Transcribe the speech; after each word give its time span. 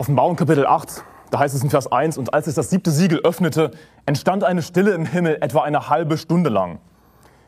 Offenbarung 0.00 0.34
Kapitel 0.34 0.66
8, 0.66 1.04
da 1.30 1.40
heißt 1.40 1.54
es 1.54 1.62
in 1.62 1.68
Vers 1.68 1.92
1, 1.92 2.16
und 2.16 2.32
als 2.32 2.46
es 2.46 2.54
das 2.54 2.70
siebte 2.70 2.90
Siegel 2.90 3.20
öffnete, 3.22 3.70
entstand 4.06 4.44
eine 4.44 4.62
Stille 4.62 4.92
im 4.92 5.04
Himmel 5.04 5.36
etwa 5.42 5.60
eine 5.60 5.90
halbe 5.90 6.16
Stunde 6.16 6.48
lang. 6.48 6.78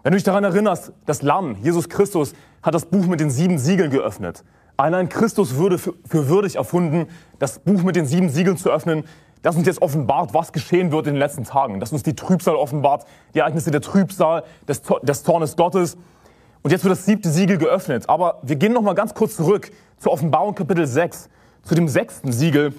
Wenn 0.03 0.13
du 0.13 0.17
dich 0.19 0.25
daran 0.25 0.45
erinnerst, 0.45 0.93
das 1.07 1.23
Lamm, 1.23 1.57
Jesus 1.63 1.89
Christus, 1.89 2.35
hat 2.63 2.75
das 2.75 2.85
Buch 2.85 3.07
mit 3.07 3.21
den 3.21 3.31
sieben 3.31 3.57
Siegeln 3.57 3.91
geöffnet. 3.91 4.45
Allein 4.77 5.09
Christus 5.09 5.57
würde 5.57 5.79
für, 5.79 5.95
für 6.07 6.29
würdig 6.29 6.57
erfunden, 6.57 7.07
das 7.39 7.59
Buch 7.59 7.85
mit 7.85 7.97
den 7.97 8.05
sieben 8.05 8.29
Siegeln 8.29 8.59
zu 8.59 8.71
öffnen, 8.71 9.05
das 9.41 9.57
uns 9.57 9.67
jetzt 9.67 9.81
offenbart, 9.81 10.35
was 10.35 10.53
geschehen 10.53 10.93
wird 10.93 11.07
in 11.07 11.15
den 11.15 11.21
letzten 11.21 11.45
Tagen. 11.45 11.81
Das 11.81 11.91
uns 11.91 12.03
die 12.03 12.15
Trübsal 12.15 12.57
offenbart, 12.57 13.07
die 13.33 13.39
Ereignisse 13.39 13.71
der 13.71 13.81
Trübsal, 13.81 14.45
des, 14.69 14.83
des 15.01 15.25
Zornes 15.25 15.57
Gottes. 15.57 15.97
Und 16.61 16.71
jetzt 16.71 16.85
wird 16.85 16.93
das 16.93 17.07
siebte 17.07 17.31
Siegel 17.31 17.57
geöffnet. 17.57 18.11
Aber 18.11 18.41
wir 18.43 18.57
gehen 18.57 18.75
noch 18.75 18.83
mal 18.83 18.95
ganz 18.95 19.15
kurz 19.15 19.37
zurück 19.37 19.71
zur 19.97 20.13
Offenbarung 20.13 20.55
Kapitel 20.55 20.87
6, 20.87 21.31
zu 21.63 21.75
dem 21.75 21.89
sechsten 21.89 22.33
Siegel. 22.33 22.75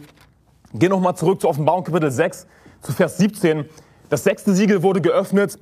Gehen 0.74 0.90
noch 0.90 1.00
mal 1.00 1.16
zurück 1.16 1.42
zur 1.42 1.50
Offenbarung 1.50 1.84
Kapitel 1.84 2.12
6, 2.12 2.48
zu 2.82 2.92
Vers 2.92 3.18
17. 3.18 3.66
Das 4.10 4.24
sechste 4.24 4.54
Siegel 4.54 4.84
wurde 4.84 5.02
geöffnet 5.02 5.58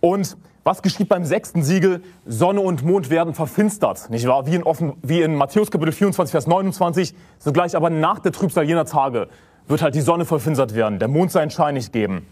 und 0.00 0.36
was 0.64 0.80
geschieht 0.80 1.08
beim 1.08 1.24
sechsten 1.24 1.64
Siegel? 1.64 2.02
Sonne 2.24 2.60
und 2.60 2.84
Mond 2.84 3.10
werden 3.10 3.34
verfinstert, 3.34 4.10
nicht 4.10 4.28
wahr? 4.28 4.46
Wie 4.46 4.54
in, 4.54 4.62
Offen, 4.62 4.92
wie 5.02 5.20
in 5.20 5.34
Matthäus 5.34 5.72
Kapitel 5.72 5.90
24, 5.90 6.30
Vers 6.30 6.46
29. 6.46 7.14
Sogleich 7.40 7.74
aber 7.74 7.90
nach 7.90 8.20
der 8.20 8.30
Trübsal 8.30 8.64
jener 8.64 8.84
Tage 8.84 9.28
wird 9.66 9.82
halt 9.82 9.94
die 9.96 10.00
Sonne 10.00 10.24
verfinstert 10.24 10.74
werden, 10.74 11.00
der 11.00 11.08
Mond 11.08 11.32
seinen 11.32 11.50
Schein 11.50 11.74
nicht 11.74 11.92
geben. 11.92 12.26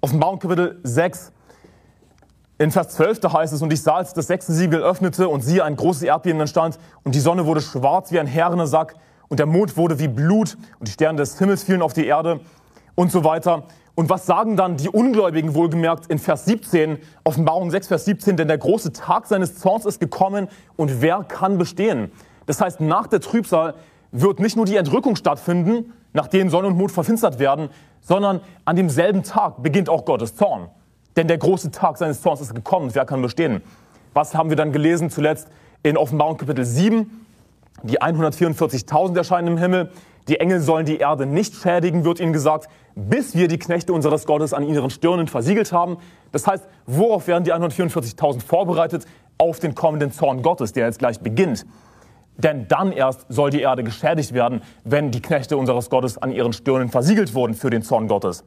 Offenbarung 0.00 0.40
Kapitel 0.40 0.80
6, 0.82 1.32
in 2.58 2.70
Vers 2.70 2.88
12, 2.90 3.20
da 3.20 3.32
heißt 3.32 3.52
es, 3.52 3.62
und 3.62 3.72
ich 3.72 3.82
sah, 3.82 3.96
als 3.96 4.14
das 4.14 4.28
sechste 4.28 4.52
Siegel 4.52 4.82
öffnete 4.82 5.28
und 5.28 5.42
siehe, 5.42 5.62
ein 5.62 5.76
großes 5.76 6.02
Erdbeben 6.02 6.40
entstand 6.40 6.78
und 7.04 7.14
die 7.14 7.20
Sonne 7.20 7.46
wurde 7.46 7.60
schwarz 7.60 8.12
wie 8.12 8.18
ein 8.18 8.26
herrener 8.26 8.66
Sack 8.66 8.94
und 9.28 9.38
der 9.38 9.46
Mond 9.46 9.76
wurde 9.76 9.98
wie 9.98 10.08
Blut 10.08 10.56
und 10.78 10.88
die 10.88 10.92
Sterne 10.92 11.18
des 11.18 11.38
Himmels 11.38 11.64
fielen 11.64 11.82
auf 11.82 11.92
die 11.92 12.06
Erde 12.06 12.40
und 12.94 13.10
so 13.10 13.24
weiter. 13.24 13.64
Und 13.94 14.10
was 14.10 14.26
sagen 14.26 14.56
dann 14.56 14.76
die 14.76 14.90
Ungläubigen 14.90 15.54
wohlgemerkt 15.54 16.06
in 16.06 16.18
Vers 16.18 16.44
17, 16.44 16.98
Offenbarung 17.24 17.70
6, 17.70 17.88
Vers 17.88 18.04
17, 18.04 18.36
denn 18.36 18.48
der 18.48 18.58
große 18.58 18.92
Tag 18.92 19.26
seines 19.26 19.58
Zorns 19.58 19.86
ist 19.86 20.00
gekommen 20.00 20.48
und 20.76 21.00
wer 21.00 21.24
kann 21.24 21.56
bestehen? 21.56 22.12
Das 22.44 22.60
heißt, 22.60 22.80
nach 22.80 23.06
der 23.06 23.20
Trübsal 23.20 23.74
wird 24.12 24.38
nicht 24.38 24.56
nur 24.56 24.66
die 24.66 24.76
Entrückung 24.76 25.16
stattfinden, 25.16 25.92
nachdem 26.12 26.50
Sonne 26.50 26.68
und 26.68 26.76
Mond 26.76 26.92
verfinstert 26.92 27.38
werden, 27.38 27.70
sondern 28.00 28.40
an 28.64 28.76
demselben 28.76 29.22
Tag 29.22 29.62
beginnt 29.62 29.88
auch 29.88 30.04
Gottes 30.04 30.36
Zorn. 30.36 30.68
Denn 31.16 31.26
der 31.26 31.38
große 31.38 31.70
Tag 31.70 31.96
seines 31.96 32.20
Zorns 32.20 32.40
ist 32.42 32.54
gekommen, 32.54 32.90
wer 32.92 33.06
kann 33.06 33.22
bestehen? 33.22 33.62
Was 34.12 34.34
haben 34.34 34.50
wir 34.50 34.56
dann 34.56 34.72
gelesen 34.72 35.10
zuletzt 35.10 35.48
in 35.82 35.96
Offenbarung 35.96 36.36
Kapitel 36.36 36.64
7? 36.64 37.25
Die 37.82 38.00
144.000 38.00 39.16
erscheinen 39.16 39.48
im 39.48 39.58
Himmel, 39.58 39.90
die 40.28 40.40
Engel 40.40 40.60
sollen 40.60 40.86
die 40.86 40.96
Erde 40.96 41.26
nicht 41.26 41.54
schädigen, 41.54 42.04
wird 42.04 42.18
ihnen 42.20 42.32
gesagt, 42.32 42.68
bis 42.94 43.36
wir 43.36 43.48
die 43.48 43.58
Knechte 43.58 43.92
unseres 43.92 44.26
Gottes 44.26 44.52
an 44.52 44.64
ihren 44.64 44.90
Stirnen 44.90 45.28
versiegelt 45.28 45.72
haben. 45.72 45.98
Das 46.32 46.46
heißt, 46.46 46.66
worauf 46.86 47.26
werden 47.28 47.44
die 47.44 47.52
144.000 47.52 48.40
vorbereitet? 48.42 49.04
Auf 49.38 49.60
den 49.60 49.74
kommenden 49.74 50.12
Zorn 50.12 50.42
Gottes, 50.42 50.72
der 50.72 50.86
jetzt 50.86 50.98
gleich 50.98 51.20
beginnt. 51.20 51.66
Denn 52.38 52.68
dann 52.68 52.92
erst 52.92 53.26
soll 53.28 53.50
die 53.50 53.60
Erde 53.60 53.84
geschädigt 53.84 54.32
werden, 54.32 54.62
wenn 54.84 55.10
die 55.10 55.22
Knechte 55.22 55.56
unseres 55.56 55.90
Gottes 55.90 56.18
an 56.18 56.32
ihren 56.32 56.52
Stirnen 56.52 56.88
versiegelt 56.88 57.34
wurden 57.34 57.54
für 57.54 57.70
den 57.70 57.82
Zorn 57.82 58.08
Gottes. 58.08 58.44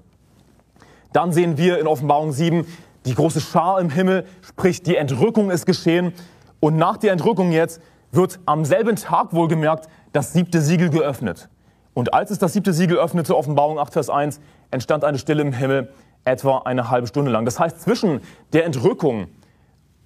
Dann 1.13 1.31
sehen 1.31 1.57
wir 1.57 1.80
in 1.80 1.88
Offenbarung 1.88 2.31
7 2.31 2.66
die 3.05 3.16
große 3.16 3.39
Schar 3.39 3.80
im 3.80 3.89
Himmel, 3.89 4.25
sprich 4.41 4.83
die 4.83 4.95
Entrückung 4.95 5.50
ist 5.50 5.66
geschehen. 5.66 6.13
Und 6.59 6.75
nach 6.75 6.97
der 6.97 7.13
Entrückung 7.13 7.52
jetzt 7.52 7.81
wird 8.12 8.40
am 8.46 8.66
selben 8.66 8.96
Tag 8.96 9.34
wohlgemerkt 9.34 9.88
das 10.14 10.34
siebte 10.34 10.62
Siegel 10.62 10.90
geöffnet. 10.90 11.50
Und 11.94 12.14
als 12.14 12.32
es 12.32 12.40
das 12.40 12.54
siebte 12.54 12.74
Siegel 12.74 12.98
öffnete, 12.98 13.36
Offenbarung 13.36 13.80
8, 13.80 13.94
Vers 13.94 14.10
1, 14.10 14.40
entstand 14.72 15.04
eine 15.04 15.18
Stille 15.18 15.42
im 15.42 15.54
Himmel 15.54 15.92
etwa 16.26 16.60
eine 16.60 16.90
halbe 16.90 17.08
Stunde 17.08 17.32
lang. 17.32 17.46
Das 17.46 17.60
heißt, 17.60 17.82
zwischen 17.82 18.22
der 18.54 18.66
Entrückung 18.66 19.28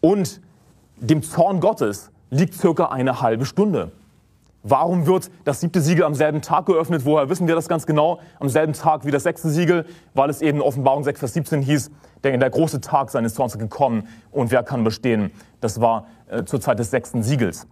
und 0.02 0.42
dem 0.98 1.22
Zorn 1.22 1.60
Gottes 1.60 2.12
liegt 2.30 2.54
circa 2.54 2.86
eine 2.86 3.22
halbe 3.22 3.46
Stunde. 3.46 3.92
Warum 4.66 5.06
wird 5.06 5.30
das 5.44 5.60
siebte 5.60 5.82
Siegel 5.82 6.06
am 6.06 6.16
selben 6.16 6.42
Tag 6.42 6.68
geöffnet? 6.68 7.04
Woher 7.04 7.28
wissen 7.30 7.48
wir 7.48 7.56
das 7.56 7.68
ganz 7.68 7.86
genau? 7.86 8.22
Am 8.40 8.48
selben 8.48 8.72
Tag 8.72 9.06
wie 9.06 9.12
das 9.12 9.24
sechste 9.24 9.50
Siegel, 9.50 9.86
weil 10.14 10.30
es 10.30 10.42
eben 10.42 10.62
Offenbarung 10.62 11.04
6, 11.04 11.20
Vers 11.20 11.34
17 11.34 11.62
hieß, 11.62 11.92
denn 12.24 12.40
der 12.40 12.50
große 12.50 12.80
Tag 12.80 13.10
seines 13.12 13.34
Zorns 13.34 13.54
ist 13.54 13.60
gekommen 13.60 14.08
und 14.32 14.52
wer 14.52 14.64
kann 14.64 14.86
bestehen? 14.86 15.32
Das 15.60 15.82
war 15.82 16.08
äh, 16.28 16.46
zur 16.46 16.62
Zeit 16.62 16.80
des 16.80 16.92
sechsten 16.92 17.24
Siegels. 17.24 17.68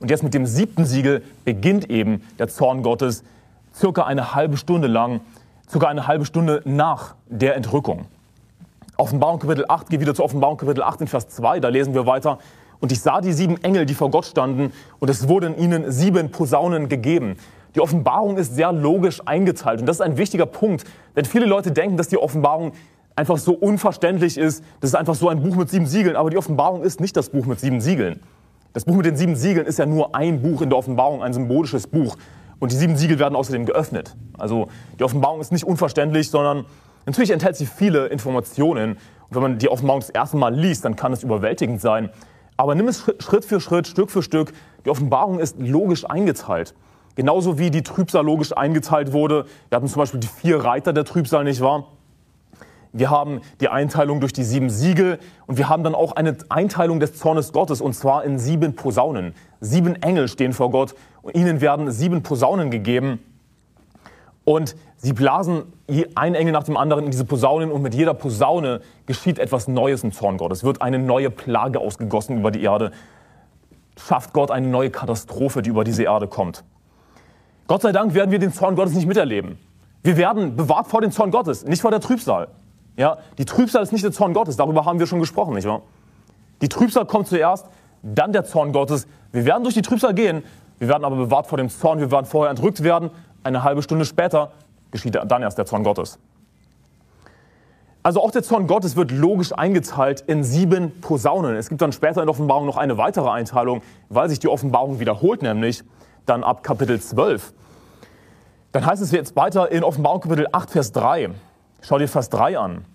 Und 0.00 0.10
jetzt 0.10 0.22
mit 0.22 0.34
dem 0.34 0.46
siebten 0.46 0.84
Siegel 0.84 1.22
beginnt 1.44 1.90
eben 1.90 2.22
der 2.38 2.48
Zorn 2.48 2.82
Gottes, 2.82 3.24
circa 3.74 4.04
eine 4.04 4.34
halbe 4.34 4.56
Stunde 4.56 4.88
lang, 4.88 5.20
circa 5.68 5.88
eine 5.88 6.06
halbe 6.06 6.24
Stunde 6.24 6.62
nach 6.64 7.14
der 7.28 7.56
Entrückung. 7.56 8.06
Offenbarung 8.96 9.40
Kapitel 9.40 9.64
8, 9.68 9.88
geht 9.90 10.00
wieder 10.00 10.14
zu 10.14 10.22
Offenbarung 10.22 10.56
Kapitel 10.56 10.82
8 10.82 11.02
in 11.02 11.06
Vers 11.08 11.28
2, 11.28 11.60
da 11.60 11.68
lesen 11.68 11.94
wir 11.94 12.06
weiter. 12.06 12.38
Und 12.80 12.92
ich 12.92 13.00
sah 13.00 13.20
die 13.20 13.32
sieben 13.32 13.62
Engel, 13.64 13.86
die 13.86 13.94
vor 13.94 14.10
Gott 14.10 14.26
standen, 14.26 14.72
und 14.98 15.08
es 15.08 15.28
wurden 15.28 15.56
ihnen 15.56 15.90
sieben 15.90 16.30
Posaunen 16.30 16.88
gegeben. 16.88 17.36
Die 17.74 17.80
Offenbarung 17.80 18.36
ist 18.36 18.54
sehr 18.54 18.72
logisch 18.72 19.20
eingeteilt. 19.26 19.80
Und 19.80 19.86
das 19.86 19.96
ist 19.96 20.02
ein 20.02 20.16
wichtiger 20.16 20.46
Punkt, 20.46 20.84
denn 21.16 21.24
viele 21.24 21.46
Leute 21.46 21.72
denken, 21.72 21.96
dass 21.96 22.08
die 22.08 22.18
Offenbarung 22.18 22.72
einfach 23.16 23.38
so 23.38 23.52
unverständlich 23.54 24.38
ist. 24.38 24.62
Das 24.80 24.90
ist 24.90 24.94
einfach 24.94 25.14
so 25.14 25.28
ein 25.28 25.42
Buch 25.42 25.56
mit 25.56 25.70
sieben 25.70 25.86
Siegeln. 25.86 26.16
Aber 26.16 26.30
die 26.30 26.36
Offenbarung 26.36 26.82
ist 26.82 27.00
nicht 27.00 27.16
das 27.16 27.30
Buch 27.30 27.46
mit 27.46 27.60
sieben 27.60 27.80
Siegeln. 27.80 28.20
Das 28.74 28.84
Buch 28.84 28.96
mit 28.96 29.06
den 29.06 29.16
sieben 29.16 29.36
Siegeln 29.36 29.66
ist 29.66 29.78
ja 29.78 29.86
nur 29.86 30.16
ein 30.16 30.42
Buch 30.42 30.60
in 30.60 30.68
der 30.68 30.76
Offenbarung, 30.76 31.22
ein 31.22 31.32
symbolisches 31.32 31.86
Buch. 31.86 32.16
Und 32.58 32.72
die 32.72 32.76
sieben 32.76 32.96
Siegel 32.96 33.20
werden 33.20 33.36
außerdem 33.36 33.66
geöffnet. 33.66 34.16
Also 34.36 34.66
die 34.98 35.04
Offenbarung 35.04 35.40
ist 35.40 35.52
nicht 35.52 35.64
unverständlich, 35.64 36.28
sondern 36.28 36.64
natürlich 37.06 37.30
enthält 37.30 37.54
sie 37.54 37.66
viele 37.66 38.06
Informationen. 38.06 38.94
Und 38.94 39.30
wenn 39.30 39.42
man 39.42 39.58
die 39.58 39.68
Offenbarung 39.68 40.00
das 40.00 40.10
erste 40.10 40.36
Mal 40.38 40.52
liest, 40.52 40.84
dann 40.84 40.96
kann 40.96 41.12
es 41.12 41.22
überwältigend 41.22 41.80
sein. 41.80 42.10
Aber 42.56 42.74
nimm 42.74 42.88
es 42.88 43.04
Schritt 43.20 43.44
für 43.44 43.60
Schritt, 43.60 43.86
Stück 43.86 44.10
für 44.10 44.24
Stück. 44.24 44.52
Die 44.84 44.90
Offenbarung 44.90 45.38
ist 45.38 45.54
logisch 45.60 46.04
eingeteilt. 46.04 46.74
Genauso 47.14 47.60
wie 47.60 47.70
die 47.70 47.84
Trübsal 47.84 48.24
logisch 48.24 48.56
eingeteilt 48.56 49.12
wurde. 49.12 49.44
Wir 49.68 49.76
hatten 49.76 49.86
zum 49.86 50.00
Beispiel 50.00 50.18
die 50.18 50.26
vier 50.26 50.64
Reiter 50.64 50.92
der 50.92 51.04
Trübsal, 51.04 51.44
nicht 51.44 51.60
wahr? 51.60 51.92
Wir 52.96 53.10
haben 53.10 53.40
die 53.60 53.68
Einteilung 53.68 54.20
durch 54.20 54.32
die 54.32 54.44
sieben 54.44 54.70
Siegel 54.70 55.18
und 55.46 55.58
wir 55.58 55.68
haben 55.68 55.82
dann 55.82 55.96
auch 55.96 56.12
eine 56.12 56.36
Einteilung 56.48 57.00
des 57.00 57.14
Zornes 57.14 57.52
Gottes 57.52 57.80
und 57.80 57.92
zwar 57.92 58.22
in 58.22 58.38
sieben 58.38 58.76
Posaunen. 58.76 59.34
Sieben 59.60 60.00
Engel 60.00 60.28
stehen 60.28 60.52
vor 60.52 60.70
Gott 60.70 60.94
und 61.22 61.34
ihnen 61.34 61.60
werden 61.60 61.90
sieben 61.90 62.22
Posaunen 62.22 62.70
gegeben. 62.70 63.18
Und 64.44 64.76
sie 64.96 65.12
blasen 65.12 65.64
ein 66.14 66.36
Engel 66.36 66.52
nach 66.52 66.62
dem 66.62 66.76
anderen 66.76 67.06
in 67.06 67.10
diese 67.10 67.24
Posaunen 67.24 67.72
und 67.72 67.82
mit 67.82 67.94
jeder 67.94 68.14
Posaune 68.14 68.80
geschieht 69.06 69.40
etwas 69.40 69.66
Neues 69.66 70.04
im 70.04 70.12
Zorn 70.12 70.36
Gottes. 70.36 70.58
Es 70.58 70.64
wird 70.64 70.80
eine 70.80 71.00
neue 71.00 71.30
Plage 71.30 71.80
ausgegossen 71.80 72.38
über 72.38 72.52
die 72.52 72.62
Erde. 72.62 72.92
Schafft 73.98 74.32
Gott 74.32 74.52
eine 74.52 74.68
neue 74.68 74.90
Katastrophe, 74.90 75.62
die 75.62 75.70
über 75.70 75.82
diese 75.82 76.04
Erde 76.04 76.28
kommt. 76.28 76.62
Gott 77.66 77.82
sei 77.82 77.90
Dank 77.90 78.14
werden 78.14 78.30
wir 78.30 78.38
den 78.38 78.52
Zorn 78.52 78.76
Gottes 78.76 78.94
nicht 78.94 79.08
miterleben. 79.08 79.58
Wir 80.04 80.16
werden 80.16 80.54
bewahrt 80.54 80.86
vor 80.86 81.00
dem 81.00 81.10
Zorn 81.10 81.32
Gottes, 81.32 81.64
nicht 81.64 81.82
vor 81.82 81.90
der 81.90 82.00
Trübsal. 82.00 82.46
Ja, 82.96 83.18
die 83.38 83.44
Trübsal 83.44 83.82
ist 83.82 83.92
nicht 83.92 84.04
der 84.04 84.12
Zorn 84.12 84.34
Gottes, 84.34 84.56
darüber 84.56 84.84
haben 84.84 84.98
wir 84.98 85.06
schon 85.06 85.20
gesprochen, 85.20 85.54
nicht 85.54 85.66
wahr? 85.66 85.82
Die 86.62 86.68
Trübsal 86.68 87.06
kommt 87.06 87.26
zuerst, 87.26 87.66
dann 88.02 88.32
der 88.32 88.44
Zorn 88.44 88.72
Gottes. 88.72 89.06
Wir 89.32 89.44
werden 89.44 89.64
durch 89.64 89.74
die 89.74 89.82
Trübsal 89.82 90.14
gehen, 90.14 90.44
wir 90.78 90.88
werden 90.88 91.04
aber 91.04 91.16
bewahrt 91.16 91.46
vor 91.46 91.58
dem 91.58 91.68
Zorn, 91.68 91.98
wir 91.98 92.10
werden 92.10 92.26
vorher 92.26 92.50
entrückt 92.50 92.82
werden. 92.82 93.10
Eine 93.42 93.62
halbe 93.62 93.82
Stunde 93.82 94.04
später 94.04 94.52
geschieht 94.90 95.14
dann 95.14 95.42
erst 95.42 95.58
der 95.58 95.66
Zorn 95.66 95.82
Gottes. 95.82 96.18
Also 98.02 98.22
auch 98.22 98.30
der 98.30 98.42
Zorn 98.42 98.66
Gottes 98.66 98.96
wird 98.96 99.10
logisch 99.10 99.52
eingeteilt 99.52 100.20
in 100.26 100.44
sieben 100.44 101.00
Posaunen. 101.00 101.56
Es 101.56 101.70
gibt 101.70 101.80
dann 101.80 101.90
später 101.90 102.20
in 102.20 102.26
der 102.26 102.30
Offenbarung 102.32 102.66
noch 102.66 102.76
eine 102.76 102.98
weitere 102.98 103.30
Einteilung, 103.30 103.80
weil 104.10 104.28
sich 104.28 104.38
die 104.38 104.48
Offenbarung 104.48 105.00
wiederholt, 105.00 105.40
nämlich 105.40 105.82
dann 106.26 106.44
ab 106.44 106.62
Kapitel 106.62 107.00
12. 107.00 107.54
Dann 108.72 108.84
heißt 108.84 109.02
es 109.02 109.10
jetzt 109.10 109.36
weiter 109.36 109.72
in 109.72 109.82
Offenbarung 109.82 110.20
Kapitel 110.20 110.46
8, 110.52 110.70
Vers 110.70 110.92
3. 110.92 111.30
Schau 111.86 111.98
dir 111.98 112.08
Vers 112.08 112.30
3 112.30 112.56
an. 112.58 112.86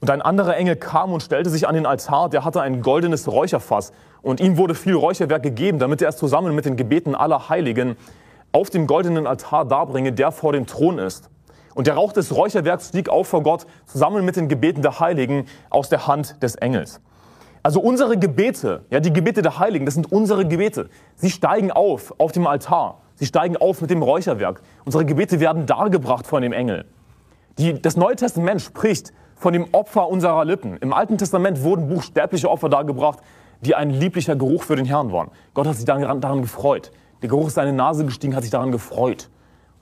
Und 0.00 0.08
ein 0.08 0.22
anderer 0.22 0.56
Engel 0.56 0.76
kam 0.76 1.12
und 1.12 1.22
stellte 1.22 1.50
sich 1.50 1.68
an 1.68 1.74
den 1.74 1.84
Altar, 1.84 2.30
der 2.30 2.46
hatte 2.46 2.62
ein 2.62 2.80
goldenes 2.80 3.30
Räucherfass 3.30 3.92
und 4.22 4.40
ihm 4.40 4.56
wurde 4.56 4.74
viel 4.74 4.94
Räucherwerk 4.94 5.42
gegeben, 5.42 5.78
damit 5.78 6.00
er 6.00 6.08
es 6.08 6.16
zusammen 6.16 6.54
mit 6.54 6.64
den 6.64 6.78
Gebeten 6.78 7.14
aller 7.14 7.50
Heiligen 7.50 7.94
auf 8.50 8.70
dem 8.70 8.86
goldenen 8.86 9.26
Altar 9.26 9.66
darbringe, 9.66 10.12
der 10.12 10.32
vor 10.32 10.54
dem 10.54 10.66
Thron 10.66 10.98
ist. 10.98 11.28
Und 11.74 11.86
der 11.86 11.94
Rauch 11.94 12.14
des 12.14 12.34
Räucherwerks 12.34 12.88
stieg 12.88 13.10
auf 13.10 13.28
vor 13.28 13.42
Gott 13.42 13.66
zusammen 13.84 14.24
mit 14.24 14.36
den 14.36 14.48
Gebeten 14.48 14.80
der 14.80 14.98
Heiligen 14.98 15.44
aus 15.68 15.90
der 15.90 16.06
Hand 16.06 16.42
des 16.42 16.54
Engels. 16.54 17.02
Also 17.62 17.80
unsere 17.80 18.16
Gebete, 18.16 18.86
ja, 18.88 19.00
die 19.00 19.12
Gebete 19.12 19.42
der 19.42 19.58
Heiligen, 19.58 19.84
das 19.84 19.92
sind 19.92 20.10
unsere 20.10 20.48
Gebete. 20.48 20.88
Sie 21.16 21.30
steigen 21.30 21.70
auf 21.70 22.14
auf 22.18 22.32
dem 22.32 22.46
Altar. 22.46 23.02
Sie 23.16 23.26
steigen 23.26 23.58
auf 23.58 23.82
mit 23.82 23.90
dem 23.90 24.02
Räucherwerk. 24.02 24.62
Unsere 24.86 25.04
Gebete 25.04 25.38
werden 25.38 25.66
dargebracht 25.66 26.26
von 26.26 26.40
dem 26.40 26.54
Engel. 26.54 26.86
Die, 27.58 27.80
das 27.80 27.96
Neue 27.96 28.16
Testament 28.16 28.62
spricht 28.62 29.12
von 29.36 29.52
dem 29.52 29.66
Opfer 29.72 30.08
unserer 30.08 30.44
Lippen. 30.44 30.76
Im 30.78 30.92
Alten 30.92 31.18
Testament 31.18 31.62
wurden 31.62 31.88
buchstäbliche 31.88 32.50
Opfer 32.50 32.68
dargebracht, 32.68 33.18
die 33.60 33.74
ein 33.74 33.90
lieblicher 33.90 34.36
Geruch 34.36 34.62
für 34.62 34.76
den 34.76 34.86
Herrn 34.86 35.12
waren. 35.12 35.30
Gott 35.54 35.66
hat 35.66 35.76
sich 35.76 35.84
daran, 35.84 36.20
daran 36.20 36.42
gefreut. 36.42 36.90
Der 37.20 37.28
Geruch 37.28 37.48
ist 37.48 37.54
seine 37.54 37.72
Nase 37.72 38.04
gestiegen, 38.04 38.34
hat 38.34 38.42
sich 38.42 38.50
daran 38.50 38.72
gefreut. 38.72 39.28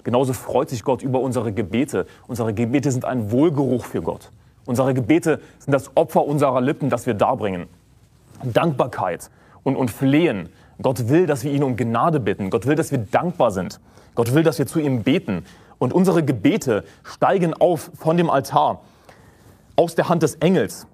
genauso 0.02 0.32
freut 0.32 0.68
sich 0.68 0.82
Gott 0.82 1.02
über 1.02 1.20
unsere 1.20 1.52
Gebete. 1.52 2.06
Unsere 2.26 2.52
Gebete 2.52 2.90
sind 2.90 3.04
ein 3.04 3.30
Wohlgeruch 3.30 3.84
für 3.84 4.02
Gott. 4.02 4.30
Unsere 4.66 4.94
Gebete 4.94 5.40
sind 5.58 5.72
das 5.72 5.96
Opfer 5.96 6.24
unserer 6.24 6.60
Lippen, 6.60 6.90
das 6.90 7.06
wir 7.06 7.14
darbringen. 7.14 7.66
Dankbarkeit 8.42 9.30
und, 9.62 9.76
und 9.76 9.90
Flehen. 9.90 10.48
Gott 10.82 11.08
will, 11.08 11.26
dass 11.26 11.44
wir 11.44 11.52
ihn 11.52 11.62
um 11.62 11.76
Gnade 11.76 12.20
bitten. 12.20 12.50
Gott 12.50 12.66
will, 12.66 12.74
dass 12.74 12.90
wir 12.90 12.98
dankbar 12.98 13.50
sind. 13.50 13.80
Gott 14.14 14.34
will, 14.34 14.42
dass 14.42 14.58
wir 14.58 14.66
zu 14.66 14.80
ihm 14.80 15.02
beten. 15.02 15.44
Und 15.80 15.92
unsere 15.92 16.22
Gebete 16.22 16.84
steigen 17.02 17.54
auf 17.54 17.90
von 17.94 18.16
dem 18.16 18.30
Altar 18.30 18.82
aus 19.74 19.96
der 19.96 20.08
Hand 20.08 20.22
des 20.22 20.36
Engels. 20.36 20.86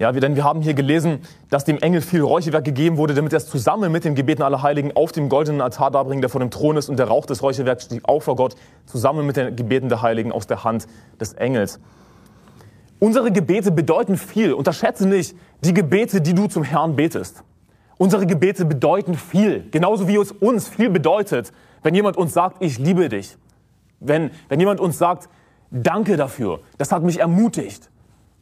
Ja, 0.00 0.12
denn 0.12 0.36
wir 0.36 0.44
haben 0.44 0.62
hier 0.62 0.74
gelesen, 0.74 1.20
dass 1.48 1.64
dem 1.64 1.78
Engel 1.78 2.00
viel 2.00 2.20
Räucherwerk 2.20 2.64
gegeben 2.64 2.96
wurde, 2.98 3.14
damit 3.14 3.32
er 3.32 3.38
es 3.38 3.46
zusammen 3.46 3.90
mit 3.90 4.04
den 4.04 4.14
Gebeten 4.14 4.42
aller 4.42 4.62
Heiligen 4.62 4.94
auf 4.94 5.12
dem 5.12 5.28
goldenen 5.28 5.60
Altar 5.60 5.90
darbringt, 5.90 6.22
der 6.22 6.28
vor 6.28 6.40
dem 6.40 6.50
Thron 6.50 6.76
ist. 6.76 6.88
Und 6.88 6.98
der 6.98 7.06
Rauch 7.06 7.24
des 7.24 7.42
Räucherwerks 7.42 7.84
stieg 7.84 8.02
auf 8.04 8.24
vor 8.24 8.36
Gott, 8.36 8.56
zusammen 8.84 9.26
mit 9.26 9.36
den 9.36 9.56
Gebeten 9.56 9.88
der 9.88 10.02
Heiligen 10.02 10.32
aus 10.32 10.46
der 10.46 10.64
Hand 10.64 10.86
des 11.20 11.32
Engels. 11.34 11.80
Unsere 12.98 13.30
Gebete 13.30 13.70
bedeuten 13.70 14.16
viel. 14.16 14.52
Unterschätze 14.52 15.06
nicht 15.06 15.36
die 15.62 15.72
Gebete, 15.74 16.20
die 16.20 16.34
du 16.34 16.48
zum 16.48 16.64
Herrn 16.64 16.96
betest. 16.96 17.44
Unsere 17.96 18.26
Gebete 18.26 18.64
bedeuten 18.64 19.14
viel. 19.14 19.68
Genauso 19.70 20.08
wie 20.08 20.16
es 20.16 20.32
uns 20.32 20.68
viel 20.68 20.90
bedeutet, 20.90 21.52
wenn 21.84 21.94
jemand 21.94 22.16
uns 22.16 22.32
sagt, 22.32 22.56
ich 22.60 22.78
liebe 22.78 23.08
dich. 23.08 23.36
Wenn, 24.00 24.30
wenn 24.48 24.60
jemand 24.60 24.80
uns 24.80 24.98
sagt, 24.98 25.28
danke 25.70 26.16
dafür, 26.16 26.60
das 26.78 26.92
hat 26.92 27.02
mich 27.02 27.20
ermutigt. 27.20 27.90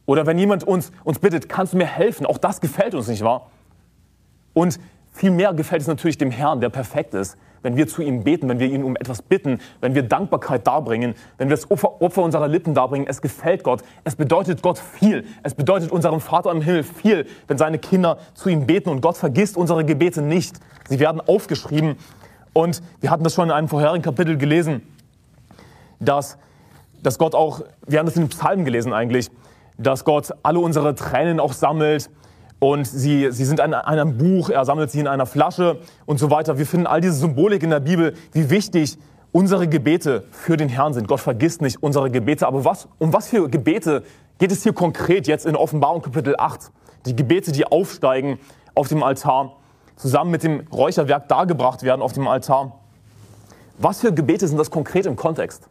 Oder 0.05 0.25
wenn 0.25 0.39
jemand 0.39 0.63
uns, 0.63 0.91
uns 1.03 1.19
bittet, 1.19 1.49
kannst 1.49 1.73
du 1.73 1.77
mir 1.77 1.85
helfen? 1.85 2.25
Auch 2.25 2.37
das 2.37 2.61
gefällt 2.61 2.95
uns, 2.95 3.07
nicht 3.07 3.23
wahr? 3.23 3.51
Und 4.53 4.79
viel 5.11 5.31
mehr 5.31 5.53
gefällt 5.53 5.81
es 5.81 5.87
natürlich 5.87 6.17
dem 6.17 6.31
Herrn, 6.31 6.61
der 6.61 6.69
perfekt 6.69 7.13
ist, 7.13 7.37
wenn 7.63 7.75
wir 7.75 7.87
zu 7.87 8.01
ihm 8.01 8.23
beten, 8.23 8.47
wenn 8.47 8.59
wir 8.59 8.67
ihn 8.67 8.83
um 8.83 8.95
etwas 8.95 9.21
bitten, 9.21 9.59
wenn 9.81 9.95
wir 9.95 10.03
Dankbarkeit 10.03 10.65
darbringen, 10.65 11.15
wenn 11.37 11.49
wir 11.49 11.55
das 11.55 11.69
Opfer, 11.69 12.01
Opfer 12.01 12.23
unserer 12.23 12.47
Lippen 12.47 12.73
darbringen. 12.73 13.07
Es 13.07 13.21
gefällt 13.21 13.63
Gott. 13.63 13.83
Es 14.03 14.15
bedeutet 14.15 14.61
Gott 14.61 14.77
viel. 14.77 15.25
Es 15.43 15.55
bedeutet 15.55 15.91
unserem 15.91 16.21
Vater 16.21 16.51
im 16.51 16.61
Himmel 16.61 16.83
viel, 16.83 17.25
wenn 17.47 17.57
seine 17.57 17.79
Kinder 17.79 18.19
zu 18.35 18.49
ihm 18.49 18.67
beten. 18.67 18.89
Und 18.89 19.01
Gott 19.01 19.17
vergisst 19.17 19.57
unsere 19.57 19.83
Gebete 19.83 20.21
nicht. 20.21 20.59
Sie 20.87 20.99
werden 20.99 21.19
aufgeschrieben. 21.19 21.97
Und 22.53 22.81
wir 23.01 23.09
hatten 23.09 23.23
das 23.23 23.33
schon 23.33 23.49
in 23.49 23.51
einem 23.51 23.67
vorherigen 23.67 24.03
Kapitel 24.03 24.37
gelesen, 24.37 24.81
dass, 25.99 26.37
dass 27.03 27.17
Gott 27.17 27.35
auch, 27.35 27.61
wir 27.85 27.99
haben 27.99 28.05
das 28.05 28.15
in 28.15 28.23
den 28.23 28.29
Psalmen 28.29 28.65
gelesen 28.65 28.93
eigentlich, 28.93 29.29
dass 29.77 30.05
Gott 30.05 30.33
alle 30.43 30.59
unsere 30.59 30.95
Tränen 30.95 31.39
auch 31.39 31.53
sammelt 31.53 32.09
und 32.59 32.87
sie, 32.87 33.31
sie 33.31 33.45
sind 33.45 33.59
in 33.59 33.73
einem 33.73 34.17
Buch, 34.17 34.49
er 34.49 34.65
sammelt 34.65 34.89
sie 34.89 34.99
in 34.99 35.07
einer 35.07 35.27
Flasche 35.27 35.79
und 36.05 36.17
so 36.17 36.31
weiter. 36.31 36.57
Wir 36.57 36.65
finden 36.65 36.87
all 36.87 37.01
diese 37.01 37.13
Symbolik 37.13 37.61
in 37.61 37.69
der 37.69 37.79
Bibel, 37.79 38.15
wie 38.31 38.49
wichtig 38.49 38.97
unsere 39.31 39.67
Gebete 39.67 40.23
für 40.31 40.57
den 40.57 40.69
Herrn 40.69 40.93
sind. 40.93 41.07
Gott 41.07 41.19
vergisst 41.19 41.61
nicht 41.61 41.83
unsere 41.83 42.09
Gebete. 42.09 42.47
Aber 42.47 42.65
was, 42.65 42.87
um 42.97 43.13
was 43.13 43.27
für 43.27 43.47
Gebete 43.49 44.03
geht 44.39 44.51
es 44.51 44.63
hier 44.63 44.73
konkret 44.73 45.27
jetzt 45.27 45.45
in 45.45 45.55
Offenbarung 45.55 46.01
Kapitel 46.01 46.35
8? 46.37 46.71
Die 47.05 47.15
Gebete, 47.15 47.51
die 47.51 47.65
aufsteigen 47.65 48.39
auf 48.73 48.87
dem 48.87 49.03
Altar, 49.03 49.53
zusammen 49.95 50.31
mit 50.31 50.41
dem 50.41 50.67
Räucherwerk 50.71 51.27
dargebracht 51.27 51.83
werden 51.83 52.01
auf 52.01 52.13
dem 52.13 52.27
Altar. 52.27 52.79
Was 53.77 54.01
für 54.01 54.11
Gebete 54.11 54.47
sind 54.47 54.57
das 54.57 54.71
konkret 54.71 55.05
im 55.05 55.15
Kontext? 55.15 55.69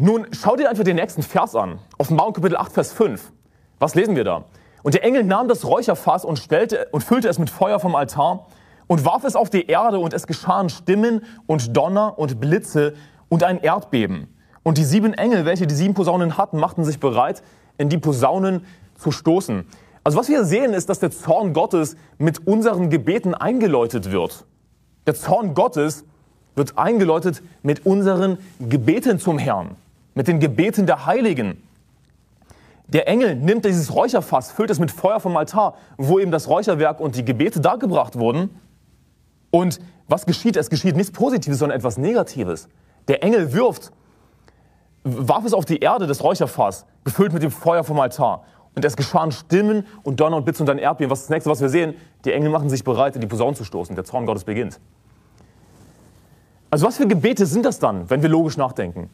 Nun, 0.00 0.28
schau 0.30 0.54
dir 0.54 0.70
einfach 0.70 0.84
den 0.84 0.94
nächsten 0.94 1.24
Vers 1.24 1.56
an. 1.56 1.80
Offenbarung 1.98 2.32
Kapitel 2.32 2.56
8, 2.56 2.70
Vers 2.70 2.92
5. 2.92 3.32
Was 3.80 3.96
lesen 3.96 4.14
wir 4.14 4.22
da? 4.22 4.44
Und 4.84 4.94
der 4.94 5.02
Engel 5.02 5.24
nahm 5.24 5.48
das 5.48 5.64
Räucherfass 5.64 6.24
und, 6.24 6.38
stellte, 6.38 6.86
und 6.92 7.02
füllte 7.02 7.26
es 7.28 7.40
mit 7.40 7.50
Feuer 7.50 7.80
vom 7.80 7.96
Altar 7.96 8.46
und 8.86 9.04
warf 9.04 9.24
es 9.24 9.34
auf 9.34 9.50
die 9.50 9.66
Erde 9.66 9.98
und 9.98 10.14
es 10.14 10.28
geschahen 10.28 10.68
Stimmen 10.68 11.24
und 11.48 11.76
Donner 11.76 12.16
und 12.16 12.38
Blitze 12.38 12.94
und 13.28 13.42
ein 13.42 13.60
Erdbeben. 13.60 14.32
Und 14.62 14.78
die 14.78 14.84
sieben 14.84 15.14
Engel, 15.14 15.44
welche 15.44 15.66
die 15.66 15.74
sieben 15.74 15.94
Posaunen 15.94 16.38
hatten, 16.38 16.60
machten 16.60 16.84
sich 16.84 17.00
bereit, 17.00 17.42
in 17.76 17.88
die 17.88 17.98
Posaunen 17.98 18.64
zu 18.96 19.10
stoßen. 19.10 19.66
Also 20.04 20.16
was 20.16 20.28
wir 20.28 20.44
sehen, 20.44 20.74
ist, 20.74 20.88
dass 20.88 21.00
der 21.00 21.10
Zorn 21.10 21.54
Gottes 21.54 21.96
mit 22.18 22.46
unseren 22.46 22.88
Gebeten 22.88 23.34
eingeläutet 23.34 24.12
wird. 24.12 24.44
Der 25.08 25.16
Zorn 25.16 25.54
Gottes 25.54 26.04
wird 26.54 26.78
eingeläutet 26.78 27.42
mit 27.64 27.84
unseren 27.84 28.38
Gebeten 28.60 29.18
zum 29.18 29.38
Herrn 29.38 29.74
mit 30.18 30.26
den 30.26 30.40
Gebeten 30.40 30.84
der 30.84 31.06
Heiligen. 31.06 31.62
Der 32.88 33.06
Engel 33.06 33.36
nimmt 33.36 33.64
dieses 33.64 33.94
Räucherfass, 33.94 34.50
füllt 34.50 34.68
es 34.68 34.80
mit 34.80 34.90
Feuer 34.90 35.20
vom 35.20 35.36
Altar, 35.36 35.76
wo 35.96 36.18
eben 36.18 36.32
das 36.32 36.48
Räucherwerk 36.48 36.98
und 36.98 37.14
die 37.14 37.24
Gebete 37.24 37.60
dargebracht 37.60 38.18
wurden. 38.18 38.50
Und 39.52 39.78
was 40.08 40.26
geschieht? 40.26 40.56
Es 40.56 40.70
geschieht 40.70 40.96
nichts 40.96 41.12
Positives, 41.12 41.60
sondern 41.60 41.78
etwas 41.78 41.98
Negatives. 41.98 42.68
Der 43.06 43.22
Engel 43.22 43.52
wirft, 43.52 43.92
warf 45.04 45.44
es 45.44 45.52
auf 45.52 45.64
die 45.64 45.78
Erde, 45.78 46.08
das 46.08 46.24
Räucherfass, 46.24 46.84
gefüllt 47.04 47.32
mit 47.32 47.44
dem 47.44 47.52
Feuer 47.52 47.84
vom 47.84 48.00
Altar. 48.00 48.42
Und 48.74 48.84
es 48.84 48.96
geschahen 48.96 49.30
Stimmen 49.30 49.86
und 50.02 50.18
Donner 50.18 50.38
und 50.38 50.44
Blitz 50.44 50.58
und 50.58 50.66
dann 50.66 50.78
Erdbeben. 50.78 51.12
Was 51.12 51.20
ist 51.20 51.26
das 51.26 51.30
nächste, 51.30 51.48
was 51.48 51.60
wir 51.60 51.68
sehen? 51.68 51.94
Die 52.24 52.32
Engel 52.32 52.50
machen 52.50 52.68
sich 52.70 52.82
bereit, 52.82 53.14
in 53.14 53.20
die 53.20 53.28
Posaune 53.28 53.54
zu 53.54 53.62
stoßen. 53.62 53.94
Der 53.94 54.04
Zorn 54.04 54.26
Gottes 54.26 54.42
beginnt. 54.42 54.80
Also 56.72 56.88
was 56.88 56.96
für 56.96 57.06
Gebete 57.06 57.46
sind 57.46 57.64
das 57.64 57.78
dann, 57.78 58.10
wenn 58.10 58.20
wir 58.20 58.28
logisch 58.28 58.56
nachdenken? 58.56 59.10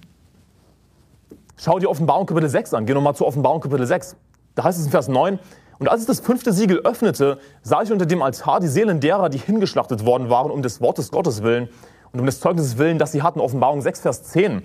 Schau 1.57 1.79
dir 1.79 1.89
Offenbarung 1.89 2.27
Kapitel 2.27 2.49
6 2.49 2.75
an. 2.75 2.85
Geh 2.85 2.95
nochmal 2.95 3.15
zu 3.15 3.25
Offenbarung 3.25 3.61
Kapitel 3.61 3.87
6. 3.87 4.17
Da 4.57 4.65
heißt 4.65 4.79
es 4.79 4.87
in 4.87 4.91
Vers 4.91 5.09
9, 5.09 5.39
und 5.79 5.89
als 5.89 6.03
ich 6.03 6.07
das 6.07 6.21
fünfte 6.21 6.53
Siegel 6.53 6.81
öffnete, 6.81 7.39
sah 7.63 7.83
ich 7.83 7.93
unter 7.93 8.07
dem 8.07 8.23
Altar 8.23 8.61
die 8.61 8.69
Seelen 8.69 9.01
derer, 9.01 9.29
die 9.29 9.39
hingeschlachtet 9.39 10.07
worden 10.07 10.31
waren, 10.31 10.51
um 10.51 10.63
des 10.63 10.81
Wortes 10.81 11.11
Gottes 11.11 11.43
willen 11.43 11.69
und 12.13 12.21
um 12.21 12.27
des 12.27 12.41
Zeugnisses 12.41 12.79
willen, 12.79 12.99
das 12.99 13.13
sie 13.13 13.23
hatten. 13.23 13.41
Offenbarung 13.41 13.83
6, 13.83 14.01
Vers 14.01 14.23
10. 14.25 14.63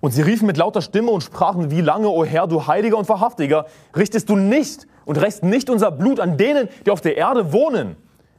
Und 0.00 0.12
sie 0.12 0.22
riefen 0.22 0.46
mit 0.46 0.56
lauter 0.56 0.80
Stimme 0.80 1.10
und 1.10 1.22
sprachen, 1.22 1.70
wie 1.70 1.80
lange, 1.80 2.08
o 2.08 2.24
Herr, 2.24 2.46
du 2.46 2.66
Heiliger 2.66 2.96
und 2.96 3.08
Wahrhaftiger, 3.08 3.66
richtest 3.96 4.28
du 4.28 4.36
nicht 4.36 4.86
und 5.04 5.20
rächst 5.20 5.42
nicht 5.42 5.70
unser 5.70 5.90
Blut 5.90 6.20
an 6.20 6.36
denen, 6.36 6.68
die 6.86 6.90
auf 6.90 7.00
der 7.00 7.16
Erde 7.16 7.52
wohnen. 7.52 7.96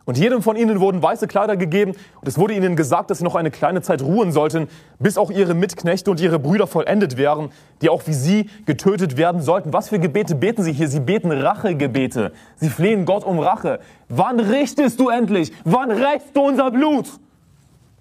Und 0.09 0.17
jedem 0.17 0.41
von 0.41 0.55
ihnen 0.55 0.79
wurden 0.79 1.03
weiße 1.03 1.27
Kleider 1.27 1.55
gegeben 1.55 1.91
und 1.91 2.27
es 2.27 2.39
wurde 2.39 2.55
ihnen 2.55 2.75
gesagt, 2.75 3.11
dass 3.11 3.19
sie 3.19 3.23
noch 3.23 3.35
eine 3.35 3.51
kleine 3.51 3.83
Zeit 3.83 4.01
ruhen 4.01 4.31
sollten, 4.31 4.67
bis 4.97 5.19
auch 5.19 5.29
ihre 5.29 5.53
Mitknechte 5.53 6.09
und 6.09 6.19
ihre 6.19 6.39
Brüder 6.39 6.65
vollendet 6.65 7.15
wären, 7.15 7.51
die 7.83 7.89
auch 7.89 8.07
wie 8.07 8.13
sie 8.13 8.49
getötet 8.65 9.17
werden 9.17 9.39
sollten. 9.39 9.71
Was 9.71 9.89
für 9.89 9.99
Gebete 9.99 10.33
beten 10.33 10.63
sie 10.63 10.73
hier? 10.73 10.87
Sie 10.87 10.99
beten 10.99 11.31
Rachegebete. 11.31 12.31
Sie 12.55 12.69
flehen 12.71 13.05
Gott 13.05 13.23
um 13.23 13.37
Rache. 13.37 13.81
Wann 14.07 14.39
richtest 14.39 14.99
du 14.99 15.09
endlich? 15.09 15.51
Wann 15.63 15.91
rächst 15.91 16.35
du 16.35 16.41
unser 16.41 16.71
Blut? 16.71 17.05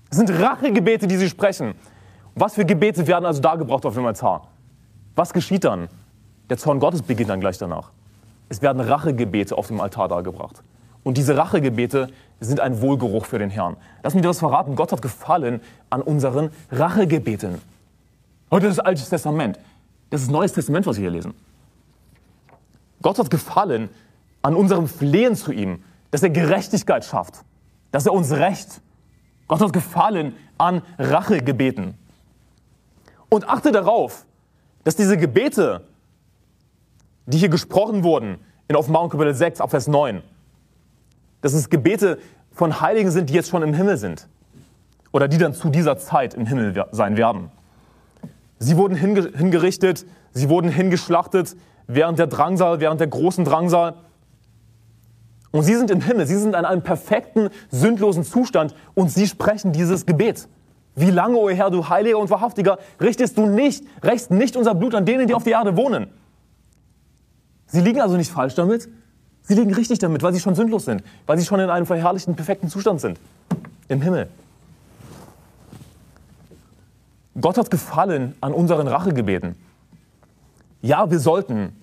Das 0.08 0.16
sind 0.16 0.31
Rachegebete, 0.31 1.08
die 1.08 1.16
sie 1.19 1.28
sprechen. 1.28 1.75
Was 2.34 2.55
für 2.55 2.64
Gebete 2.64 3.06
werden 3.06 3.27
also 3.27 3.43
dargebracht 3.43 3.84
auf 3.84 3.93
dem 3.93 4.06
Altar? 4.06 4.48
Was 5.15 5.34
geschieht 5.34 5.65
dann? 5.65 5.88
Der 6.48 6.56
Zorn 6.56 6.81
Gottes 6.81 7.03
beginnt 7.03 7.29
dann 7.29 7.41
gleich 7.41 7.58
danach. 7.58 7.91
Es 8.48 8.62
werden 8.62 8.81
Rachegebete 8.81 9.58
auf 9.58 9.67
dem 9.67 9.79
Altar 9.79 10.08
dargebracht. 10.08 10.62
Und 11.02 11.17
diese 11.17 11.36
Rachegebete 11.36 12.08
sind 12.40 12.60
ein 12.60 12.81
Wohlgeruch 12.81 13.26
für 13.26 13.38
den 13.38 13.50
Herrn. 13.50 13.76
Lass 14.02 14.14
mich 14.14 14.22
dir 14.22 14.28
was 14.28 14.38
verraten. 14.38 14.76
Gott 14.76 14.93
hat 14.93 15.02
gefallen 15.02 15.60
an 15.90 16.02
unseren 16.02 16.50
Rachegebeten. 16.70 17.60
Heute 18.50 18.67
ist 18.67 18.78
das 18.78 18.84
Alte 18.84 19.05
Testament. 19.05 19.58
Das 20.10 20.22
ist 20.22 20.31
Neues 20.31 20.52
Testament, 20.52 20.86
was 20.86 20.96
wir 20.96 21.02
hier 21.02 21.10
lesen. 21.10 21.34
Gott 23.02 23.19
hat 23.19 23.31
gefallen 23.31 23.88
an 24.43 24.55
unserem 24.55 24.88
Flehen 24.88 25.36
zu 25.36 25.52
ihm, 25.52 25.82
dass 26.10 26.22
er 26.22 26.31
Gerechtigkeit 26.31 27.05
schafft, 27.05 27.44
dass 27.90 28.06
er 28.06 28.12
uns 28.12 28.32
rächt. 28.32 28.81
Gott 29.46 29.60
hat 29.60 29.72
gefallen 29.72 30.34
an 30.56 30.82
Rachegebeten. 30.98 31.94
Und 33.28 33.48
achte 33.48 33.72
darauf, 33.72 34.24
dass 34.84 34.96
diese 34.96 35.19
Gebete, 35.19 35.82
die 37.26 37.38
hier 37.38 37.50
gesprochen 37.50 38.05
wurden, 38.05 38.38
in 38.69 38.76
Offenbarung 38.76 39.10
Kapitel 39.10 39.34
6, 39.34 39.60
Abvers 39.60 39.86
9, 39.86 40.22
dass 41.41 41.55
es 41.55 41.71
Gebete 41.71 42.19
von 42.53 42.81
Heiligen 42.81 43.11
sind, 43.11 43.31
die 43.31 43.35
jetzt 43.35 43.51
schon 43.51 43.63
im 43.63 43.75
Himmel 43.75 43.97
sind. 43.97 44.29
Oder 45.13 45.29
die 45.29 45.39
dann 45.39 45.55
zu 45.55 45.69
dieser 45.71 45.99
Zeit 45.99 46.35
im 46.35 46.47
Himmel 46.47 46.85
sein 46.93 47.17
werden. 47.17 47.51
Sie 48.59 48.77
wurden 48.77 48.97
hingerichtet, 48.97 50.05
sie 50.33 50.49
wurden 50.49 50.69
hingeschlachtet 50.69 51.57
während 51.87 52.19
der 52.19 52.27
Drangsal, 52.27 52.81
während 52.81 53.01
der 53.01 53.07
großen 53.07 53.45
Drangsal. 53.45 53.95
Und 55.51 55.63
sie 55.63 55.75
sind 55.75 55.91
im 55.91 56.01
Himmel, 56.01 56.27
sie 56.27 56.37
sind 56.37 56.55
in 56.55 56.65
einem 56.65 56.83
perfekten, 56.83 57.49
sündlosen 57.71 58.25
Zustand 58.25 58.75
und 58.95 59.11
sie 59.11 59.27
sprechen 59.27 59.73
dieses 59.73 60.05
Gebet. 60.05 60.49
Wie 60.95 61.11
lange, 61.11 61.37
o 61.37 61.45
oh 61.45 61.51
Herr, 61.51 61.71
du 61.71 61.89
Heiliger 61.89 62.19
und 62.19 62.29
Wahrhaftiger, 62.29 62.79
richtest 63.01 63.39
du 63.39 63.47
nicht, 63.47 63.85
rächst 64.03 64.31
nicht 64.31 64.57
unser 64.57 64.75
Blut 64.75 64.95
an 64.95 65.07
denen, 65.07 65.29
die 65.29 65.35
auf 65.35 65.45
der 65.45 65.55
Erde 65.55 65.77
wohnen? 65.77 66.09
Sie 67.67 67.81
liegen 67.81 68.01
also 68.01 68.17
nicht 68.17 68.31
falsch 68.31 68.55
damit, 68.57 68.89
Sie 69.48 69.55
liegen 69.55 69.72
richtig 69.72 69.98
damit, 69.98 70.22
weil 70.22 70.34
sie 70.34 70.40
schon 70.40 70.55
sündlos 70.55 70.84
sind, 70.84 71.02
weil 71.24 71.38
sie 71.38 71.46
schon 71.46 71.58
in 71.58 71.70
einem 71.70 71.86
verherrlichten, 71.86 72.36
perfekten 72.36 72.69
Zustand 72.69 73.00
sind. 73.00 73.19
Im 73.88 74.02
Himmel. 74.02 74.28
Gott 77.40 77.56
hat 77.56 77.70
gefallen 77.70 78.34
an 78.43 78.52
unseren 78.52 78.86
Rachegebeten. 78.86 79.56
Ja, 80.82 81.10
wir 81.10 81.19
sollten 81.19 81.74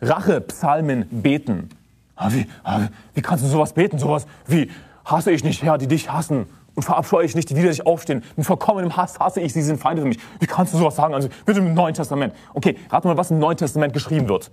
Rachepsalmen 0.00 1.08
beten. 1.10 1.68
Ah, 2.16 2.30
wie, 2.32 2.46
ah, 2.64 2.88
wie 3.12 3.20
kannst 3.20 3.44
du 3.44 3.48
sowas 3.48 3.74
beten? 3.74 3.98
Sowas 3.98 4.26
wie, 4.46 4.70
hasse 5.04 5.30
ich 5.30 5.44
nicht, 5.44 5.62
Herr, 5.62 5.76
die 5.76 5.88
dich 5.88 6.10
hassen. 6.10 6.46
Und 6.74 6.84
verabscheue 6.84 7.26
ich 7.26 7.34
nicht, 7.34 7.50
die 7.50 7.56
widerlich 7.56 7.84
aufstehen. 7.84 8.22
Mit 8.36 8.46
vollkommenem 8.46 8.96
Hass 8.96 9.20
hasse 9.20 9.42
ich 9.42 9.52
sie, 9.52 9.60
sie 9.60 9.66
sind 9.66 9.78
Feinde 9.78 10.00
für 10.00 10.08
mich. 10.08 10.20
Wie 10.38 10.46
kannst 10.46 10.72
du 10.72 10.78
sowas 10.78 10.96
sagen? 10.96 11.12
Also 11.12 11.28
bitte 11.44 11.58
im 11.58 11.74
Neuen 11.74 11.92
Testament. 11.92 12.32
Okay, 12.54 12.78
rat 12.88 13.04
mal, 13.04 13.18
was 13.18 13.30
im 13.30 13.38
Neuen 13.38 13.58
Testament 13.58 13.92
geschrieben 13.92 14.26
wird. 14.26 14.50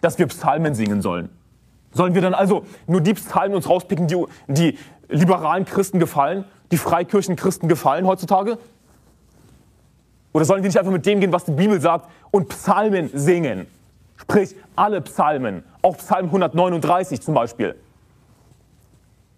Dass 0.00 0.16
wir 0.16 0.28
Psalmen 0.28 0.76
singen 0.76 1.02
sollen. 1.02 1.28
Sollen 1.94 2.14
wir 2.14 2.20
dann 2.20 2.34
also 2.34 2.66
nur 2.86 3.00
die 3.00 3.14
Psalmen 3.14 3.54
uns 3.54 3.68
rauspicken, 3.68 4.06
die, 4.08 4.16
die 4.48 4.78
liberalen 5.08 5.64
Christen 5.64 5.98
gefallen, 5.98 6.44
die 6.70 6.76
Freikirchenchristen 6.76 7.68
gefallen 7.68 8.06
heutzutage? 8.06 8.58
Oder 10.32 10.44
sollen 10.44 10.62
wir 10.62 10.68
nicht 10.68 10.78
einfach 10.78 10.92
mit 10.92 11.06
dem 11.06 11.20
gehen, 11.20 11.32
was 11.32 11.44
die 11.44 11.52
Bibel 11.52 11.80
sagt 11.80 12.10
und 12.32 12.48
Psalmen 12.48 13.10
singen? 13.14 13.66
Sprich, 14.16 14.56
alle 14.74 15.00
Psalmen, 15.00 15.62
auch 15.82 15.96
Psalm 15.98 16.26
139 16.26 17.20
zum 17.20 17.34
Beispiel. 17.34 17.76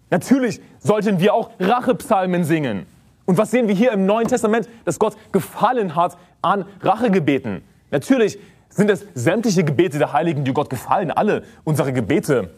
Natürlich 0.09 0.59
sollten 0.79 1.19
wir 1.19 1.33
auch 1.33 1.51
Rachepsalmen 1.59 2.43
singen. 2.43 2.85
Und 3.25 3.37
was 3.37 3.51
sehen 3.51 3.67
wir 3.67 3.75
hier 3.75 3.91
im 3.91 4.05
Neuen 4.05 4.27
Testament? 4.27 4.69
Dass 4.85 4.97
Gott 4.97 5.15
gefallen 5.31 5.95
hat 5.95 6.17
an 6.41 6.65
Rachegebeten. 6.81 7.61
Natürlich 7.91 8.39
sind 8.69 8.89
es 8.89 9.05
sämtliche 9.13 9.63
Gebete 9.63 9.97
der 9.97 10.13
Heiligen, 10.13 10.43
die 10.43 10.53
Gott 10.53 10.69
gefallen. 10.69 11.11
Alle 11.11 11.43
unsere 11.63 11.93
Gebete, 11.93 12.51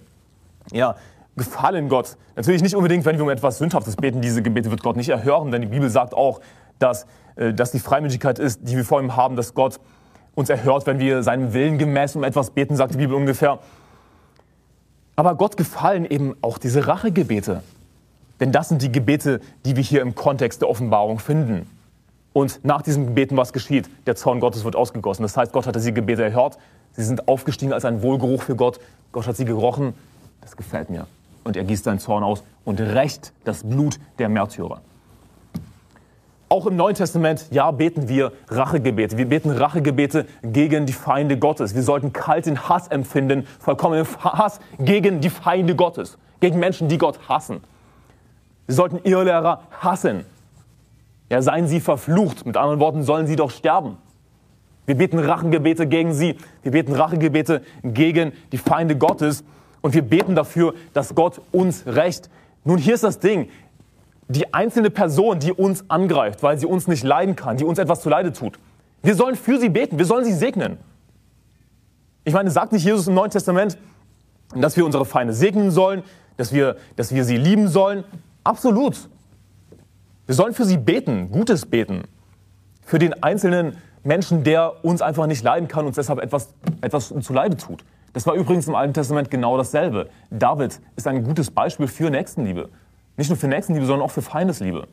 ja, 0.71 0.95
gefallen 1.37 1.89
Gott. 1.89 2.17
Natürlich 2.35 2.61
nicht 2.61 2.75
unbedingt, 2.75 3.05
wenn 3.05 3.17
wir 3.17 3.23
um 3.23 3.29
etwas 3.29 3.57
Sündhaftes 3.57 3.95
beten. 3.95 4.21
Diese 4.21 4.41
Gebete 4.41 4.69
wird 4.69 4.83
Gott 4.83 4.97
nicht 4.97 5.09
erhören, 5.09 5.51
denn 5.51 5.61
die 5.61 5.67
Bibel 5.67 5.89
sagt 5.89 6.13
auch, 6.13 6.41
dass, 6.77 7.05
äh, 7.35 7.53
dass 7.53 7.71
die 7.71 7.79
Freimütigkeit 7.79 8.39
ist, 8.39 8.61
die 8.63 8.75
wir 8.75 8.85
vor 8.85 9.01
ihm 9.01 9.15
haben, 9.15 9.35
dass 9.35 9.53
Gott 9.53 9.79
uns 10.35 10.49
erhört, 10.49 10.85
wenn 10.85 10.99
wir 10.99 11.23
seinem 11.23 11.53
Willen 11.53 11.77
gemäß 11.77 12.15
um 12.15 12.23
etwas 12.23 12.51
beten, 12.51 12.75
sagt 12.75 12.93
die 12.93 12.97
Bibel 12.97 13.15
ungefähr. 13.15 13.59
Aber 15.15 15.35
Gott 15.35 15.57
gefallen 15.57 16.05
eben 16.05 16.35
auch 16.41 16.57
diese 16.57 16.87
Rachegebete. 16.87 17.61
Denn 18.39 18.51
das 18.51 18.69
sind 18.69 18.81
die 18.81 18.91
Gebete, 18.91 19.41
die 19.65 19.75
wir 19.75 19.83
hier 19.83 20.01
im 20.01 20.15
Kontext 20.15 20.61
der 20.61 20.69
Offenbarung 20.69 21.19
finden. 21.19 21.69
Und 22.39 22.63
nach 22.63 22.81
diesen 22.81 23.07
Gebeten, 23.07 23.35
was 23.35 23.51
geschieht? 23.51 23.89
Der 24.07 24.15
Zorn 24.15 24.39
Gottes 24.39 24.63
wird 24.63 24.73
ausgegossen. 24.73 25.23
Das 25.23 25.35
heißt, 25.35 25.51
Gott 25.51 25.67
hat 25.67 25.75
diese 25.75 25.91
Gebete 25.91 26.23
erhört. 26.23 26.57
Sie 26.93 27.03
sind 27.03 27.27
aufgestiegen 27.27 27.73
als 27.73 27.83
ein 27.83 28.01
Wohlgeruch 28.01 28.43
für 28.43 28.55
Gott. 28.55 28.79
Gott 29.11 29.27
hat 29.27 29.35
sie 29.35 29.43
gerochen. 29.43 29.93
Das 30.39 30.55
gefällt 30.55 30.89
mir. 30.89 31.05
Und 31.43 31.57
er 31.57 31.65
gießt 31.65 31.83
seinen 31.83 31.99
Zorn 31.99 32.23
aus 32.23 32.45
und 32.63 32.79
rächt 32.79 33.33
das 33.43 33.65
Blut 33.65 33.99
der 34.19 34.29
Märtyrer. 34.29 34.79
Auch 36.47 36.65
im 36.65 36.77
Neuen 36.77 36.95
Testament, 36.95 37.45
ja, 37.51 37.71
beten 37.71 38.07
wir 38.07 38.31
Rachegebete. 38.47 39.17
Wir 39.17 39.27
beten 39.27 39.51
Rachegebete 39.51 40.25
gegen 40.41 40.85
die 40.85 40.93
Feinde 40.93 41.37
Gottes. 41.37 41.75
Wir 41.75 41.83
sollten 41.83 42.13
kalten 42.13 42.69
Hass 42.69 42.87
empfinden, 42.87 43.45
vollkommenen 43.59 44.07
Hass 44.23 44.61
gegen 44.79 45.19
die 45.19 45.29
Feinde 45.29 45.75
Gottes, 45.75 46.17
gegen 46.39 46.57
Menschen, 46.57 46.87
die 46.87 46.99
Gott 46.99 47.19
hassen. 47.27 47.59
Wir 48.65 48.75
sollten 48.75 48.99
Irrlehrer 49.03 49.63
hassen. 49.81 50.23
Ja, 51.29 51.41
seien 51.41 51.67
sie 51.67 51.79
verflucht. 51.79 52.45
Mit 52.45 52.57
anderen 52.57 52.79
Worten, 52.79 53.03
sollen 53.03 53.27
sie 53.27 53.35
doch 53.35 53.51
sterben. 53.51 53.97
Wir 54.85 54.95
beten 54.95 55.19
Rachegebete 55.19 55.87
gegen 55.87 56.13
sie. 56.13 56.35
Wir 56.63 56.71
beten 56.71 56.93
Rachegebete 56.93 57.61
gegen 57.83 58.33
die 58.51 58.57
Feinde 58.57 58.97
Gottes. 58.97 59.43
Und 59.81 59.93
wir 59.93 60.01
beten 60.01 60.35
dafür, 60.35 60.73
dass 60.93 61.15
Gott 61.15 61.41
uns 61.51 61.85
rächt. 61.85 62.29
Nun, 62.63 62.77
hier 62.77 62.95
ist 62.95 63.03
das 63.03 63.19
Ding 63.19 63.49
die 64.29 64.53
einzelne 64.53 64.91
Person, 64.91 65.39
die 65.39 65.51
uns 65.51 65.89
angreift, 65.89 66.43
weil 66.43 66.57
sie 66.57 66.67
uns 66.67 66.87
nicht 66.87 67.03
leiden 67.03 67.35
kann, 67.35 67.57
die 67.57 67.65
uns 67.65 67.79
etwas 67.79 68.01
zuleide 68.01 68.31
tut. 68.31 68.59
Wir 69.01 69.15
sollen 69.15 69.35
für 69.35 69.59
sie 69.59 69.69
beten, 69.69 69.97
wir 69.97 70.05
sollen 70.05 70.23
sie 70.23 70.33
segnen. 70.33 70.77
Ich 72.23 72.33
meine, 72.33 72.51
sagt 72.51 72.71
nicht 72.71 72.85
Jesus 72.85 73.07
im 73.07 73.15
Neuen 73.15 73.31
Testament, 73.31 73.77
dass 74.55 74.77
wir 74.77 74.85
unsere 74.85 75.05
Feinde 75.05 75.33
segnen 75.33 75.71
sollen, 75.71 76.03
dass 76.37 76.53
wir, 76.53 76.77
dass 76.95 77.13
wir 77.13 77.23
sie 77.23 77.37
lieben 77.37 77.67
sollen? 77.67 78.03
Absolut. 78.43 79.09
Wir 80.29 80.35
sollen 80.35 80.53
für 80.53 80.65
sie 80.65 80.77
beten, 80.77 81.31
Gutes 81.31 81.65
beten. 81.65 82.03
Für 82.85 82.99
den 82.99 83.23
einzelnen 83.23 83.77
Menschen, 84.03 84.43
der 84.43 84.85
uns 84.85 85.01
einfach 85.01 85.25
nicht 85.25 85.43
leiden 85.43 85.67
kann 85.67 85.87
und 85.87 85.97
deshalb 85.97 86.19
etwas, 86.19 86.53
etwas 86.81 87.11
zuleide 87.21 87.57
tut. 87.57 87.83
Das 88.13 88.27
war 88.27 88.35
übrigens 88.35 88.67
im 88.67 88.75
Alten 88.75 88.93
Testament 88.93 89.31
genau 89.31 89.57
dasselbe. 89.57 90.07
David 90.29 90.81
ist 90.95 91.07
ein 91.07 91.23
gutes 91.23 91.49
Beispiel 91.49 91.87
für 91.87 92.11
Nächstenliebe. 92.11 92.69
Nicht 93.17 93.31
nur 93.31 93.37
für 93.37 93.47
Nächstenliebe, 93.47 93.87
sondern 93.87 94.05
auch 94.05 94.11
für 94.11 94.21
Feindesliebe. 94.21 94.87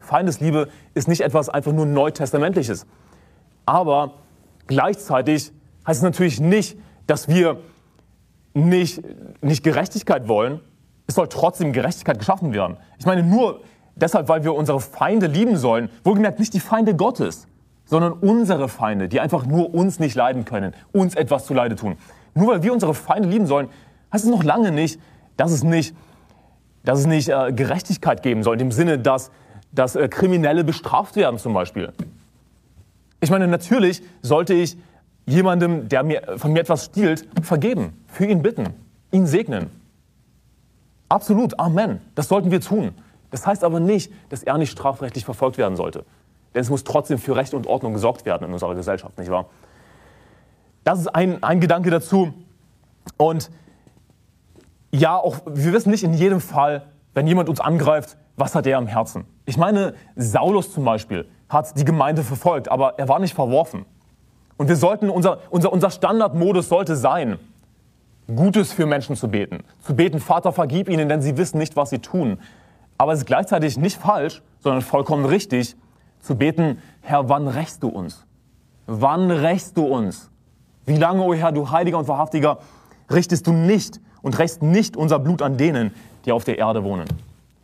Feindesliebe 0.00 0.68
ist 0.94 1.08
nicht 1.08 1.20
etwas 1.20 1.50
einfach 1.50 1.72
nur 1.72 1.84
neutestamentliches. 1.84 2.86
Aber 3.66 4.14
gleichzeitig 4.66 5.52
heißt 5.86 5.98
es 5.98 6.02
natürlich 6.02 6.40
nicht, 6.40 6.78
dass 7.06 7.28
wir 7.28 7.58
nicht, 8.54 9.02
nicht 9.42 9.62
Gerechtigkeit 9.62 10.26
wollen. 10.26 10.60
Es 11.06 11.16
soll 11.16 11.28
trotzdem 11.28 11.74
Gerechtigkeit 11.74 12.18
geschaffen 12.18 12.54
werden. 12.54 12.78
Ich 12.98 13.04
meine, 13.04 13.22
nur 13.22 13.60
deshalb, 14.00 14.28
weil 14.28 14.44
wir 14.44 14.54
unsere 14.54 14.80
Feinde 14.80 15.26
lieben 15.26 15.56
sollen, 15.56 15.90
wohlgemerkt 16.04 16.38
nicht 16.38 16.54
die 16.54 16.60
Feinde 16.60 16.94
Gottes, 16.94 17.46
sondern 17.84 18.12
unsere 18.12 18.68
Feinde, 18.68 19.08
die 19.08 19.20
einfach 19.20 19.46
nur 19.46 19.74
uns 19.74 19.98
nicht 19.98 20.14
leiden 20.14 20.44
können, 20.44 20.74
uns 20.92 21.14
etwas 21.14 21.46
zu 21.46 21.54
Leide 21.54 21.76
tun. 21.76 21.96
Nur 22.34 22.48
weil 22.48 22.62
wir 22.62 22.72
unsere 22.72 22.94
Feinde 22.94 23.28
lieben 23.28 23.46
sollen, 23.46 23.68
heißt 24.12 24.24
es 24.24 24.30
noch 24.30 24.44
lange 24.44 24.70
nicht, 24.72 25.00
dass 25.36 25.52
es 25.52 25.62
nicht 25.62 25.94
dass 26.84 27.00
es 27.00 27.06
nicht 27.06 27.28
äh, 27.28 27.52
Gerechtigkeit 27.52 28.22
geben 28.22 28.42
soll, 28.42 28.56
dem 28.56 28.72
Sinne, 28.72 28.98
dass, 28.98 29.30
dass 29.72 29.96
äh, 29.96 30.08
Kriminelle 30.08 30.64
bestraft 30.64 31.16
werden 31.16 31.38
zum 31.38 31.52
Beispiel. 31.52 31.92
Ich 33.20 33.30
meine, 33.30 33.48
natürlich 33.48 34.02
sollte 34.22 34.54
ich 34.54 34.78
jemandem, 35.26 35.88
der 35.88 36.02
mir, 36.02 36.22
von 36.36 36.52
mir 36.52 36.60
etwas 36.60 36.86
stiehlt, 36.86 37.28
vergeben, 37.42 37.92
für 38.06 38.26
ihn 38.26 38.42
bitten, 38.42 38.68
ihn 39.12 39.26
segnen. 39.26 39.70
Absolut, 41.08 41.58
Amen. 41.58 42.00
Das 42.14 42.28
sollten 42.28 42.50
wir 42.50 42.60
tun. 42.60 42.92
Das 43.30 43.46
heißt 43.46 43.64
aber 43.64 43.80
nicht, 43.80 44.12
dass 44.28 44.42
er 44.42 44.58
nicht 44.58 44.70
strafrechtlich 44.70 45.24
verfolgt 45.24 45.58
werden 45.58 45.76
sollte. 45.76 46.04
Denn 46.54 46.62
es 46.62 46.70
muss 46.70 46.84
trotzdem 46.84 47.18
für 47.18 47.36
Recht 47.36 47.54
und 47.54 47.66
Ordnung 47.66 47.92
gesorgt 47.92 48.24
werden 48.24 48.46
in 48.46 48.52
unserer 48.52 48.74
Gesellschaft, 48.74 49.18
nicht 49.18 49.30
wahr? 49.30 49.46
Das 50.84 50.98
ist 50.98 51.08
ein, 51.08 51.42
ein 51.42 51.60
Gedanke 51.60 51.90
dazu. 51.90 52.32
Und 53.16 53.50
ja, 54.90 55.16
auch 55.16 55.38
wir 55.46 55.72
wissen 55.72 55.90
nicht 55.90 56.02
in 56.02 56.14
jedem 56.14 56.40
Fall, 56.40 56.86
wenn 57.14 57.26
jemand 57.26 57.48
uns 57.48 57.60
angreift, 57.60 58.16
was 58.36 58.54
hat 58.54 58.66
er 58.66 58.78
am 58.78 58.86
Herzen. 58.86 59.24
Ich 59.44 59.56
meine, 59.56 59.94
Saulus 60.16 60.72
zum 60.72 60.84
Beispiel 60.84 61.28
hat 61.48 61.78
die 61.78 61.84
Gemeinde 61.84 62.22
verfolgt, 62.22 62.70
aber 62.70 62.98
er 62.98 63.08
war 63.08 63.18
nicht 63.18 63.34
verworfen. 63.34 63.84
Und 64.56 64.68
wir 64.68 64.76
sollten, 64.76 65.10
unser, 65.10 65.38
unser, 65.50 65.72
unser 65.72 65.90
Standardmodus 65.90 66.68
sollte 66.68 66.96
sein, 66.96 67.38
Gutes 68.34 68.72
für 68.72 68.86
Menschen 68.86 69.16
zu 69.16 69.28
beten. 69.28 69.64
Zu 69.82 69.94
beten, 69.94 70.20
Vater, 70.20 70.52
vergib 70.52 70.88
ihnen, 70.88 71.08
denn 71.08 71.22
sie 71.22 71.36
wissen 71.36 71.58
nicht, 71.58 71.76
was 71.76 71.90
sie 71.90 71.98
tun. 71.98 72.38
Aber 73.00 73.14
es 73.14 73.20
ist 73.20 73.24
gleichzeitig 73.24 73.78
nicht 73.78 73.96
falsch, 73.96 74.42
sondern 74.58 74.82
vollkommen 74.82 75.24
richtig, 75.24 75.74
zu 76.20 76.34
beten, 76.34 76.82
Herr, 77.00 77.30
wann 77.30 77.48
rächst 77.48 77.82
du 77.82 77.88
uns? 77.88 78.26
Wann 78.86 79.30
rächst 79.30 79.78
du 79.78 79.86
uns? 79.86 80.30
Wie 80.84 80.98
lange, 80.98 81.22
o 81.22 81.28
oh 81.28 81.34
Herr, 81.34 81.50
du 81.50 81.70
Heiliger 81.70 81.96
und 81.96 82.08
Wahrhaftiger, 82.08 82.58
richtest 83.10 83.46
du 83.46 83.54
nicht 83.54 84.02
und 84.20 84.38
rächst 84.38 84.60
nicht 84.60 84.98
unser 84.98 85.18
Blut 85.18 85.40
an 85.40 85.56
denen, 85.56 85.94
die 86.26 86.32
auf 86.32 86.44
der 86.44 86.58
Erde 86.58 86.84
wohnen. 86.84 87.08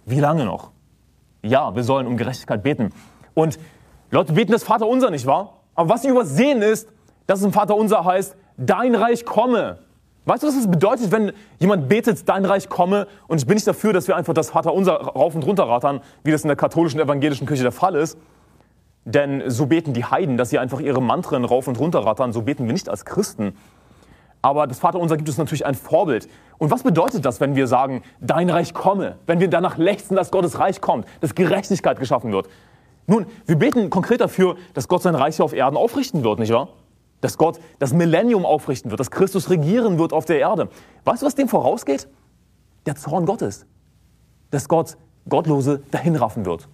Wie 0.07 0.21
lange 0.21 0.47
noch? 0.47 0.71
Ja, 1.43 1.76
wir 1.76 1.85
sollen 1.85 2.07
um 2.07 2.16
Gerechtigkeit 2.16 2.62
beten. 2.62 2.95
Und 3.35 3.59
Leute 4.11 4.33
beten 4.33 4.52
das 4.52 4.64
Vaterunser, 4.64 5.11
nicht 5.11 5.26
wahr? 5.26 5.61
Aber 5.75 5.90
was 5.90 6.00
sie 6.00 6.09
übersehen 6.09 6.62
ist, 6.62 6.88
dass 7.26 7.40
es 7.40 7.45
im 7.45 7.52
Vaterunser 7.52 8.07
heißt, 8.07 8.37
dein 8.57 8.95
Reich 8.95 9.26
komme. 9.26 9.81
Weißt 10.26 10.42
du, 10.42 10.49
was 10.49 10.56
das 10.56 10.68
bedeutet, 10.68 11.12
wenn 11.12 11.33
jemand 11.61 11.88
betet, 11.88 12.28
dein 12.28 12.45
Reich 12.45 12.68
komme? 12.68 13.06
Und 13.28 13.38
ich 13.38 13.47
bin 13.47 13.54
nicht 13.54 13.66
dafür, 13.66 13.92
dass 13.92 14.09
wir 14.09 14.16
einfach 14.16 14.35
das 14.35 14.50
Vaterunser 14.50 14.95
rauf 14.95 15.37
und 15.37 15.47
runter 15.47 15.68
rattern, 15.68 16.00
wie 16.25 16.33
das 16.33 16.42
in 16.42 16.49
der 16.49 16.56
katholischen 16.56 16.99
evangelischen 16.99 17.47
Kirche 17.47 17.62
der 17.62 17.71
Fall 17.71 17.95
ist. 17.95 18.18
Denn 19.04 19.45
so 19.47 19.66
beten 19.66 19.92
die 19.92 20.04
Heiden, 20.04 20.37
dass 20.37 20.50
sie 20.50 20.59
einfach 20.59 20.80
ihre 20.80 21.00
Mantren 21.00 21.45
rauf 21.45 21.68
und 21.68 21.78
runter 21.78 22.00
rattern. 22.00 22.33
So 22.33 22.42
beten 22.42 22.66
wir 22.66 22.73
nicht 22.73 22.88
als 22.88 23.04
Christen. 23.04 23.56
Aber 24.42 24.66
das 24.66 24.80
Vaterunser 24.80 25.16
gibt 25.16 25.28
uns 25.28 25.38
natürlich 25.38 25.64
ein 25.64 25.76
Vorbild. 25.76 26.28
Und 26.59 26.73
was 26.73 26.83
bedeutet 26.83 27.25
das, 27.25 27.40
wenn 27.40 27.54
wir 27.54 27.68
sagen, 27.68 28.02
dein 28.21 28.50
Reich 28.50 28.75
komme? 28.75 29.18
Wenn 29.26 29.38
wir 29.38 29.49
danach 29.49 29.78
lechzen, 29.78 30.16
dass 30.16 30.33
Gottes 30.33 30.59
Reich 30.59 30.80
kommt, 30.80 31.06
dass 31.21 31.37
Gerechtigkeit 31.37 32.00
geschaffen 32.00 32.33
wird? 32.33 32.49
Nun, 33.06 33.26
wir 33.47 33.56
beten 33.56 33.90
konkret 33.90 34.21
dafür, 34.21 34.56
dass 34.75 34.88
Gott 34.88 35.02
sein 35.02 35.14
Reich 35.14 35.37
hier 35.37 35.45
auf 35.45 35.52
Erden 35.52 35.76
aufrichten 35.76 36.25
wird, 36.25 36.40
nicht 36.40 36.52
wahr? 36.52 36.71
Dass 37.20 37.38
Gott 37.38 37.58
das 37.78 37.92
Millennium 37.92 38.44
aufrichten 38.44 38.90
wird, 38.90 39.00
dass 39.00 39.11
Christus 39.11 39.50
regieren 39.50 39.99
wird 39.99 40.12
auf 40.12 40.25
der 40.25 40.38
Erde. 40.38 40.68
Weißt 41.04 41.23
du, 41.23 41.26
was 41.26 41.35
dem 41.35 41.49
vorausgeht? 41.49 42.08
Der 42.85 42.96
Zorn 42.96 43.26
Gottes. 43.26 43.66
Dass 44.50 44.68
Gott 44.68 44.96
Gottlose 45.28 45.82
dahinraffen 45.90 46.44
wird. 46.44 46.68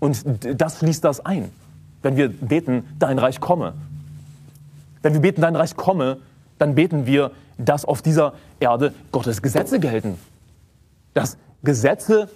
Und 0.00 0.24
das 0.42 0.78
schließt 0.78 1.04
das 1.04 1.24
ein, 1.24 1.50
wenn 2.02 2.16
wir 2.16 2.28
beten, 2.28 2.84
dein 2.98 3.18
Reich 3.18 3.40
komme. 3.40 3.74
Wenn 5.02 5.12
wir 5.14 5.20
beten, 5.20 5.40
dein 5.40 5.56
Reich 5.56 5.76
komme, 5.76 6.18
dann 6.58 6.74
beten 6.74 7.06
wir, 7.06 7.30
dass 7.58 7.84
auf 7.84 8.02
dieser 8.02 8.34
Erde 8.60 8.94
Gottes 9.12 9.42
Gesetze 9.42 9.80
gelten. 9.80 10.18
Dass 11.14 11.36
Gesetze 11.62 12.28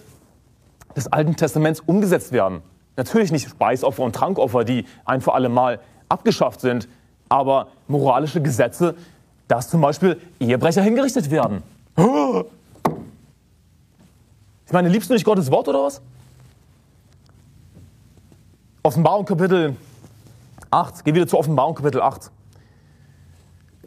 des 0.96 1.12
Alten 1.12 1.36
Testaments 1.36 1.80
umgesetzt 1.80 2.32
werden. 2.32 2.62
Natürlich 2.96 3.30
nicht 3.30 3.48
Speisopfer 3.48 4.02
und 4.02 4.14
Trankopfer, 4.14 4.64
die 4.64 4.84
ein 5.04 5.20
für 5.20 5.34
alle 5.34 5.48
Mal 5.48 5.80
abgeschafft 6.08 6.60
sind, 6.60 6.88
aber 7.28 7.68
moralische 7.86 8.40
Gesetze, 8.40 8.94
dass 9.46 9.68
zum 9.68 9.80
Beispiel 9.80 10.20
Ehebrecher 10.40 10.82
hingerichtet 10.82 11.30
werden. 11.30 11.62
Ich 14.66 14.72
meine, 14.72 14.88
liebst 14.88 15.08
du 15.10 15.14
nicht 15.14 15.24
Gottes 15.24 15.50
Wort 15.50 15.68
oder 15.68 15.84
was? 15.84 16.00
Offenbarung 18.82 19.24
Kapitel 19.24 19.76
8, 20.70 21.04
geh 21.04 21.14
wieder 21.14 21.26
zu 21.26 21.38
Offenbarung 21.38 21.74
Kapitel 21.74 22.00
8. 22.00 22.30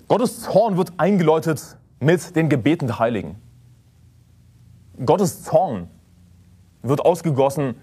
Gottes 0.07 0.41
Zorn 0.41 0.77
wird 0.77 0.93
eingeläutet 0.97 1.77
mit 1.99 2.35
den 2.35 2.49
Gebeten 2.49 2.87
der 2.87 2.99
Heiligen. 2.99 3.35
Gottes 5.05 5.43
Zorn 5.43 5.87
wird 6.81 7.05
ausgegossen 7.05 7.75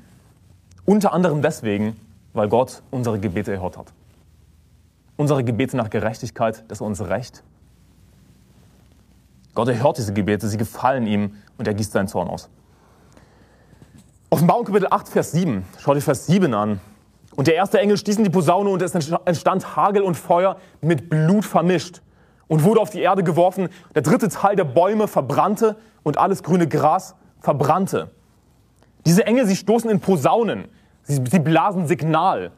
unter 0.85 1.12
anderem 1.12 1.42
deswegen, 1.42 1.97
weil 2.33 2.49
Gott 2.49 2.83
unsere 2.90 3.18
Gebete 3.18 3.52
erhört 3.52 3.78
hat. 3.78 3.92
Unsere 5.19 5.43
Gebete 5.43 5.77
nach 5.77 5.91
Gerechtigkeit, 5.91 6.65
das 6.69 6.79
ist 6.79 6.81
unser 6.81 7.11
Recht. 7.11 7.43
Gott 9.55 9.67
erhört 9.67 9.99
diese 9.99 10.13
Gebete, 10.13 10.47
sie 10.47 10.57
gefallen 10.57 11.09
ihm 11.09 11.35
und 11.59 11.67
er 11.67 11.75
gießt 11.75 11.91
seinen 11.91 12.07
Zorn 12.07 12.29
aus. 12.29 12.49
Offenbarung 14.31 14.65
Kapitel 14.65 14.87
8, 14.89 15.09
Vers 15.09 15.33
7. 15.33 15.65
Schau 15.81 15.95
dir 15.95 16.03
Vers 16.03 16.27
7 16.27 16.55
an. 16.55 16.81
Und 17.35 17.49
der 17.49 17.57
erste 17.57 17.81
Engel 17.81 17.97
stieß 17.97 18.19
in 18.19 18.25
die 18.25 18.31
Posaune 18.31 18.71
und 18.71 18.81
es 18.81 18.95
entstand 18.95 19.75
Hagel 19.75 20.03
und 20.03 20.15
Feuer 20.15 20.57
mit 20.81 21.11
Blut 21.11 21.45
vermischt 21.45 22.01
und 22.47 22.63
wurde 22.63 22.81
auf 22.81 22.91
die 22.91 23.01
Erde 23.01 23.25
geworfen. 23.25 23.71
Der 23.97 24.03
dritte 24.03 24.29
Teil 24.29 24.55
der 24.55 24.65
Bäume 24.65 25.09
verbrannte 25.09 25.75
und 26.05 26.17
alles 26.17 26.45
grüne 26.45 26.69
Gras 26.69 27.17
verbrannte. 27.41 28.13
Diese 29.05 29.27
Engel, 29.27 29.47
sie 29.47 29.57
stoßen 29.57 29.91
in 29.91 29.99
Posaunen. 29.99 30.69
Sie, 31.03 31.21
sie 31.29 31.41
blasen 31.41 31.89
Signal. 31.89 32.53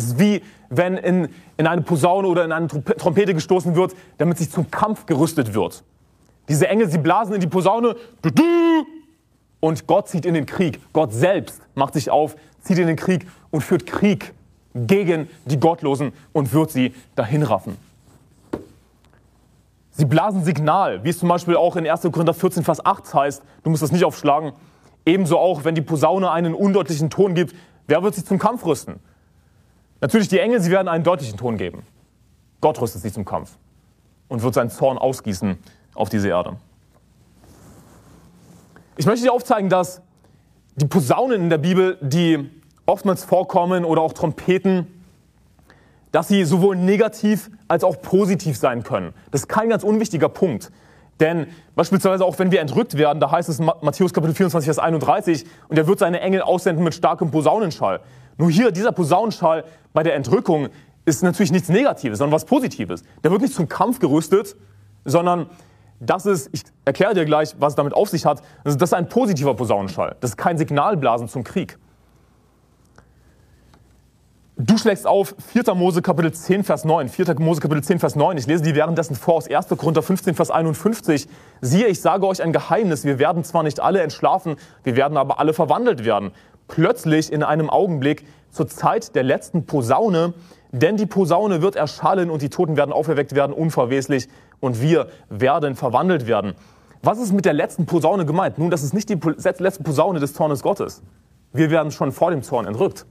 Es 0.00 0.06
ist 0.06 0.18
wie 0.18 0.42
wenn 0.70 0.96
in, 0.96 1.28
in 1.58 1.66
eine 1.66 1.82
Posaune 1.82 2.26
oder 2.26 2.42
in 2.44 2.52
eine 2.52 2.68
Trompete 2.68 3.34
gestoßen 3.34 3.74
wird, 3.74 3.94
damit 4.16 4.38
sich 4.38 4.50
zum 4.50 4.70
Kampf 4.70 5.04
gerüstet 5.04 5.52
wird. 5.52 5.82
Diese 6.48 6.68
Engel, 6.68 6.88
sie 6.88 6.96
blasen 6.96 7.34
in 7.34 7.40
die 7.42 7.46
Posaune 7.46 7.96
und 9.60 9.86
Gott 9.86 10.08
zieht 10.08 10.24
in 10.24 10.32
den 10.32 10.46
Krieg. 10.46 10.80
Gott 10.94 11.12
selbst 11.12 11.60
macht 11.74 11.94
sich 11.94 12.10
auf, 12.10 12.36
zieht 12.62 12.78
in 12.78 12.86
den 12.86 12.96
Krieg 12.96 13.26
und 13.50 13.60
führt 13.60 13.84
Krieg 13.84 14.32
gegen 14.74 15.28
die 15.44 15.60
Gottlosen 15.60 16.12
und 16.32 16.54
wird 16.54 16.70
sie 16.70 16.94
dahinraffen. 17.14 17.76
Sie 19.90 20.06
blasen 20.06 20.44
Signal, 20.44 21.04
wie 21.04 21.10
es 21.10 21.18
zum 21.18 21.28
Beispiel 21.28 21.56
auch 21.56 21.76
in 21.76 21.86
1. 21.86 22.02
Korinther 22.10 22.32
14, 22.32 22.64
Vers 22.64 22.86
8 22.86 23.12
heißt. 23.12 23.42
Du 23.64 23.70
musst 23.70 23.82
das 23.82 23.92
nicht 23.92 24.06
aufschlagen. 24.06 24.52
Ebenso 25.04 25.36
auch, 25.36 25.64
wenn 25.64 25.74
die 25.74 25.82
Posaune 25.82 26.30
einen 26.30 26.54
undeutlichen 26.54 27.10
Ton 27.10 27.34
gibt, 27.34 27.54
wer 27.86 28.02
wird 28.02 28.14
sich 28.14 28.24
zum 28.24 28.38
Kampf 28.38 28.64
rüsten? 28.64 29.00
Natürlich 30.00 30.28
die 30.28 30.38
Engel, 30.38 30.60
sie 30.60 30.70
werden 30.70 30.88
einen 30.88 31.04
deutlichen 31.04 31.36
Ton 31.36 31.56
geben. 31.56 31.82
Gott 32.60 32.80
rüstet 32.80 33.02
sich 33.02 33.12
zum 33.12 33.24
Kampf 33.24 33.56
und 34.28 34.42
wird 34.42 34.54
seinen 34.54 34.70
Zorn 34.70 34.98
ausgießen 34.98 35.58
auf 35.94 36.08
diese 36.08 36.28
Erde. 36.28 36.56
Ich 38.96 39.06
möchte 39.06 39.24
dir 39.24 39.32
aufzeigen, 39.32 39.70
dass 39.70 40.02
die 40.76 40.86
Posaunen 40.86 41.42
in 41.42 41.50
der 41.50 41.58
Bibel, 41.58 41.98
die 42.00 42.50
oftmals 42.86 43.24
vorkommen 43.24 43.84
oder 43.84 44.02
auch 44.02 44.12
Trompeten, 44.12 44.86
dass 46.12 46.28
sie 46.28 46.44
sowohl 46.44 46.76
negativ 46.76 47.50
als 47.68 47.84
auch 47.84 48.00
positiv 48.02 48.56
sein 48.56 48.82
können. 48.82 49.14
Das 49.30 49.42
ist 49.42 49.48
kein 49.48 49.68
ganz 49.68 49.84
unwichtiger 49.84 50.28
Punkt. 50.28 50.70
Denn 51.20 51.48
beispielsweise 51.76 52.24
auch 52.24 52.38
wenn 52.38 52.50
wir 52.50 52.60
entrückt 52.60 52.96
werden, 52.96 53.20
da 53.20 53.30
heißt 53.30 53.48
es 53.48 53.60
in 53.60 53.66
Matthäus 53.82 54.12
Kapitel 54.12 54.34
24, 54.34 54.66
Vers 54.66 54.78
31, 54.78 55.44
und 55.68 55.78
er 55.78 55.86
wird 55.86 55.98
seine 55.98 56.20
Engel 56.20 56.40
aussenden 56.40 56.82
mit 56.82 56.94
starkem 56.94 57.30
Posaunenschall. 57.30 58.00
Nur 58.40 58.50
hier, 58.50 58.72
dieser 58.72 58.92
Posaunenschall 58.92 59.64
bei 59.92 60.02
der 60.02 60.14
Entrückung 60.14 60.70
ist 61.04 61.22
natürlich 61.22 61.52
nichts 61.52 61.68
Negatives, 61.68 62.20
sondern 62.20 62.34
was 62.34 62.46
Positives. 62.46 63.02
Der 63.22 63.30
wird 63.30 63.42
nicht 63.42 63.52
zum 63.52 63.68
Kampf 63.68 63.98
gerüstet, 63.98 64.56
sondern 65.04 65.50
das 66.00 66.24
ist, 66.24 66.48
ich 66.52 66.62
erkläre 66.86 67.12
dir 67.12 67.26
gleich, 67.26 67.54
was 67.58 67.72
es 67.72 67.76
damit 67.76 67.92
auf 67.92 68.08
sich 68.08 68.24
hat, 68.24 68.40
das 68.64 68.76
ist 68.76 68.94
ein 68.94 69.10
positiver 69.10 69.52
Posaunenschall. 69.52 70.16
Das 70.20 70.30
ist 70.30 70.36
kein 70.38 70.56
Signalblasen 70.56 71.28
zum 71.28 71.44
Krieg. 71.44 71.78
Du 74.62 74.76
schlägst 74.76 75.06
auf 75.06 75.34
4. 75.52 75.74
Mose 75.74 76.00
Kapitel 76.00 76.32
10, 76.32 76.64
Vers 76.64 76.84
9. 76.84 77.08
4. 77.08 77.34
Mose 77.38 77.60
Kapitel 77.60 77.82
10, 77.82 77.98
Vers 77.98 78.14
9. 78.14 78.36
Ich 78.36 78.46
lese 78.46 78.62
die 78.62 78.74
währenddessen 78.74 79.16
vor 79.16 79.34
aus 79.34 79.50
1. 79.50 79.68
Korinther 79.68 80.02
15, 80.02 80.34
Vers 80.34 80.50
51. 80.50 81.28
Siehe, 81.62 81.86
ich 81.86 82.02
sage 82.02 82.26
euch 82.26 82.42
ein 82.42 82.52
Geheimnis. 82.52 83.04
Wir 83.04 83.18
werden 83.18 83.42
zwar 83.42 83.62
nicht 83.62 83.80
alle 83.80 84.02
entschlafen, 84.02 84.56
wir 84.82 84.96
werden 84.96 85.16
aber 85.16 85.40
alle 85.40 85.54
verwandelt 85.54 86.04
werden. 86.04 86.32
Plötzlich 86.70 87.32
in 87.32 87.42
einem 87.42 87.68
Augenblick 87.68 88.24
zur 88.50 88.68
Zeit 88.68 89.14
der 89.14 89.24
letzten 89.24 89.66
Posaune. 89.66 90.34
Denn 90.72 90.96
die 90.96 91.06
Posaune 91.06 91.62
wird 91.62 91.76
erschallen 91.76 92.30
und 92.30 92.42
die 92.42 92.48
Toten 92.48 92.76
werden 92.76 92.92
auferweckt 92.92 93.34
werden, 93.34 93.52
unverweslich. 93.52 94.28
Und 94.60 94.80
wir 94.80 95.08
werden 95.28 95.74
verwandelt 95.74 96.26
werden. 96.26 96.54
Was 97.02 97.18
ist 97.18 97.32
mit 97.32 97.44
der 97.44 97.54
letzten 97.54 97.86
Posaune 97.86 98.24
gemeint? 98.24 98.58
Nun, 98.58 98.70
das 98.70 98.82
ist 98.82 98.94
nicht 98.94 99.08
die 99.08 99.18
letzte 99.58 99.82
Posaune 99.82 100.20
des 100.20 100.32
Zornes 100.32 100.62
Gottes. 100.62 101.02
Wir 101.52 101.70
werden 101.70 101.90
schon 101.90 102.12
vor 102.12 102.30
dem 102.30 102.42
Zorn 102.42 102.66
entrückt. 102.66 103.04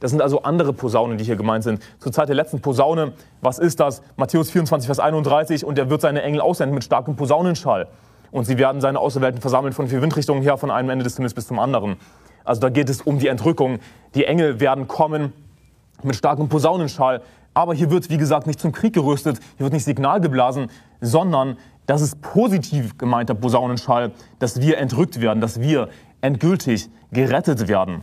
Das 0.00 0.10
sind 0.10 0.22
also 0.22 0.42
andere 0.42 0.72
Posaunen, 0.72 1.18
die 1.18 1.24
hier 1.24 1.36
gemeint 1.36 1.64
sind. 1.64 1.82
Zur 1.98 2.12
Zeit 2.12 2.28
der 2.28 2.36
letzten 2.36 2.60
Posaune, 2.60 3.12
was 3.40 3.58
ist 3.58 3.80
das? 3.80 4.02
Matthäus 4.16 4.50
24, 4.50 4.86
Vers 4.86 5.00
31, 5.00 5.64
und 5.64 5.78
er 5.78 5.90
wird 5.90 6.00
seine 6.00 6.22
Engel 6.22 6.40
aussenden 6.40 6.74
mit 6.74 6.84
starkem 6.84 7.16
Posaunenschall. 7.16 7.88
Und 8.30 8.44
sie 8.44 8.58
werden 8.58 8.80
seine 8.80 8.98
Auserwählten 8.98 9.40
versammeln 9.40 9.72
von 9.72 9.88
vier 9.88 10.02
Windrichtungen 10.02 10.42
her, 10.42 10.58
von 10.58 10.70
einem 10.70 10.90
Ende 10.90 11.04
des 11.04 11.16
Himmels 11.16 11.34
bis 11.34 11.46
zum 11.46 11.58
anderen. 11.58 11.96
Also 12.46 12.60
da 12.60 12.70
geht 12.70 12.88
es 12.88 13.02
um 13.02 13.18
die 13.18 13.28
Entrückung. 13.28 13.80
Die 14.14 14.24
Engel 14.24 14.60
werden 14.60 14.88
kommen 14.88 15.32
mit 16.02 16.16
starkem 16.16 16.48
Posaunenschall. 16.48 17.22
Aber 17.52 17.74
hier 17.74 17.90
wird, 17.90 18.10
wie 18.10 18.18
gesagt, 18.18 18.46
nicht 18.46 18.60
zum 18.60 18.72
Krieg 18.72 18.92
gerüstet, 18.92 19.38
hier 19.56 19.64
wird 19.64 19.72
nicht 19.72 19.84
Signal 19.84 20.20
geblasen, 20.20 20.70
sondern 21.00 21.56
das 21.86 22.02
ist 22.02 22.20
positiv 22.20 22.98
gemeinter 22.98 23.34
Posaunenschall, 23.34 24.12
dass 24.38 24.60
wir 24.60 24.78
entrückt 24.78 25.20
werden, 25.20 25.40
dass 25.40 25.60
wir 25.60 25.88
endgültig 26.20 26.88
gerettet 27.12 27.68
werden. 27.68 28.02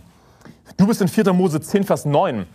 Du 0.78 0.88
bist 0.88 1.02
in 1.02 1.08
4. 1.08 1.34
Mose 1.34 1.62
10, 1.62 1.84
Vers 1.84 2.06
9. 2.06 2.46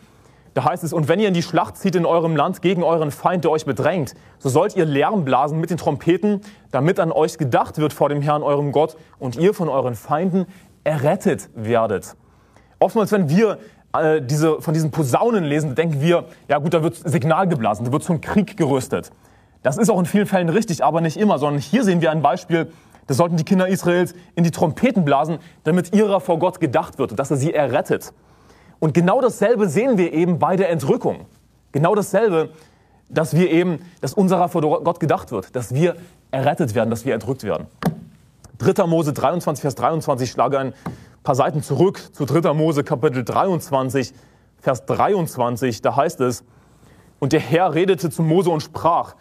Da 0.55 0.65
heißt 0.65 0.83
es, 0.83 0.93
und 0.93 1.07
wenn 1.07 1.21
ihr 1.21 1.29
in 1.29 1.35
die 1.35 1.43
Schlacht 1.43 1.77
zieht 1.77 1.95
in 1.95 2.05
eurem 2.05 2.35
Land 2.35 2.63
gegen 2.63 2.83
euren 2.83 3.13
Feind, 3.13 3.45
der 3.45 3.53
euch 3.53 3.65
bedrängt, 3.65 4.15
so 4.39 4.49
sollt 4.49 4.75
ihr 4.75 4.87
Lärm 4.87 5.25
blasen 5.25 5.61
mit 5.61 5.71
den 5.71 5.77
Trompeten, 5.77 6.41
damit 6.73 6.99
an 6.99 7.13
euch 7.13 7.39
gedacht 7.39 7.79
wird 7.79 7.93
vor 7.93 8.09
dem 8.09 8.23
Herrn, 8.23 8.43
eurem 8.43 8.73
Gott, 8.73 8.97
und 9.21 9.37
ihr 9.37 9.55
von 9.55 9.69
euren 9.69 9.95
Feinden 9.95 10.47
errettet 10.85 11.49
werdet. 11.55 12.17
Oftmals, 12.79 13.13
wenn 13.13 13.29
wir 13.29 13.59
äh, 13.93 14.21
diese, 14.23 14.61
von 14.61 14.75
diesen 14.75 14.91
Posaunen 14.91 15.45
lesen, 15.45 15.75
denken 15.75 16.01
wir, 16.01 16.25
ja 16.49 16.59
gut, 16.59 16.75
da 16.75 16.83
wird 16.83 16.97
Signal 16.97 17.49
geblasen, 17.49 17.85
da 17.85 17.93
wird 17.93 18.03
zum 18.03 18.21
Krieg 18.21 18.57
gerüstet. 18.57 19.11
Das 19.63 19.77
ist 19.77 19.91
auch 19.91 19.99
in 19.99 20.07
vielen 20.07 20.27
Fällen 20.27 20.49
richtig, 20.49 20.85
aber 20.85 21.01
nicht 21.01 21.17
immer, 21.17 21.39
sondern 21.39 21.61
hier 21.61 21.85
sehen 21.85 22.01
wir 22.01 22.11
ein 22.11 22.23
Beispiel, 22.23 22.71
das 23.09 23.17
sollten 23.17 23.37
die 23.37 23.45
Kinder 23.45 23.67
Israels 23.67 24.15
in 24.35 24.45
die 24.45 24.51
Trompeten 24.51 25.05
blasen, 25.05 25.39
damit 25.65 25.95
ihrer 25.95 26.21
vor 26.21 26.39
Gott 26.39 26.61
gedacht 26.61 26.99
wird, 26.99 27.19
dass 27.19 27.31
er 27.31 27.39
sie 27.39 27.55
errettet. 27.55 28.13
Und 28.79 28.95
genau 28.95 29.21
dasselbe 29.21 29.69
sehen 29.69 29.99
wir 29.99 30.13
eben 30.13 30.39
bei 30.39 30.57
der 30.57 30.71
Entrückung. 30.71 31.27
Genau 31.73 31.95
dasselbe, 31.95 32.51
dass 33.09 33.35
wir 33.35 33.51
eben, 33.51 33.81
dass 34.01 34.13
unserer 34.13 34.49
vor 34.49 34.63
Gott 34.63 35.01
gedacht 35.01 35.33
wird, 35.33 35.57
dass 35.57 35.75
wir 35.75 35.97
errettet 36.31 36.75
werden, 36.75 36.91
dass 36.91 37.05
wir 37.05 37.15
entrückt 37.15 37.45
werden. 37.45 37.67
3. 38.59 38.87
Mose 38.87 39.13
23, 39.13 39.63
Vers 39.63 39.75
23, 39.77 40.31
schlage 40.31 40.59
ein 40.59 40.75
paar 41.23 41.35
Seiten 41.35 41.63
zurück 41.63 42.01
zu 42.13 42.25
3. 42.25 42.53
Mose 42.55 42.83
Kapitel 42.83 43.25
23, 43.25 44.13
Vers 44.61 44.85
23, 44.87 45.81
da 45.81 45.95
heißt 45.95 46.21
es, 46.21 46.45
und 47.21 47.33
der 47.33 47.41
Herr 47.41 47.75
redete 47.75 48.11
zu 48.11 48.23
Mose 48.23 48.51
und 48.51 48.61
sprach, 48.61 49.15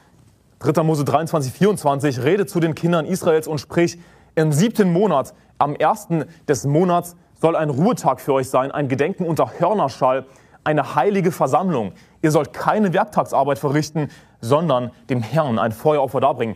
3. 0.60 0.82
Mose 0.82 1.06
23, 1.06 1.54
24, 1.54 2.24
rede 2.24 2.48
zu 2.48 2.60
den 2.60 2.74
Kindern 2.74 3.06
Israels 3.06 3.48
und 3.48 3.60
sprich, 3.60 4.00
im 4.34 4.52
siebten 4.52 4.92
Monat, 4.92 5.34
am 5.60 5.76
ersten 5.76 6.26
des 6.48 6.66
Monats, 6.66 7.16
soll 7.40 7.56
ein 7.56 7.70
Ruhetag 7.70 8.20
für 8.20 8.34
euch 8.34 8.50
sein, 8.50 8.72
ein 8.72 8.88
Gedenken 8.88 9.24
unter 9.24 9.60
Hörnerschall, 9.60 10.26
eine 10.64 10.96
heilige 10.96 11.32
Versammlung. 11.32 11.94
Ihr 12.24 12.32
sollt 12.32 12.54
keine 12.54 12.92
Werktagsarbeit 12.94 13.60
verrichten, 13.60 14.10
sondern 14.42 14.92
dem 15.10 15.22
Herrn 15.22 15.60
ein 15.60 15.72
Feueropfer 15.72 16.20
darbringen. 16.20 16.56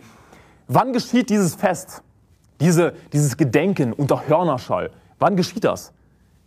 Wann 0.67 0.93
geschieht 0.93 1.29
dieses 1.29 1.53
Fest, 1.55 2.01
diese, 2.61 2.93
dieses 3.11 3.35
Gedenken 3.35 3.91
unter 3.91 4.27
Hörnerschall? 4.27 4.91
Wann 5.19 5.35
geschieht 5.35 5.63
das? 5.63 5.91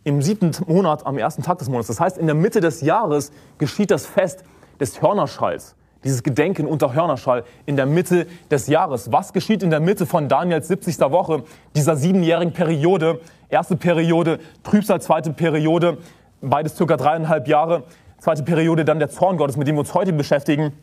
Im 0.03 0.21
siebten 0.21 0.51
Monat, 0.67 1.05
am 1.05 1.17
ersten 1.17 1.43
Tag 1.43 1.59
des 1.59 1.69
Monats. 1.69 1.87
Das 1.87 1.99
heißt, 1.99 2.17
in 2.17 2.25
der 2.25 2.35
Mitte 2.35 2.61
des 2.61 2.81
Jahres 2.81 3.31
geschieht 3.57 3.91
das 3.91 4.05
Fest 4.05 4.43
des 4.79 5.01
Hörnerschalls 5.01 5.75
dieses 6.05 6.21
Gedenken 6.21 6.67
unter 6.67 6.93
Hörnerschall 6.93 7.43
in 7.65 7.75
der 7.75 7.87
Mitte 7.87 8.27
des 8.51 8.67
Jahres. 8.67 9.11
Was 9.11 9.33
geschieht 9.33 9.63
in 9.63 9.71
der 9.71 9.79
Mitte 9.79 10.05
von 10.05 10.29
Daniels 10.29 10.67
70. 10.67 10.99
Woche, 10.99 11.43
dieser 11.75 11.95
siebenjährigen 11.95 12.53
Periode? 12.53 13.19
Erste 13.49 13.75
Periode, 13.75 14.39
Trübsal, 14.63 15.01
zweite 15.01 15.33
Periode, 15.33 15.97
beides 16.41 16.77
circa 16.77 16.95
dreieinhalb 16.95 17.47
Jahre. 17.47 17.83
Zweite 18.19 18.43
Periode 18.43 18.85
dann 18.85 18.99
der 18.99 19.09
Zorn 19.09 19.37
Gottes, 19.37 19.57
mit 19.57 19.67
dem 19.67 19.75
wir 19.75 19.79
uns 19.79 19.93
heute 19.93 20.13
beschäftigen. 20.13 20.73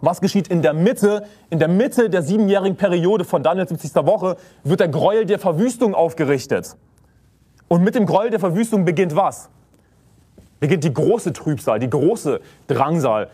Was 0.00 0.20
geschieht 0.20 0.48
in 0.48 0.62
der 0.62 0.72
Mitte? 0.72 1.26
In 1.50 1.58
der 1.58 1.68
Mitte 1.68 2.08
der 2.08 2.22
siebenjährigen 2.22 2.76
Periode 2.76 3.24
von 3.24 3.42
Daniels 3.42 3.68
70. 3.70 3.94
Woche 4.06 4.36
wird 4.64 4.80
der 4.80 4.88
Gräuel 4.88 5.26
der 5.26 5.38
Verwüstung 5.38 5.94
aufgerichtet. 5.94 6.76
Und 7.68 7.84
mit 7.84 7.94
dem 7.94 8.06
Gräuel 8.06 8.30
der 8.30 8.40
Verwüstung 8.40 8.84
beginnt 8.84 9.14
was? 9.14 9.48
Beginnt 10.58 10.84
die 10.84 10.92
große 10.92 11.32
Trübsal, 11.32 11.78
die 11.78 11.90
große 11.90 12.40
Drangsal, 12.66 13.30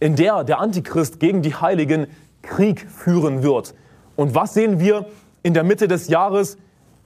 in 0.00 0.16
der 0.16 0.44
der 0.44 0.60
Antichrist 0.60 1.20
gegen 1.20 1.42
die 1.42 1.54
Heiligen 1.54 2.06
Krieg 2.42 2.88
führen 2.88 3.42
wird. 3.42 3.74
Und 4.16 4.34
was 4.34 4.54
sehen 4.54 4.80
wir 4.80 5.06
in 5.42 5.54
der 5.54 5.64
Mitte 5.64 5.88
des 5.88 6.08
Jahres? 6.08 6.56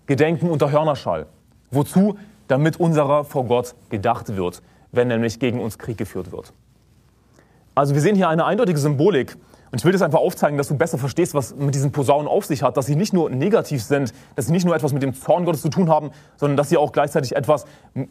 Gedenken 0.06 0.50
unter 0.50 0.70
Hörnerschall. 0.70 1.26
Wozu? 1.70 2.18
Damit 2.48 2.78
unserer 2.78 3.24
vor 3.24 3.44
Gott 3.44 3.74
gedacht 3.88 4.36
wird, 4.36 4.62
wenn 4.90 5.08
nämlich 5.08 5.38
gegen 5.38 5.60
uns 5.60 5.78
Krieg 5.78 5.96
geführt 5.96 6.32
wird. 6.32 6.52
Also 7.74 7.94
wir 7.94 8.00
sehen 8.00 8.16
hier 8.16 8.28
eine 8.28 8.44
eindeutige 8.44 8.78
Symbolik. 8.78 9.36
Und 9.70 9.78
ich 9.78 9.84
will 9.86 9.92
das 9.92 10.02
einfach 10.02 10.18
aufzeigen, 10.18 10.58
dass 10.58 10.68
du 10.68 10.76
besser 10.76 10.98
verstehst, 10.98 11.34
was 11.34 11.56
mit 11.56 11.74
diesen 11.74 11.92
Posaunen 11.92 12.28
auf 12.28 12.44
sich 12.44 12.62
hat, 12.62 12.76
dass 12.76 12.84
sie 12.84 12.94
nicht 12.94 13.14
nur 13.14 13.30
negativ 13.30 13.82
sind, 13.82 14.12
dass 14.36 14.46
sie 14.46 14.52
nicht 14.52 14.66
nur 14.66 14.76
etwas 14.76 14.92
mit 14.92 15.02
dem 15.02 15.14
Zorn 15.14 15.46
Gottes 15.46 15.62
zu 15.62 15.70
tun 15.70 15.88
haben, 15.88 16.10
sondern 16.36 16.58
dass 16.58 16.68
sie 16.68 16.76
auch 16.76 16.92
gleichzeitig 16.92 17.34
etwas 17.34 17.64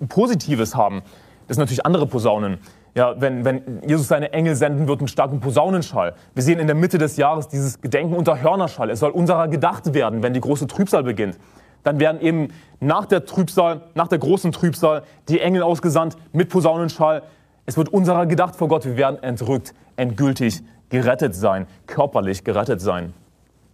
Positives 0.10 0.76
haben. 0.76 1.04
Das 1.47 1.56
sind 1.56 1.62
natürlich 1.62 1.86
andere 1.86 2.08
Posaunen. 2.08 2.58
Ja, 2.95 3.21
wenn, 3.21 3.45
wenn 3.45 3.82
Jesus 3.88 4.08
seine 4.08 4.34
Engel 4.34 4.56
senden 4.56 4.88
wird 4.88 5.02
mit 5.02 5.10
starkem 5.10 5.39
Posaunenschall. 5.39 6.15
Wir 6.34 6.43
sehen 6.43 6.60
in 6.60 6.67
der 6.67 6.76
Mitte 6.76 6.97
des 6.97 7.15
Jahres 7.15 7.47
dieses 7.47 7.80
Gedenken 7.80 8.15
unter 8.15 8.41
Hörnerschall. 8.41 8.89
Es 8.89 9.00
soll 9.00 9.12
unserer 9.12 9.47
gedacht 9.47 9.93
werden, 9.93 10.24
wenn 10.24 10.34
die 10.34 10.41
große 10.41 10.67
Trübsal 10.67 11.04
beginnt. 11.04 11.38
Dann 11.84 12.00
werden 12.00 12.19
eben 12.21 12.50
nach 12.80 13.06
der 13.06 13.26
Trübsal, 13.26 13.82
nach 13.93 14.08
der 14.08 14.17
großen 14.17 14.52
Trübsal, 14.52 15.04
die 15.30 15.39
Engel 15.39 15.62
ausgesandt 15.62 16.17
mit 16.34 16.50
Posaunenschall. 16.50 17.24
Es 17.71 17.77
wird 17.77 17.88
unserer 17.88 18.25
gedacht 18.25 18.57
vor 18.57 18.67
Gott. 18.67 18.84
Wir 18.84 18.97
werden 18.97 19.23
entrückt, 19.23 19.73
endgültig 19.95 20.62
gerettet 20.89 21.34
sein, 21.34 21.67
körperlich 21.88 22.43
gerettet 22.43 22.81
sein. 22.81 23.13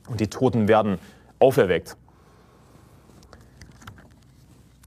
Und 0.07 0.19
die 0.19 0.27
Toten 0.27 0.67
werden 0.67 0.99
auferweckt. 1.39 1.97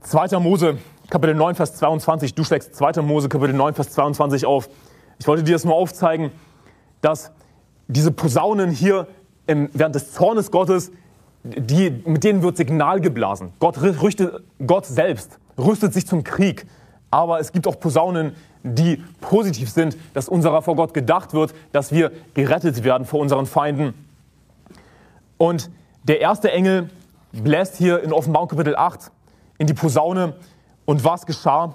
2. 0.02 0.38
Mose 0.38 0.78
Kapitel 1.10 1.34
9, 1.34 1.56
Vers 1.56 1.74
22. 1.74 2.36
Du 2.36 2.44
schlägst 2.44 2.76
2. 2.76 3.02
Mose, 3.02 3.28
Kapitel 3.28 3.52
9, 3.52 3.74
Vers 3.74 3.90
22 3.90 4.46
auf. 4.46 4.68
Ich 5.18 5.26
wollte 5.26 5.42
dir 5.42 5.54
das 5.54 5.64
nur 5.64 5.74
aufzeigen, 5.74 6.30
dass 7.00 7.32
diese 7.88 8.12
Posaunen 8.12 8.70
hier 8.70 9.08
im, 9.48 9.70
während 9.72 9.96
des 9.96 10.12
Zornes 10.12 10.52
Gottes, 10.52 10.92
die, 11.42 11.90
mit 11.90 12.22
denen 12.22 12.42
wird 12.42 12.56
Signal 12.56 13.00
geblasen. 13.00 13.54
Gott, 13.58 13.82
rüstet, 13.82 14.44
Gott 14.64 14.86
selbst 14.86 15.40
rüstet 15.58 15.94
sich 15.94 16.06
zum 16.06 16.22
Krieg. 16.22 16.68
Aber 17.10 17.40
es 17.40 17.50
gibt 17.50 17.66
auch 17.66 17.80
Posaunen, 17.80 18.36
die 18.62 19.02
positiv 19.20 19.70
sind, 19.70 19.96
dass 20.14 20.28
unserer 20.28 20.62
vor 20.62 20.76
Gott 20.76 20.94
gedacht 20.94 21.32
wird, 21.32 21.54
dass 21.72 21.92
wir 21.92 22.12
gerettet 22.34 22.84
werden 22.84 23.06
vor 23.06 23.20
unseren 23.20 23.46
Feinden. 23.46 23.94
Und 25.38 25.70
der 26.04 26.20
erste 26.20 26.50
Engel 26.50 26.90
bläst 27.32 27.76
hier 27.76 28.02
in 28.02 28.12
Offenbarung 28.12 28.48
Kapitel 28.48 28.76
8 28.76 29.10
in 29.58 29.66
die 29.66 29.74
Posaune 29.74 30.34
und 30.84 31.04
was 31.04 31.26
geschah? 31.26 31.74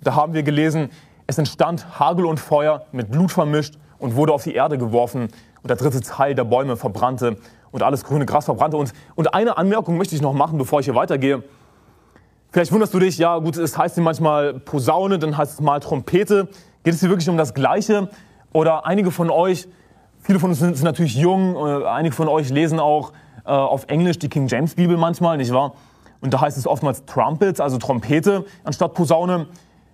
Da 0.00 0.14
haben 0.14 0.34
wir 0.34 0.42
gelesen, 0.42 0.90
es 1.26 1.38
entstand 1.38 1.98
Hagel 1.98 2.26
und 2.26 2.40
Feuer 2.40 2.86
mit 2.92 3.10
Blut 3.10 3.32
vermischt 3.32 3.78
und 3.98 4.16
wurde 4.16 4.32
auf 4.32 4.44
die 4.44 4.54
Erde 4.54 4.78
geworfen 4.78 5.28
und 5.62 5.68
der 5.68 5.76
dritte 5.76 6.00
Teil 6.00 6.34
der 6.34 6.44
Bäume 6.44 6.76
verbrannte 6.76 7.38
und 7.70 7.82
alles 7.82 8.04
grüne 8.04 8.26
Gras 8.26 8.44
verbrannte. 8.44 8.76
Und, 8.76 8.92
und 9.14 9.34
eine 9.34 9.56
Anmerkung 9.56 9.96
möchte 9.96 10.14
ich 10.14 10.22
noch 10.22 10.32
machen, 10.32 10.58
bevor 10.58 10.80
ich 10.80 10.86
hier 10.86 10.94
weitergehe. 10.94 11.42
Vielleicht 12.54 12.70
wunderst 12.70 12.94
du 12.94 13.00
dich, 13.00 13.18
ja 13.18 13.36
gut, 13.38 13.56
es 13.56 13.76
heißt 13.76 13.96
hier 13.96 14.04
manchmal 14.04 14.54
Posaune, 14.60 15.18
dann 15.18 15.36
heißt 15.36 15.54
es 15.54 15.60
mal 15.60 15.80
Trompete. 15.80 16.46
Geht 16.84 16.94
es 16.94 17.00
hier 17.00 17.08
wirklich 17.08 17.28
um 17.28 17.36
das 17.36 17.52
Gleiche? 17.52 18.08
Oder 18.52 18.86
einige 18.86 19.10
von 19.10 19.28
euch, 19.28 19.66
viele 20.20 20.38
von 20.38 20.50
uns 20.50 20.60
sind, 20.60 20.76
sind 20.76 20.84
natürlich 20.84 21.16
jung, 21.16 21.56
äh, 21.56 21.84
einige 21.84 22.14
von 22.14 22.28
euch 22.28 22.50
lesen 22.50 22.78
auch 22.78 23.10
äh, 23.44 23.50
auf 23.50 23.86
Englisch 23.88 24.20
die 24.20 24.28
King 24.28 24.46
James 24.46 24.76
Bibel 24.76 24.96
manchmal, 24.96 25.36
nicht 25.36 25.52
wahr? 25.52 25.72
Und 26.20 26.32
da 26.32 26.42
heißt 26.42 26.56
es 26.56 26.68
oftmals 26.68 27.04
Trumpets, 27.06 27.58
also 27.58 27.78
Trompete 27.78 28.44
anstatt 28.62 28.94
Posaune. 28.94 29.48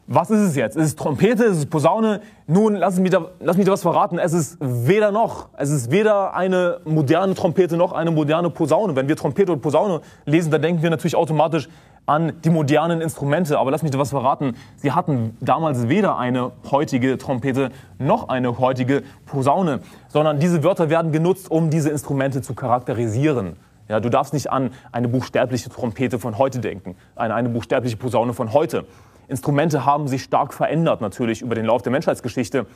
Was 0.06 0.28
ist 0.28 0.40
es 0.40 0.54
jetzt? 0.54 0.76
Ist 0.76 0.84
es 0.84 0.96
Trompete? 0.96 1.44
Ist 1.44 1.56
es 1.56 1.66
Posaune? 1.66 2.20
Nun, 2.46 2.74
lass 2.74 2.98
mich, 2.98 3.10
da, 3.10 3.28
lass 3.40 3.56
mich 3.56 3.64
da 3.64 3.72
was 3.72 3.80
verraten. 3.80 4.18
Es 4.18 4.34
ist 4.34 4.58
weder 4.60 5.12
noch. 5.12 5.48
Es 5.56 5.70
ist 5.70 5.90
weder 5.90 6.34
eine 6.34 6.82
moderne 6.84 7.32
Trompete 7.32 7.78
noch 7.78 7.92
eine 7.92 8.10
moderne 8.10 8.50
Posaune. 8.50 8.96
Wenn 8.96 9.08
wir 9.08 9.16
Trompete 9.16 9.50
und 9.50 9.62
Posaune 9.62 10.02
lesen, 10.26 10.50
dann 10.50 10.60
denken 10.60 10.82
wir 10.82 10.90
natürlich 10.90 11.16
automatisch 11.16 11.70
an 12.06 12.32
die 12.42 12.50
modernen 12.50 13.00
Instrumente. 13.00 13.58
Aber 13.58 13.70
lass 13.70 13.82
mich 13.82 13.90
da 13.90 13.98
was 13.98 14.10
verraten. 14.10 14.56
Sie 14.76 14.92
hatten 14.92 15.36
damals 15.40 15.88
weder 15.88 16.18
eine 16.18 16.52
heutige 16.70 17.18
Trompete 17.18 17.70
noch 17.98 18.28
eine 18.28 18.58
heutige 18.58 19.02
Posaune, 19.26 19.80
sondern 20.08 20.40
diese 20.40 20.62
Wörter 20.64 20.90
werden 20.90 21.12
genutzt, 21.12 21.50
um 21.50 21.70
diese 21.70 21.90
Instrumente 21.90 22.42
zu 22.42 22.54
charakterisieren. 22.54 23.56
Ja, 23.88 23.98
du 23.98 24.08
darfst 24.08 24.32
nicht 24.32 24.52
an 24.52 24.70
eine 24.92 25.08
buchstäbliche 25.08 25.68
Trompete 25.68 26.18
von 26.18 26.38
heute 26.38 26.60
denken, 26.60 26.94
an 27.16 27.32
eine 27.32 27.48
buchstäbliche 27.48 27.96
Posaune 27.96 28.34
von 28.34 28.52
heute. 28.52 28.86
Instrumente 29.26 29.84
haben 29.84 30.08
sich 30.08 30.22
stark 30.22 30.54
verändert 30.54 31.00
natürlich 31.00 31.42
über 31.42 31.54
den 31.54 31.64
Lauf 31.64 31.82
der 31.82 31.92
Menschheitsgeschichte. 31.92 32.66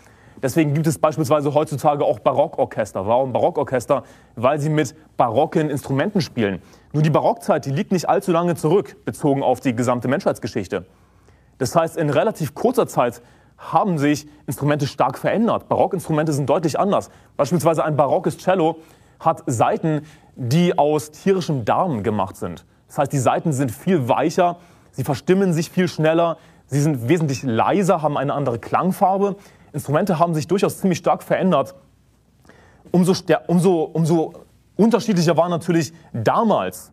Deswegen 0.44 0.74
gibt 0.74 0.86
es 0.86 0.98
beispielsweise 0.98 1.54
heutzutage 1.54 2.04
auch 2.04 2.18
Barockorchester. 2.18 3.06
Warum 3.06 3.32
Barockorchester? 3.32 4.02
Weil 4.36 4.58
sie 4.58 4.68
mit 4.68 4.94
barocken 5.16 5.70
Instrumenten 5.70 6.20
spielen. 6.20 6.60
Nur 6.92 7.02
die 7.02 7.08
Barockzeit, 7.08 7.64
die 7.64 7.70
liegt 7.70 7.92
nicht 7.92 8.10
allzu 8.10 8.30
lange 8.30 8.54
zurück, 8.54 9.06
bezogen 9.06 9.42
auf 9.42 9.60
die 9.60 9.74
gesamte 9.74 10.06
Menschheitsgeschichte. 10.06 10.84
Das 11.56 11.74
heißt, 11.74 11.96
in 11.96 12.10
relativ 12.10 12.54
kurzer 12.54 12.86
Zeit 12.86 13.22
haben 13.56 13.96
sich 13.96 14.28
Instrumente 14.46 14.86
stark 14.86 15.16
verändert. 15.16 15.70
Barockinstrumente 15.70 16.34
sind 16.34 16.50
deutlich 16.50 16.78
anders. 16.78 17.08
Beispielsweise 17.38 17.82
ein 17.82 17.96
barockes 17.96 18.36
Cello 18.36 18.76
hat 19.20 19.44
Saiten, 19.46 20.02
die 20.36 20.78
aus 20.78 21.10
tierischem 21.10 21.64
Darm 21.64 22.02
gemacht 22.02 22.36
sind. 22.36 22.66
Das 22.88 22.98
heißt, 22.98 23.12
die 23.14 23.18
Saiten 23.18 23.54
sind 23.54 23.72
viel 23.72 24.10
weicher, 24.10 24.56
sie 24.90 25.04
verstimmen 25.04 25.54
sich 25.54 25.70
viel 25.70 25.88
schneller, 25.88 26.36
sie 26.66 26.82
sind 26.82 27.08
wesentlich 27.08 27.44
leiser, 27.44 28.02
haben 28.02 28.18
eine 28.18 28.34
andere 28.34 28.58
Klangfarbe. 28.58 29.36
Instrumente 29.74 30.20
haben 30.20 30.34
sich 30.34 30.46
durchaus 30.46 30.78
ziemlich 30.78 30.98
stark 30.98 31.22
verändert. 31.22 31.74
Umso, 32.92 33.12
umso, 33.48 33.82
umso 33.82 34.32
unterschiedlicher 34.76 35.36
waren 35.36 35.50
natürlich 35.50 35.92
damals, 36.12 36.92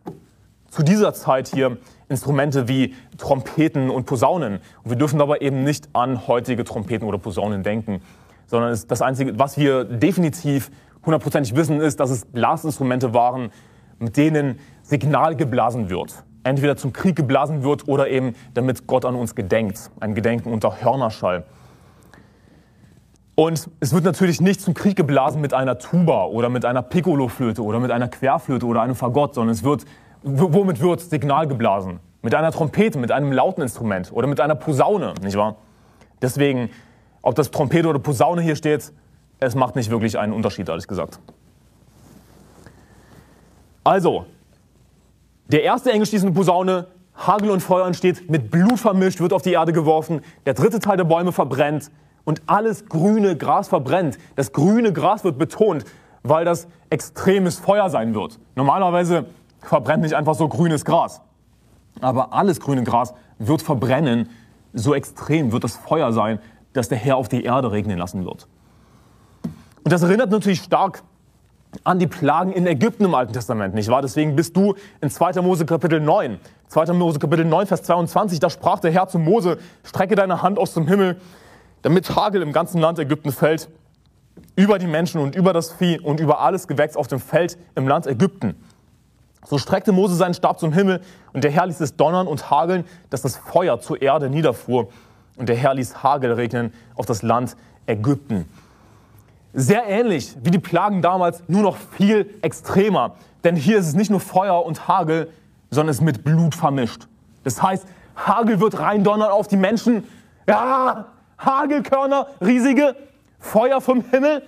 zu 0.68 0.82
dieser 0.82 1.14
Zeit 1.14 1.48
hier, 1.48 1.78
Instrumente 2.08 2.66
wie 2.66 2.94
Trompeten 3.18 3.88
und 3.88 4.04
Posaunen. 4.04 4.54
Und 4.82 4.90
wir 4.90 4.96
dürfen 4.96 5.20
aber 5.20 5.42
eben 5.42 5.62
nicht 5.62 5.88
an 5.92 6.26
heutige 6.26 6.64
Trompeten 6.64 7.06
oder 7.06 7.18
Posaunen 7.18 7.62
denken, 7.62 8.02
sondern 8.46 8.76
das 8.88 9.02
Einzige, 9.02 9.38
was 9.38 9.56
wir 9.56 9.84
definitiv 9.84 10.70
hundertprozentig 11.06 11.54
wissen, 11.54 11.80
ist, 11.80 12.00
dass 12.00 12.10
es 12.10 12.24
Blasinstrumente 12.24 13.14
waren, 13.14 13.50
mit 13.98 14.16
denen 14.16 14.58
Signal 14.82 15.36
geblasen 15.36 15.88
wird. 15.88 16.24
Entweder 16.42 16.76
zum 16.76 16.92
Krieg 16.92 17.14
geblasen 17.14 17.62
wird 17.62 17.86
oder 17.86 18.08
eben 18.08 18.34
damit 18.54 18.88
Gott 18.88 19.04
an 19.04 19.14
uns 19.14 19.34
gedenkt. 19.36 19.90
Ein 20.00 20.14
Gedenken 20.14 20.52
unter 20.52 20.82
Hörnerschall. 20.82 21.44
Und 23.34 23.70
es 23.80 23.94
wird 23.94 24.04
natürlich 24.04 24.40
nicht 24.40 24.60
zum 24.60 24.74
Krieg 24.74 24.96
geblasen 24.96 25.40
mit 25.40 25.54
einer 25.54 25.78
Tuba 25.78 26.26
oder 26.26 26.50
mit 26.50 26.64
einer 26.64 26.82
Piccolo-Flöte 26.82 27.62
oder 27.62 27.80
mit 27.80 27.90
einer 27.90 28.08
Querflöte 28.08 28.66
oder 28.66 28.82
einem 28.82 28.94
Fagott, 28.94 29.34
sondern 29.34 29.54
es 29.54 29.64
wird, 29.64 29.86
womit 30.22 30.80
wird 30.80 31.00
Signal 31.00 31.46
geblasen? 31.46 32.00
Mit 32.20 32.34
einer 32.34 32.52
Trompete, 32.52 32.98
mit 32.98 33.10
einem 33.10 33.32
lauten 33.32 33.62
Instrument 33.62 34.12
oder 34.12 34.26
mit 34.26 34.38
einer 34.38 34.54
Posaune, 34.54 35.14
nicht 35.22 35.36
wahr? 35.36 35.56
Deswegen, 36.20 36.70
ob 37.22 37.34
das 37.34 37.50
Trompete 37.50 37.88
oder 37.88 37.98
Posaune 37.98 38.42
hier 38.42 38.54
steht, 38.54 38.92
es 39.40 39.54
macht 39.54 39.76
nicht 39.76 39.90
wirklich 39.90 40.18
einen 40.18 40.32
Unterschied, 40.32 40.68
ehrlich 40.68 40.86
gesagt. 40.86 41.18
Also, 43.82 44.26
der 45.48 45.64
erste 45.64 45.90
Engel 45.90 46.06
stieß 46.06 46.22
eine 46.22 46.32
Posaune, 46.32 46.86
Hagel 47.16 47.50
und 47.50 47.60
Feuer 47.60 47.86
entsteht, 47.86 48.30
mit 48.30 48.50
Blut 48.50 48.78
vermischt, 48.78 49.20
wird 49.20 49.32
auf 49.32 49.42
die 49.42 49.52
Erde 49.52 49.72
geworfen, 49.72 50.20
der 50.46 50.54
dritte 50.54 50.78
Teil 50.78 50.96
der 50.96 51.04
Bäume 51.04 51.32
verbrennt 51.32 51.90
und 52.24 52.42
alles 52.46 52.86
grüne 52.86 53.36
Gras 53.36 53.68
verbrennt. 53.68 54.18
Das 54.36 54.52
grüne 54.52 54.92
Gras 54.92 55.24
wird 55.24 55.38
betont, 55.38 55.84
weil 56.22 56.44
das 56.44 56.68
extremes 56.90 57.58
Feuer 57.58 57.90
sein 57.90 58.14
wird. 58.14 58.38
Normalerweise 58.54 59.26
verbrennt 59.60 60.02
nicht 60.02 60.14
einfach 60.14 60.34
so 60.34 60.48
grünes 60.48 60.84
Gras. 60.84 61.20
Aber 62.00 62.32
alles 62.32 62.60
grüne 62.60 62.84
Gras 62.84 63.14
wird 63.38 63.62
verbrennen, 63.62 64.28
so 64.72 64.94
extrem 64.94 65.52
wird 65.52 65.64
das 65.64 65.76
Feuer 65.76 66.12
sein, 66.12 66.38
das 66.72 66.88
der 66.88 66.98
Herr 66.98 67.16
auf 67.16 67.28
die 67.28 67.44
Erde 67.44 67.70
regnen 67.72 67.98
lassen 67.98 68.24
wird. 68.24 68.46
Und 69.84 69.92
das 69.92 70.02
erinnert 70.02 70.30
natürlich 70.30 70.62
stark 70.62 71.02
an 71.84 71.98
die 71.98 72.06
Plagen 72.06 72.52
in 72.52 72.66
Ägypten 72.66 73.04
im 73.04 73.14
Alten 73.14 73.32
Testament, 73.32 73.74
nicht 73.74 73.88
wahr? 73.88 74.02
Deswegen 74.02 74.36
bist 74.36 74.56
du 74.56 74.74
in 75.00 75.10
2. 75.10 75.40
Mose 75.40 75.64
Kapitel 75.64 76.00
9. 76.00 76.38
2. 76.68 76.92
Mose 76.92 77.18
Kapitel 77.18 77.44
9, 77.44 77.66
Vers 77.66 77.82
22, 77.82 78.40
da 78.40 78.50
sprach 78.50 78.80
der 78.80 78.92
Herr 78.92 79.08
zu 79.08 79.18
Mose, 79.18 79.58
strecke 79.82 80.14
deine 80.14 80.42
Hand 80.42 80.58
aus 80.58 80.74
dem 80.74 80.86
Himmel, 80.86 81.18
damit 81.82 82.14
Hagel 82.14 82.42
im 82.42 82.52
ganzen 82.52 82.80
Land 82.80 82.98
Ägypten 82.98 83.32
fällt, 83.32 83.68
über 84.56 84.78
die 84.78 84.86
Menschen 84.86 85.20
und 85.20 85.34
über 85.34 85.52
das 85.52 85.72
Vieh 85.72 85.98
und 86.00 86.20
über 86.20 86.40
alles 86.40 86.68
Gewächs 86.68 86.96
auf 86.96 87.06
dem 87.06 87.20
Feld 87.20 87.58
im 87.74 87.86
Land 87.86 88.06
Ägypten. 88.06 88.54
So 89.44 89.58
streckte 89.58 89.92
Mose 89.92 90.14
seinen 90.14 90.34
Stab 90.34 90.60
zum 90.60 90.72
Himmel 90.72 91.00
und 91.32 91.42
der 91.44 91.50
Herr 91.50 91.66
ließ 91.66 91.80
es 91.80 91.96
donnern 91.96 92.26
und 92.26 92.50
hageln, 92.50 92.84
dass 93.10 93.22
das 93.22 93.36
Feuer 93.36 93.80
zur 93.80 94.00
Erde 94.00 94.30
niederfuhr. 94.30 94.88
Und 95.36 95.48
der 95.48 95.56
Herr 95.56 95.74
ließ 95.74 96.02
Hagel 96.02 96.32
regnen 96.32 96.72
auf 96.94 97.06
das 97.06 97.22
Land 97.22 97.56
Ägypten. 97.86 98.48
Sehr 99.52 99.86
ähnlich 99.86 100.36
wie 100.42 100.50
die 100.50 100.58
Plagen 100.58 101.02
damals, 101.02 101.42
nur 101.48 101.62
noch 101.62 101.76
viel 101.76 102.30
extremer. 102.42 103.16
Denn 103.44 103.56
hier 103.56 103.78
ist 103.78 103.88
es 103.88 103.94
nicht 103.94 104.10
nur 104.10 104.20
Feuer 104.20 104.64
und 104.64 104.86
Hagel, 104.86 105.30
sondern 105.70 105.90
es 105.90 105.96
ist 105.96 106.04
mit 106.04 106.24
Blut 106.24 106.54
vermischt. 106.54 107.08
Das 107.44 107.62
heißt, 107.62 107.86
Hagel 108.14 108.60
wird 108.60 108.78
reindonnern 108.78 109.30
auf 109.30 109.48
die 109.48 109.56
Menschen. 109.56 110.04
Ja, 110.46 111.06
Hagelkörner, 111.44 112.28
riesige, 112.40 112.96
Feuer 113.38 113.80
vom 113.80 114.02
Himmel. 114.10 114.42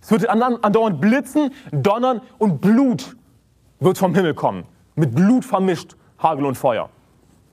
Es 0.00 0.10
wird 0.10 0.28
andauernd 0.28 1.00
blitzen, 1.00 1.50
donnern 1.72 2.20
und 2.38 2.60
Blut 2.60 3.16
wird 3.80 3.98
vom 3.98 4.14
Himmel 4.14 4.34
kommen. 4.34 4.64
Mit 4.94 5.14
Blut 5.14 5.44
vermischt 5.44 5.96
Hagel 6.18 6.46
und 6.46 6.56
Feuer. 6.56 6.88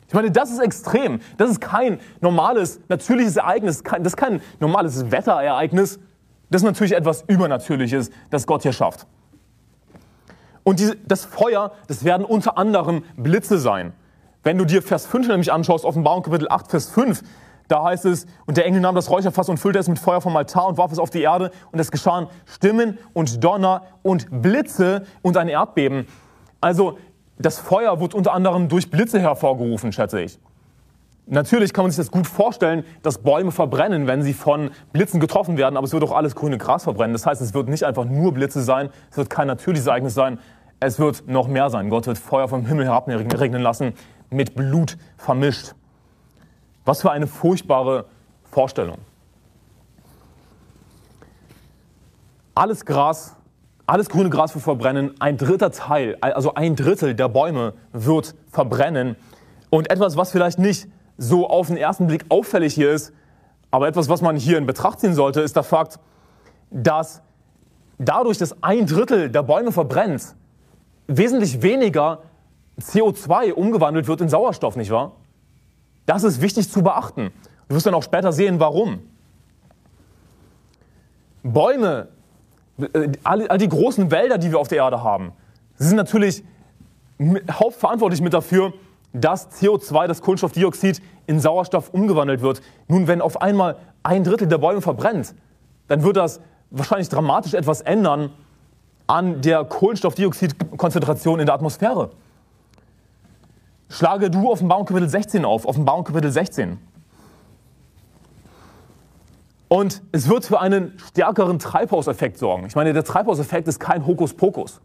Ich 0.08 0.14
meine, 0.14 0.32
das 0.32 0.52
ist 0.52 0.60
extrem. 0.60 1.20
Das 1.38 1.50
ist 1.50 1.62
kein 1.62 2.00
normales, 2.22 2.80
natürliches 2.88 3.38
Ereignis. 3.38 3.84
Das 3.84 4.14
ist 4.14 4.18
kein 4.18 4.42
normales 4.60 5.12
Wetterereignis. 5.12 6.00
Das 6.50 6.62
ist 6.62 6.66
natürlich 6.66 6.94
etwas 6.94 7.24
Übernatürliches, 7.28 8.12
das 8.30 8.46
Gott 8.46 8.62
hier 8.62 8.74
schafft. 8.74 9.08
Und 10.64 10.80
die, 10.80 10.92
das 11.08 11.26
Feuer, 11.26 11.72
das 11.88 12.04
werden 12.04 12.26
unter 12.26 12.58
anderem 12.58 13.04
Blitze 13.18 13.58
sein. 13.58 13.94
Wenn 14.44 14.58
du 14.58 14.66
dir 14.66 14.82
Vers 14.82 15.08
5 15.08 15.28
nämlich 15.28 15.52
anschaust, 15.52 15.86
Offenbarung 15.86 16.24
Kapitel 16.24 16.48
8, 16.50 16.70
Vers 16.70 16.90
5, 16.90 17.24
da 17.68 17.84
heißt 17.84 18.06
es, 18.06 18.26
und 18.46 18.58
der 18.58 18.66
Engel 18.66 18.82
nahm 18.82 18.96
das 18.96 19.10
Räucherfass 19.10 19.50
und 19.50 19.58
füllte 19.58 19.80
es 19.80 19.88
mit 19.88 20.00
Feuer 20.00 20.22
vom 20.22 20.36
Altar 20.36 20.68
und 20.68 20.78
warf 20.78 20.92
es 20.92 21.00
auf 21.00 21.10
die 21.10 21.22
Erde. 21.22 21.52
Und 21.72 21.80
es 21.80 21.92
geschahen 21.92 22.28
Stimmen 22.46 22.98
und 23.14 23.44
Donner 23.44 23.84
und 24.04 24.28
Blitze 24.42 25.04
und 25.22 25.38
ein 25.38 25.48
Erdbeben. 25.48 26.08
Also 26.62 26.98
das 27.38 27.60
Feuer 27.60 28.00
wird 28.00 28.14
unter 28.14 28.34
anderem 28.34 28.70
durch 28.70 28.90
Blitze 28.90 29.20
hervorgerufen, 29.20 29.92
schätze 29.92 30.22
ich. 30.22 30.40
Natürlich 31.28 31.74
kann 31.74 31.86
man 31.86 31.92
sich 31.92 31.98
das 31.98 32.12
gut 32.12 32.28
vorstellen, 32.28 32.84
dass 33.02 33.18
Bäume 33.18 33.52
verbrennen, 33.52 34.06
wenn 34.06 34.22
sie 34.22 34.34
von 34.34 34.70
Blitzen 34.94 35.20
getroffen 35.20 35.58
werden, 35.58 35.76
aber 35.76 35.86
es 35.86 35.92
wird 35.94 36.04
auch 36.04 36.12
alles 36.12 36.36
grüne 36.36 36.60
Gras 36.60 36.84
verbrennen. 36.84 37.14
Das 37.14 37.26
heißt, 37.26 37.42
es 37.42 37.56
wird 37.56 37.68
nicht 37.68 37.84
einfach 37.84 38.06
nur 38.06 38.32
Blitze 38.32 38.62
sein, 38.62 38.90
es 39.10 39.18
wird 39.18 39.32
kein 39.32 39.48
natürliches 39.48 39.88
Ereignis 39.88 40.14
sein, 40.14 40.38
es 40.80 41.00
wird 41.00 41.28
noch 41.28 41.48
mehr 41.48 41.72
sein. 41.72 41.90
Gott 41.90 42.06
wird 42.06 42.20
Feuer 42.20 42.48
vom 42.48 42.68
Himmel 42.68 42.86
herabregnen 42.86 43.62
lassen, 43.62 43.94
mit 44.30 44.54
Blut 44.54 44.98
vermischt. 45.18 45.74
Was 46.86 47.02
für 47.02 47.12
eine 47.12 47.28
furchtbare 47.28 48.06
Vorstellung. 48.44 49.00
Alles 52.54 52.86
Gras, 52.86 53.36
alles 53.86 54.08
grüne 54.08 54.30
Gras 54.30 54.56
wird 54.56 54.64
verbrennen, 54.64 55.14
ein 55.20 55.38
dritter 55.38 55.72
Teil, 55.72 56.18
also 56.22 56.54
ein 56.54 56.76
Drittel 56.76 57.14
der 57.14 57.28
Bäume 57.28 57.74
wird 57.92 58.34
verbrennen. 58.50 59.18
Und 59.70 59.92
etwas, 59.92 60.16
was 60.16 60.32
vielleicht 60.32 60.58
nicht 60.58 60.88
so 61.18 61.50
auf 61.50 61.68
den 61.68 61.78
ersten 61.78 62.08
Blick 62.08 62.26
auffällig 62.30 62.74
hier 62.74 62.92
ist, 62.92 63.14
aber 63.72 63.88
etwas, 63.88 64.08
was 64.08 64.22
man 64.22 64.38
hier 64.38 64.58
in 64.58 64.66
Betracht 64.66 65.02
ziehen 65.02 65.14
sollte, 65.14 65.42
ist 65.42 65.56
der 65.56 65.64
Fakt, 65.64 66.00
dass 66.72 67.22
dadurch, 67.98 68.38
dass 68.38 68.64
ein 68.64 68.86
Drittel 68.86 69.30
der 69.30 69.44
Bäume 69.44 69.72
verbrennt, 69.72 70.36
wesentlich 71.08 71.62
weniger 71.62 72.20
CO2 72.80 73.54
umgewandelt 73.54 74.08
wird 74.08 74.22
in 74.22 74.30
Sauerstoff, 74.30 74.76
nicht 74.76 74.92
wahr? 74.92 75.14
Das 76.06 76.24
ist 76.24 76.42
wichtig 76.42 76.70
zu 76.70 76.84
beachten. 76.84 77.32
Du 77.68 77.76
wirst 77.76 77.86
dann 77.86 77.94
auch 77.94 78.04
später 78.04 78.32
sehen, 78.32 78.60
warum. 78.60 79.00
Bäume, 81.44 82.10
äh, 82.80 83.12
all 83.24 83.58
die 83.58 83.70
großen 83.70 84.12
Wälder, 84.12 84.38
die 84.38 84.52
wir 84.52 84.60
auf 84.60 84.68
der 84.68 84.80
Erde 84.80 85.04
haben, 85.04 85.32
sind 85.78 85.96
natürlich 85.96 86.44
hauptverantwortlich 87.52 88.22
mit 88.22 88.34
dafür, 88.34 88.74
dass 89.14 89.50
CO2, 89.62 90.08
das 90.08 90.22
Kohlenstoffdioxid, 90.22 91.02
in 91.28 91.40
Sauerstoff 91.40 91.90
umgewandelt 91.94 92.42
wird. 92.42 92.62
Nun, 92.88 93.08
wenn 93.08 93.22
auf 93.22 93.42
einmal 93.42 93.78
ein 94.04 94.24
Drittel 94.24 94.48
der 94.48 94.58
Bäume 94.58 94.82
verbrennt, 94.82 95.34
dann 95.88 96.04
wird 96.04 96.18
das 96.18 96.42
wahrscheinlich 96.70 97.10
dramatisch 97.10 97.54
etwas 97.54 97.82
ändern 97.82 98.32
an 99.08 99.42
der 99.42 99.64
Kohlenstoffdioxidkonzentration 99.64 101.40
in 101.40 101.46
der 101.46 101.56
Atmosphäre. 101.56 102.12
Schlage 103.90 104.30
du 104.30 104.50
Offenbarung 104.50 104.86
Kapitel 104.86 105.10
16 105.10 105.46
auf, 105.46 105.66
Offenbarung 105.66 106.04
Kapitel 106.04 106.32
16. 106.32 106.80
Und 109.68 110.02
es 110.12 110.30
wird 110.30 110.46
für 110.46 110.60
einen 110.60 110.98
stärkeren 111.10 111.60
Treibhauseffekt 111.60 112.38
sorgen. 112.38 112.66
Ich 112.66 112.76
meine, 112.76 112.94
der 112.94 113.04
Treibhauseffekt 113.04 113.68
ist 113.68 113.80
kein 113.80 114.06
Hokuspokus. 114.06 114.82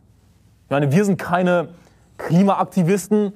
Ich 0.64 0.70
meine, 0.70 0.90
wir 0.92 1.04
sind 1.04 1.18
keine 1.18 1.70
Klimaaktivisten, 2.18 3.32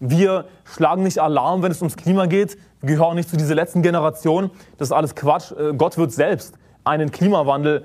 wir 0.00 0.46
schlagen 0.64 1.02
nicht 1.02 1.18
Alarm, 1.18 1.62
wenn 1.62 1.70
es 1.70 1.82
ums 1.82 1.96
Klima 1.96 2.24
geht. 2.26 2.56
Wir 2.80 2.96
gehören 2.96 3.16
nicht 3.16 3.28
zu 3.28 3.36
dieser 3.36 3.54
letzten 3.54 3.82
Generation. 3.82 4.50
Das 4.78 4.88
ist 4.88 4.92
alles 4.92 5.14
Quatsch. 5.14 5.52
Äh, 5.52 5.74
Gott 5.74 5.98
wird 5.98 6.12
selbst 6.12 6.54
einen 6.84 7.10
Klimawandel 7.10 7.84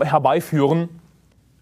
herbeiführen. 0.00 0.88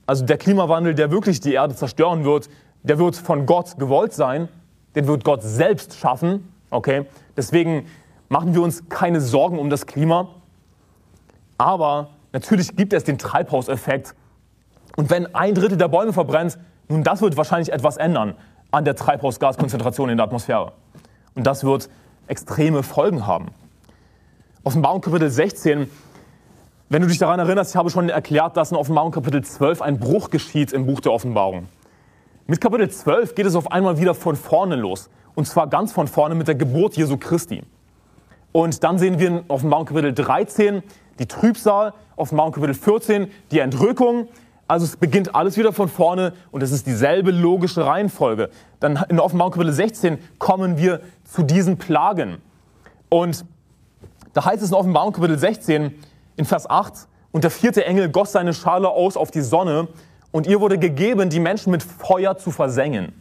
Also 0.06 0.24
der 0.24 0.38
Klimawandel, 0.38 0.96
der 0.96 1.12
wirklich 1.12 1.40
die 1.40 1.52
Erde 1.52 1.76
zerstören 1.76 2.24
wird, 2.24 2.48
der 2.82 2.98
wird 2.98 3.14
von 3.14 3.46
Gott 3.46 3.78
gewollt 3.78 4.12
sein. 4.12 4.48
Den 4.94 5.06
wird 5.06 5.24
Gott 5.24 5.42
selbst 5.42 5.94
schaffen. 5.98 6.52
Okay? 6.70 7.06
Deswegen 7.36 7.86
machen 8.28 8.54
wir 8.54 8.62
uns 8.62 8.88
keine 8.88 9.20
Sorgen 9.20 9.58
um 9.58 9.70
das 9.70 9.86
Klima. 9.86 10.28
Aber 11.58 12.10
natürlich 12.32 12.76
gibt 12.76 12.92
es 12.92 13.04
den 13.04 13.18
Treibhauseffekt. 13.18 14.14
Und 14.96 15.10
wenn 15.10 15.34
ein 15.34 15.54
Drittel 15.54 15.78
der 15.78 15.88
Bäume 15.88 16.12
verbrennt, 16.12 16.58
nun, 16.88 17.04
das 17.04 17.22
wird 17.22 17.36
wahrscheinlich 17.36 17.72
etwas 17.72 17.96
ändern 17.96 18.34
an 18.70 18.84
der 18.84 18.96
Treibhausgaskonzentration 18.96 20.10
in 20.10 20.16
der 20.16 20.26
Atmosphäre. 20.26 20.72
Und 21.34 21.46
das 21.46 21.64
wird 21.64 21.88
extreme 22.26 22.82
Folgen 22.82 23.26
haben. 23.26 23.48
Offenbarung 24.64 25.00
Kapitel 25.00 25.30
16, 25.30 25.90
wenn 26.88 27.02
du 27.02 27.08
dich 27.08 27.18
daran 27.18 27.40
erinnerst, 27.40 27.70
ich 27.70 27.76
habe 27.76 27.90
schon 27.90 28.08
erklärt, 28.08 28.56
dass 28.56 28.70
in 28.70 28.76
Offenbarung 28.76 29.12
Kapitel 29.12 29.42
12 29.42 29.82
ein 29.82 29.98
Bruch 29.98 30.30
geschieht 30.30 30.72
im 30.72 30.86
Buch 30.86 31.00
der 31.00 31.12
Offenbarung. 31.12 31.66
Mit 32.46 32.60
Kapitel 32.60 32.90
12 32.90 33.36
geht 33.36 33.46
es 33.46 33.54
auf 33.54 33.70
einmal 33.70 34.00
wieder 34.00 34.14
von 34.14 34.34
vorne 34.34 34.74
los. 34.74 35.08
Und 35.34 35.46
zwar 35.46 35.68
ganz 35.68 35.92
von 35.92 36.08
vorne 36.08 36.34
mit 36.34 36.48
der 36.48 36.56
Geburt 36.56 36.96
Jesu 36.96 37.16
Christi. 37.16 37.62
Und 38.50 38.82
dann 38.82 38.98
sehen 38.98 39.18
wir 39.20 39.28
in 39.28 39.44
Offenbarung 39.48 39.86
Kapitel 39.86 40.12
13 40.12 40.82
die 41.20 41.26
Trübsal, 41.26 41.94
Offenbarung 42.16 42.52
Kapitel 42.52 42.74
14 42.74 43.30
die 43.52 43.60
Entrückung, 43.60 44.28
also 44.66 44.84
es 44.84 44.96
beginnt 44.96 45.34
alles 45.34 45.56
wieder 45.56 45.72
von 45.72 45.88
vorne 45.88 46.32
und 46.50 46.62
es 46.62 46.72
ist 46.72 46.86
dieselbe 46.86 47.30
logische 47.30 47.86
Reihenfolge. 47.86 48.50
Dann 48.80 49.02
in 49.08 49.20
Offenbarung 49.20 49.52
Kapitel 49.52 49.72
16 49.72 50.18
kommen 50.38 50.76
wir 50.76 51.00
zu 51.24 51.44
diesen 51.44 51.78
Plagen. 51.78 52.38
Und 53.08 53.44
da 54.32 54.44
heißt 54.44 54.62
es 54.62 54.70
in 54.70 54.74
Offenbarung 54.76 55.12
Kapitel 55.12 55.38
16 55.38 55.94
in 56.36 56.44
Vers 56.44 56.68
8, 56.68 57.06
und 57.32 57.44
der 57.44 57.50
vierte 57.50 57.86
Engel 57.86 58.10
goss 58.10 58.32
seine 58.32 58.52
Schale 58.52 58.90
aus 58.90 59.16
auf 59.16 59.30
die 59.30 59.40
Sonne 59.40 59.88
und 60.32 60.46
ihr 60.46 60.60
wurde 60.60 60.78
gegeben, 60.78 61.30
die 61.30 61.38
Menschen 61.38 61.70
mit 61.70 61.82
Feuer 61.82 62.36
zu 62.36 62.50
versengen. 62.50 63.12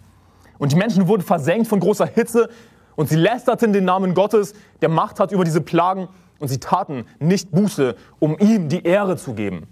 Und 0.57 0.71
die 0.71 0.75
Menschen 0.75 1.07
wurden 1.07 1.21
versenkt 1.21 1.67
von 1.67 1.79
großer 1.79 2.07
Hitze 2.07 2.49
und 2.95 3.09
sie 3.09 3.15
lästerten 3.15 3.73
den 3.73 3.85
Namen 3.85 4.13
Gottes, 4.13 4.53
der 4.81 4.89
Macht 4.89 5.19
hat 5.19 5.31
über 5.31 5.43
diese 5.43 5.61
Plagen 5.61 6.07
und 6.39 6.47
sie 6.47 6.59
taten 6.59 7.05
nicht 7.19 7.51
Buße, 7.51 7.95
um 8.19 8.37
ihm 8.39 8.69
die 8.69 8.83
Ehre 8.83 9.17
zu 9.17 9.33
geben. 9.33 9.67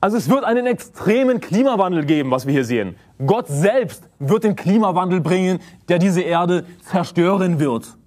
Also 0.00 0.16
es 0.16 0.30
wird 0.30 0.44
einen 0.44 0.66
extremen 0.66 1.40
Klimawandel 1.40 2.06
geben, 2.06 2.30
was 2.30 2.46
wir 2.46 2.54
hier 2.54 2.64
sehen. 2.64 2.96
Gott 3.24 3.48
selbst 3.48 4.08
wird 4.18 4.44
den 4.44 4.56
Klimawandel 4.56 5.20
bringen, 5.20 5.58
der 5.88 5.98
diese 5.98 6.22
Erde 6.22 6.64
zerstören 6.82 7.60
wird. 7.60 7.98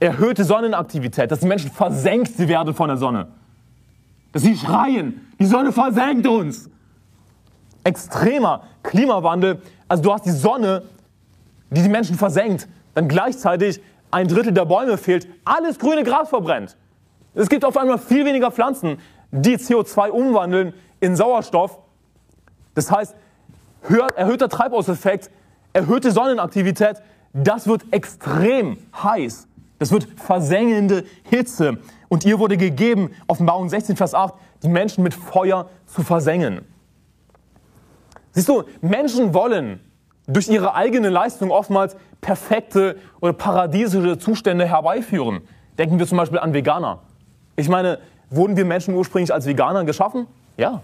Erhöhte 0.00 0.44
Sonnenaktivität, 0.44 1.30
dass 1.30 1.40
die 1.40 1.46
Menschen 1.46 1.70
versenkt 1.70 2.36
werden 2.38 2.74
von 2.74 2.88
der 2.88 2.96
Sonne. 2.96 3.28
Dass 4.32 4.42
sie 4.42 4.56
schreien, 4.56 5.32
die 5.38 5.46
Sonne 5.46 5.72
versenkt 5.72 6.26
uns. 6.26 6.70
Extremer 7.84 8.64
Klimawandel, 8.82 9.60
also 9.88 10.02
du 10.02 10.12
hast 10.12 10.26
die 10.26 10.30
Sonne, 10.30 10.82
die 11.70 11.82
die 11.82 11.88
Menschen 11.88 12.16
versenkt, 12.16 12.68
dann 12.94 13.08
gleichzeitig 13.08 13.80
ein 14.10 14.28
Drittel 14.28 14.52
der 14.52 14.64
Bäume 14.64 14.98
fehlt, 14.98 15.28
alles 15.44 15.78
grüne 15.78 16.02
Gras 16.02 16.28
verbrennt. 16.28 16.76
Es 17.34 17.48
gibt 17.48 17.64
auf 17.64 17.76
einmal 17.76 17.98
viel 17.98 18.24
weniger 18.24 18.50
Pflanzen 18.50 18.98
die 19.30 19.56
CO2 19.56 20.10
umwandeln 20.10 20.74
in 20.98 21.16
Sauerstoff. 21.16 21.78
Das 22.74 22.90
heißt, 22.90 23.14
erhöhter 24.16 24.48
Treibhauseffekt, 24.48 25.30
erhöhte 25.72 26.10
Sonnenaktivität, 26.10 26.96
das 27.32 27.66
wird 27.66 27.84
extrem 27.92 28.78
heiß. 29.02 29.46
Das 29.78 29.92
wird 29.92 30.06
versengende 30.16 31.04
Hitze. 31.22 31.78
Und 32.10 32.26
ihr 32.26 32.38
wurde 32.38 32.58
gegeben, 32.58 33.12
Offenbarung 33.26 33.70
16, 33.70 33.96
Vers 33.96 34.12
8, 34.12 34.34
die 34.62 34.68
Menschen 34.68 35.02
mit 35.02 35.14
Feuer 35.14 35.70
zu 35.86 36.02
versengen. 36.02 36.60
Siehst 38.32 38.48
du, 38.48 38.64
Menschen 38.82 39.32
wollen 39.32 39.80
durch 40.26 40.48
ihre 40.48 40.74
eigene 40.74 41.08
Leistung 41.08 41.50
oftmals 41.50 41.96
perfekte 42.20 42.96
oder 43.22 43.32
paradiesische 43.32 44.18
Zustände 44.18 44.66
herbeiführen. 44.66 45.40
Denken 45.78 45.98
wir 45.98 46.06
zum 46.06 46.18
Beispiel 46.18 46.38
an 46.38 46.52
Veganer. 46.52 46.98
Ich 47.56 47.70
meine, 47.70 48.00
Wurden 48.30 48.56
wir 48.56 48.64
Menschen 48.64 48.94
ursprünglich 48.94 49.34
als 49.34 49.46
Veganer 49.46 49.84
geschaffen? 49.84 50.28
Ja. 50.56 50.82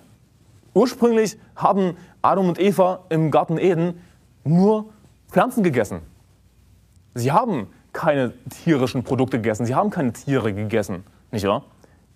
Ursprünglich 0.75 1.39
haben 1.55 1.97
Adam 2.21 2.49
und 2.49 2.59
Eva 2.59 3.05
im 3.09 3.31
Garten 3.31 3.57
Eden 3.57 4.03
nur 4.45 4.87
Pflanzen 5.31 5.63
gegessen. 5.63 6.01
Sie 7.15 7.31
haben 7.31 7.69
keine 7.93 8.35
tierischen 8.51 9.05
Produkte 9.05 9.39
gegessen, 9.39 9.65
sie 9.65 9.75
haben 9.75 9.91
keine 9.91 10.13
Tiere 10.13 10.53
gegessen, 10.53 11.05
nicht 11.31 11.47
wahr? 11.47 11.65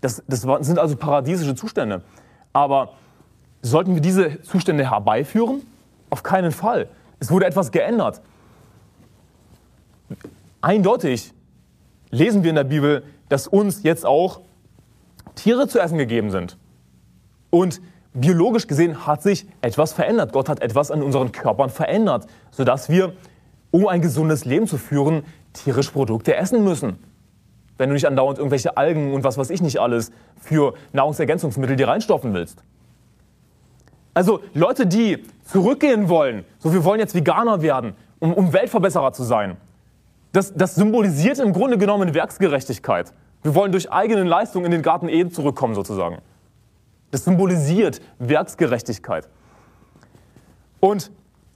Das, 0.01 0.23
das 0.27 0.43
sind 0.43 0.79
also 0.79 0.97
paradiesische 0.97 1.55
Zustände. 1.55 2.03
Aber 2.53 2.95
sollten 3.63 3.95
wir 3.95 4.03
diese 4.03 4.41
Zustände 4.43 4.91
herbeiführen? 4.91 5.63
Auf 6.09 6.23
keinen 6.23 6.53
Fall. 6.53 6.89
Es 7.19 7.31
wurde 7.31 7.47
etwas 7.47 7.71
geändert. 7.71 8.21
Eindeutig 10.61 11.33
lesen 12.11 12.43
wir 12.43 12.51
in 12.51 12.57
der 12.57 12.65
Bibel, 12.65 13.05
dass 13.29 13.47
uns 13.47 13.83
jetzt 13.83 14.05
auch 14.05 14.41
Tiere 15.35 15.69
zu 15.69 15.79
essen 15.79 15.99
gegeben 15.99 16.31
sind. 16.31 16.57
Und 17.51 17.81
biologisch 18.13 18.67
gesehen 18.67 19.07
hat 19.07 19.23
sich 19.23 19.47
etwas 19.61 19.93
verändert. 19.93 20.33
Gott 20.33 20.49
hat 20.49 20.61
etwas 20.61 20.91
an 20.91 21.03
unseren 21.03 21.33
Körpern 21.33 21.71
verändert, 21.71 22.27
sodass 22.51 22.89
wir, 22.89 23.13
um 23.71 23.87
ein 23.87 24.01
gesundes 24.01 24.45
Leben 24.45 24.67
zu 24.67 24.79
führen, 24.79 25.23
tierische 25.53 25.93
Produkte 25.93 26.35
essen 26.35 26.65
müssen. 26.65 26.99
Wenn 27.81 27.89
du 27.89 27.95
nicht 27.95 28.07
andauernd 28.07 28.37
irgendwelche 28.37 28.77
Algen 28.77 29.15
und 29.15 29.25
was 29.25 29.39
weiß 29.39 29.49
ich 29.49 29.63
nicht 29.63 29.81
alles 29.81 30.13
für 30.39 30.75
Nahrungsergänzungsmittel 30.93 31.77
dir 31.77 31.89
reinstopfen 31.89 32.35
willst. 32.35 32.63
Also 34.13 34.41
Leute, 34.53 34.87
die 34.87 35.25
zurückgehen 35.45 36.11
wollen, 36.11 36.45
so 36.59 36.75
wir 36.75 36.85
wollen 36.85 37.01
jetzt 37.01 37.15
Veganer 37.15 37.63
werden, 37.63 37.95
um, 38.19 38.35
um 38.35 38.53
Weltverbesserer 38.53 39.15
zu 39.15 39.23
sein. 39.23 39.57
Das, 40.33 40.53
das 40.53 40.75
symbolisiert 40.75 41.39
im 41.39 41.55
Grunde 41.55 41.79
genommen 41.79 42.13
Werksgerechtigkeit. 42.13 43.15
Wir 43.43 43.55
wollen 43.55 43.73
durch 43.73 43.91
eigene 43.91 44.25
Leistung 44.25 44.67
in 44.67 44.73
den 44.73 44.83
Garten 44.83 45.09
Eden 45.09 45.33
zurückkommen 45.33 45.75
sozusagen. 45.75 46.19
Das 47.13 47.25
symbolisiert 47.25 48.03
Werksgerechtigkeit. 48.19 49.27
Und 50.81 51.11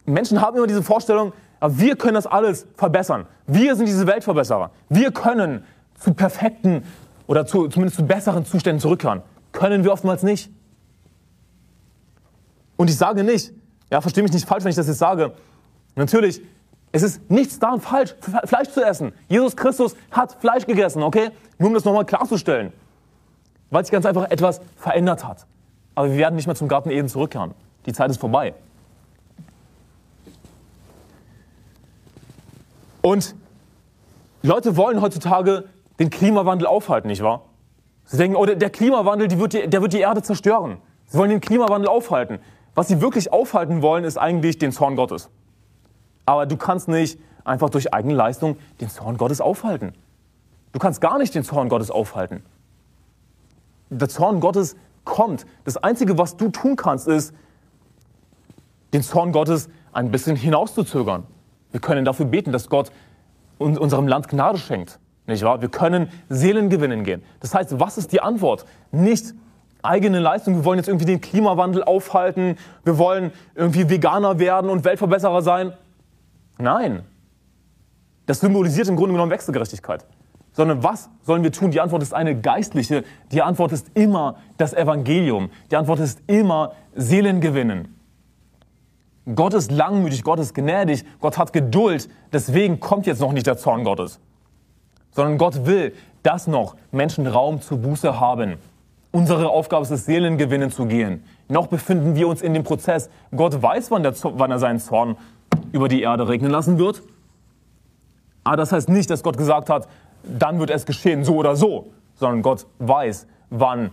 Menschen 0.07 0.41
haben 0.41 0.57
immer 0.57 0.67
diese 0.67 0.83
Vorstellung, 0.83 1.35
wir 1.61 1.97
können 1.97 2.15
das 2.15 2.27
alles 2.27 2.67
verbessern. 2.77 3.27
Wir 3.47 3.77
sind 3.77 3.87
diese 3.87 4.07
Weltverbesserer. 4.07 4.71
Wir 4.89 5.13
können 5.13 5.65
zu 5.98 6.14
perfekten 6.14 6.85
oder 7.26 7.46
zu, 7.46 7.68
zumindest 7.68 7.96
zu 7.96 8.04
besseren 8.04 8.44
Zuständen 8.44 8.80
zurückkehren. 8.80 9.22
Können 9.52 9.85
wir 9.85 9.92
oftmals 9.92 10.22
nicht. 10.22 10.50
Und 12.76 12.90
ich 12.90 12.96
sage 12.96 13.24
nicht, 13.24 13.52
ja, 13.90 14.00
verstehe 14.00 14.22
mich 14.22 14.33
nicht 14.33 14.46
falsch, 14.46 14.64
wenn 14.64 14.70
ich 14.70 14.76
das 14.76 14.88
jetzt 14.88 14.98
sage. 14.98 15.33
Natürlich, 15.94 16.42
es 16.92 17.02
ist 17.02 17.30
nichts 17.30 17.59
daran 17.59 17.80
falsch, 17.80 18.14
Fleisch 18.44 18.68
zu 18.68 18.85
essen. 18.85 19.12
Jesus 19.28 19.57
Christus 19.57 19.96
hat 20.11 20.33
Fleisch 20.40 20.66
gegessen, 20.66 21.02
okay? 21.02 21.30
Nur 21.59 21.68
um 21.68 21.74
das 21.74 21.85
nochmal 21.85 22.04
klarzustellen. 22.04 22.72
Weil 23.70 23.85
sich 23.85 23.92
ganz 23.92 24.07
einfach 24.07 24.30
etwas 24.30 24.61
verändert 24.76 25.26
hat. 25.26 25.46
Aber 25.94 26.11
wir 26.11 26.16
werden 26.16 26.37
nicht 26.37 26.46
mehr 26.46 26.57
zum 26.57 26.68
Garten 26.68 26.90
Eden 26.90 27.09
zurückkehren. 27.09 27.52
Die 27.87 27.92
Zeit 27.92 28.11
ist 28.11 28.18
vorbei. 28.20 28.54
Und 33.02 33.35
Leute 34.42 34.76
wollen 34.76 35.00
heutzutage 35.00 35.64
den 35.98 36.11
Klimawandel 36.11 36.66
aufhalten, 36.66 37.09
nicht 37.09 37.22
wahr? 37.22 37.42
Sie 38.04 38.16
denken, 38.16 38.37
oh, 38.37 38.44
der 38.44 38.70
Klimawandel, 38.70 39.30
wird 39.38 39.52
die, 39.52 39.68
der 39.68 39.80
wird 39.80 39.92
die 39.92 40.00
Erde 40.00 40.22
zerstören. 40.22 40.78
Sie 41.07 41.18
wollen 41.18 41.30
den 41.30 41.40
Klimawandel 41.40 41.88
aufhalten. 41.88 42.38
Was 42.74 42.88
sie 42.88 43.00
wirklich 43.00 43.33
aufhalten 43.33 43.83
wollen, 43.83 44.04
ist 44.04 44.18
eigentlich 44.18 44.59
den 44.59 44.72
Zorn 44.72 44.96
Gottes. 44.96 45.30
Aber 46.26 46.46
du 46.46 46.57
kannst 46.57 46.88
nicht 46.88 47.18
einfach 47.44 47.70
durch 47.70 47.94
eigene 47.94 48.14
Leistung 48.14 48.57
den 48.80 48.88
Zorn 48.88 49.16
Gottes 49.16 49.40
aufhalten. 49.40 49.92
Du 50.72 50.78
kannst 50.78 51.00
gar 51.00 51.18
nicht 51.18 51.35
den 51.35 51.44
Zorn 51.44 51.68
Gottes 51.68 51.90
aufhalten. 51.90 52.42
Der 53.90 54.09
Zorn 54.09 54.40
Gottes 54.40 54.76
kommt. 55.04 55.46
Das 55.64 55.76
Einzige, 55.76 56.18
was 56.18 56.37
du 56.37 56.48
tun 56.48 56.76
kannst, 56.76 57.07
ist, 57.07 57.33
den 58.92 59.02
Zorn 59.02 59.33
Gottes 59.33 59.68
ein 59.92 60.11
bisschen 60.11 60.37
hinauszuzögern. 60.37 61.24
Wir 61.70 61.80
können 61.80 62.04
dafür 62.04 62.26
beten, 62.26 62.52
dass 62.52 62.68
Gott 62.68 62.90
unserem 63.59 64.09
Land 64.09 64.28
Gnade 64.28 64.59
schenkt. 64.59 64.98
Nicht 65.27 65.43
wahr? 65.43 65.61
Wir 65.61 65.69
können 65.69 66.09
Seelen 66.29 66.69
gewinnen 66.69 67.05
gehen. 67.05 67.23
Das 67.41 67.55
heißt, 67.55 67.81
was 67.81 67.97
ist 67.97 68.13
die 68.13 68.21
Antwort? 68.21 68.67
Nicht 68.93 69.35
eigene 69.83 70.19
Leistung, 70.19 70.57
wir 70.57 70.65
wollen 70.65 70.79
jetzt 70.79 70.89
irgendwie 70.89 71.07
den 71.07 71.21
Klimawandel 71.21 71.85
aufhalten, 71.85 72.57
wir 72.85 72.99
wollen 72.99 73.33
irgendwie 73.55 73.89
Veganer 73.89 74.39
werden 74.39 74.71
und 74.71 74.85
Weltverbesserer 74.85 75.43
sein. 75.43 75.73
Nein. 76.59 77.03
Das 78.27 78.41
symbolisiert 78.41 78.89
im 78.89 78.97
Grunde 78.97 79.13
genommen 79.13 79.31
Wechselgerechtigkeit. 79.31 80.05
Sondern 80.53 80.83
was 80.83 81.11
sollen 81.23 81.43
wir 81.43 81.53
tun? 81.53 81.71
Die 81.71 81.81
Antwort 81.81 82.03
ist 82.03 82.15
eine 82.15 82.41
geistliche. 82.41 83.03
Die 83.33 83.43
Antwort 83.43 83.73
ist 83.73 83.91
immer 83.95 84.37
das 84.57 84.73
Evangelium. 84.73 85.51
Die 85.71 85.77
Antwort 85.77 85.99
ist 85.99 86.21
immer 86.29 86.73
Seelen 86.95 87.41
gewinnen. 87.41 87.99
Gott 89.35 89.55
ist 89.55 89.73
langmütig, 89.73 90.23
Gott 90.23 90.39
ist 90.39 90.55
gnädig, 90.55 91.05
Gott 91.19 91.39
hat 91.39 91.53
Geduld. 91.53 92.09
Deswegen 92.33 92.79
kommt 92.79 93.07
jetzt 93.07 93.21
noch 93.21 93.33
nicht 93.33 93.47
der 93.47 93.57
Zorn 93.57 93.83
Gottes. 93.83 94.21
Sondern 95.14 95.38
Gott 95.38 95.66
will, 95.66 95.94
dass 96.22 96.46
noch 96.46 96.77
Menschen 96.92 97.27
Raum 97.27 97.61
zur 97.61 97.79
Buße 97.79 98.20
haben. 98.20 98.57
Unsere 99.12 99.48
Aufgabe 99.48 99.85
ist 99.85 99.90
es, 99.90 100.07
Seelen 100.07 100.38
gewinnen 100.38 100.70
zu 100.70 100.87
gehen. 100.87 101.24
Noch 101.48 101.68
befinden 101.68 102.16
wir 102.16 102.27
uns 102.27 102.42
in 102.42 102.53
dem 102.53 102.64
Prozess. 102.64 103.11
Gott 103.35 103.62
weiß, 103.62 103.90
wann, 103.90 104.05
wann 104.05 104.50
er 104.50 104.59
seinen 104.59 104.81
Zorn 104.81 105.16
über 105.72 105.88
die 105.88 106.03
Erde 106.03 106.29
regnen 106.29 106.50
lassen 106.50 106.79
wird. 106.79 107.03
Aber 108.42 108.57
das 108.57 108.72
heißt 108.72 108.88
nicht, 108.88 109.09
dass 109.11 109.22
Gott 109.22 109.38
gesagt 109.38 109.70
hat, 109.70 109.88
dann 110.22 110.59
wird 110.59 110.70
es 110.70 110.87
geschehen, 110.87 111.24
so 111.24 111.37
oder 111.37 111.57
so. 111.57 111.92
Sondern 112.16 112.42
Gott 112.42 112.66
weiß, 112.79 113.27
wann 113.50 113.90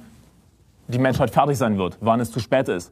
die 0.87 0.99
Menschheit 0.99 1.31
fertig 1.31 1.57
sein 1.57 1.77
wird, 1.77 1.97
wann 2.01 2.19
es 2.19 2.31
zu 2.31 2.39
spät 2.39 2.67
ist. 2.67 2.91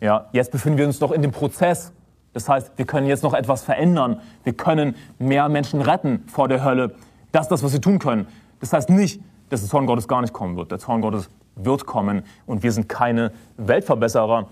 Ja, 0.00 0.26
jetzt 0.32 0.52
befinden 0.52 0.78
wir 0.78 0.86
uns 0.86 1.00
noch 1.00 1.12
in 1.12 1.22
dem 1.22 1.32
Prozess. 1.32 1.92
Das 2.32 2.48
heißt, 2.48 2.72
wir 2.76 2.84
können 2.84 3.06
jetzt 3.06 3.22
noch 3.22 3.34
etwas 3.34 3.62
verändern. 3.62 4.20
Wir 4.44 4.52
können 4.52 4.94
mehr 5.18 5.48
Menschen 5.48 5.80
retten 5.80 6.24
vor 6.28 6.48
der 6.48 6.64
Hölle. 6.64 6.94
Das 7.36 7.44
ist 7.44 7.50
das, 7.50 7.62
was 7.62 7.74
wir 7.74 7.82
tun 7.82 7.98
können. 7.98 8.28
Das 8.60 8.72
heißt 8.72 8.88
nicht, 8.88 9.20
dass 9.50 9.60
der 9.60 9.68
Zorn 9.68 9.84
Gottes 9.84 10.08
gar 10.08 10.22
nicht 10.22 10.32
kommen 10.32 10.56
wird. 10.56 10.70
Der 10.70 10.78
Zorn 10.78 11.02
Gottes 11.02 11.28
wird 11.54 11.84
kommen 11.84 12.22
und 12.46 12.62
wir 12.62 12.72
sind 12.72 12.88
keine 12.88 13.30
Weltverbesserer. 13.58 14.46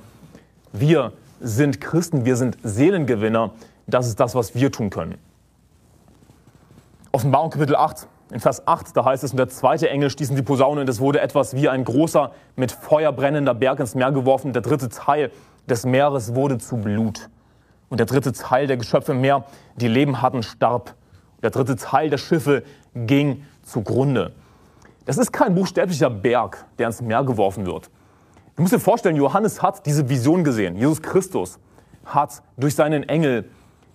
Wir 0.71 1.15
sind 1.41 1.81
Christen, 1.81 2.27
wir 2.27 2.37
sind 2.37 2.59
Seelengewinner. 2.63 3.53
Das 3.87 4.07
ist 4.07 4.21
das, 4.21 4.35
was 4.35 4.55
wir 4.55 4.71
tun 4.71 4.91
können. 4.91 5.15
Offenbarung 7.11 7.49
Kapitel 7.49 7.75
8, 7.75 8.07
in 8.33 8.41
Vers 8.41 8.69
8, 8.69 8.95
da 8.95 9.07
heißt 9.07 9.25
es, 9.25 9.31
und 9.31 9.39
der 9.39 9.49
zweite 9.49 9.89
Engel 9.89 10.11
stieß 10.11 10.29
in 10.29 10.37
die 10.37 10.43
Posaune 10.43 10.83
und 10.83 10.89
es 10.91 11.01
wurde 11.01 11.23
etwas 11.23 11.57
wie 11.57 11.71
ein 11.71 11.85
großer, 11.85 12.33
mit 12.55 12.71
Feuer 12.71 13.13
brennender 13.13 13.55
Berg 13.55 13.81
ins 13.81 13.95
Meer 13.95 14.13
geworfen. 14.13 14.53
Der 14.53 14.61
dritte 14.61 14.91
Teil 14.91 15.31
des 15.67 15.87
Meeres 15.87 16.35
wurde 16.35 16.59
zu 16.59 16.77
Blut. 16.77 17.31
Und 17.89 17.99
der 17.99 18.07
dritte 18.07 18.33
Teil 18.33 18.67
der 18.67 18.77
Geschöpfe 18.77 19.13
im 19.13 19.23
Meer, 19.23 19.45
die 19.77 19.89
Leben 19.89 20.21
hatten, 20.21 20.43
starb. 20.43 20.95
Der 21.45 21.51
dritte 21.51 21.77
Teil 21.77 22.09
der 22.09 22.17
Schiffe 22.17 22.63
ging 22.95 23.45
zugrunde. 23.63 24.33
Das 25.05 25.19
ist 25.19 25.31
kein 25.31 25.55
buchstäblicher 25.55 26.09
Berg, 26.09 26.65
der 26.79 26.87
ins 26.87 27.03
Meer 27.03 27.23
geworfen 27.23 27.67
wird. 27.67 27.91
Du 28.57 28.63
musst 28.63 28.73
dir 28.73 28.81
vorstellen, 28.81 29.15
Johannes 29.15 29.61
hat 29.61 29.85
diese 29.85 30.09
Vision 30.09 30.43
gesehen. 30.43 30.75
Jesus 30.75 31.03
Christus 31.03 31.59
hat 32.07 32.43
durch 32.57 32.75
seinen 32.75 33.03
Engel 33.03 33.45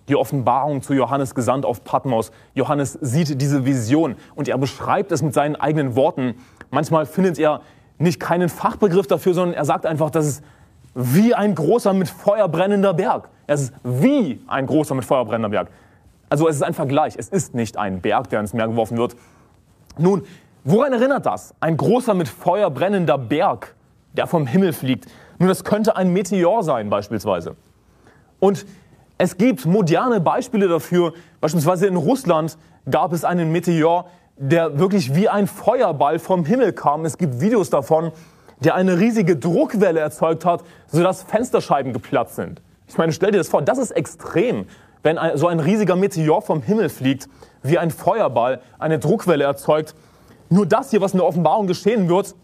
die 0.08 0.14
Offenbarung 0.14 0.80
zu 0.80 0.94
Johannes 0.94 1.34
gesandt 1.34 1.66
auf 1.66 1.82
Patmos. 1.82 2.30
Johannes 2.54 2.92
sieht 3.00 3.42
diese 3.42 3.66
Vision 3.66 4.14
und 4.36 4.46
er 4.46 4.56
beschreibt 4.56 5.10
es 5.10 5.20
mit 5.20 5.34
seinen 5.34 5.56
eigenen 5.56 5.96
Worten. 5.96 6.36
Manchmal 6.70 7.04
findet 7.04 7.36
er 7.40 7.62
nicht 7.98 8.20
keinen 8.20 8.48
Fachbegriff 8.48 9.08
dafür, 9.08 9.34
sondern 9.34 9.54
er 9.54 9.64
sagt 9.64 9.86
einfach, 9.86 10.10
das 10.10 10.26
ist 10.26 10.44
wie 10.94 11.34
ein 11.34 11.56
großer 11.56 11.94
mit 11.94 12.08
Feuer 12.08 12.46
brennender 12.46 12.94
Berg. 12.94 13.28
Es 13.48 13.62
ist 13.62 13.72
wie 13.82 14.40
ein 14.46 14.66
großer 14.66 14.94
mit 14.94 15.04
Feuer 15.04 15.24
brennender 15.24 15.48
Berg. 15.48 15.68
Also 16.30 16.48
es 16.48 16.56
ist 16.56 16.62
ein 16.62 16.74
Vergleich. 16.74 17.14
Es 17.18 17.28
ist 17.28 17.54
nicht 17.54 17.76
ein 17.76 18.00
Berg, 18.00 18.30
der 18.30 18.40
ins 18.40 18.54
Meer 18.54 18.68
geworfen 18.68 18.96
wird. 18.96 19.16
Nun, 19.98 20.22
Woran 20.64 20.92
erinnert 20.92 21.24
das? 21.24 21.54
Ein 21.60 21.76
großer 21.76 22.12
mit 22.12 22.28
Feuer 22.28 22.70
brennender 22.70 23.16
Berg, 23.16 23.74
der 24.12 24.26
vom 24.26 24.46
Himmel 24.46 24.74
fliegt. 24.74 25.06
Nun, 25.38 25.48
das 25.48 25.64
könnte 25.64 25.96
ein 25.96 26.12
Meteor 26.12 26.62
sein 26.62 26.90
beispielsweise. 26.90 27.56
Und 28.40 28.66
es 29.16 29.38
gibt 29.38 29.64
moderne 29.64 30.20
Beispiele 30.20 30.68
dafür. 30.68 31.14
Beispielsweise 31.40 31.86
in 31.86 31.96
Russland 31.96 32.58
gab 32.90 33.14
es 33.14 33.24
einen 33.24 33.52
Meteor, 33.52 34.06
der 34.36 34.78
wirklich 34.78 35.14
wie 35.14 35.30
ein 35.30 35.46
Feuerball 35.46 36.18
vom 36.18 36.44
Himmel 36.44 36.74
kam. 36.74 37.06
Es 37.06 37.16
gibt 37.16 37.40
Videos 37.40 37.70
davon, 37.70 38.12
der 38.58 38.74
eine 38.74 38.98
riesige 38.98 39.36
Druckwelle 39.36 40.00
erzeugt 40.00 40.44
hat, 40.44 40.62
sodass 40.88 41.22
Fensterscheiben 41.22 41.94
geplatzt 41.94 42.36
sind. 42.36 42.60
Ich 42.86 42.98
meine, 42.98 43.12
stell 43.12 43.30
dir 43.30 43.38
das 43.38 43.48
vor, 43.48 43.62
das 43.62 43.78
ist 43.78 43.92
extrem, 43.92 44.66
wenn 45.02 45.18
so 45.34 45.46
ein 45.46 45.60
riesiger 45.60 45.96
Meteor 45.96 46.42
vom 46.42 46.62
Himmel 46.62 46.88
fliegt, 46.88 47.28
wie 47.62 47.78
ein 47.78 47.90
Feuerball 47.90 48.60
eine 48.78 48.98
Druckwelle 48.98 49.44
erzeugt 49.44 49.94
nur 50.50 50.66
das 50.66 50.90
hier, 50.90 51.00
was 51.00 51.12
in 51.12 51.18
der 51.18 51.26
Offenbarung 51.26 51.66
geschehen 51.66 52.08
wird, 52.08 52.34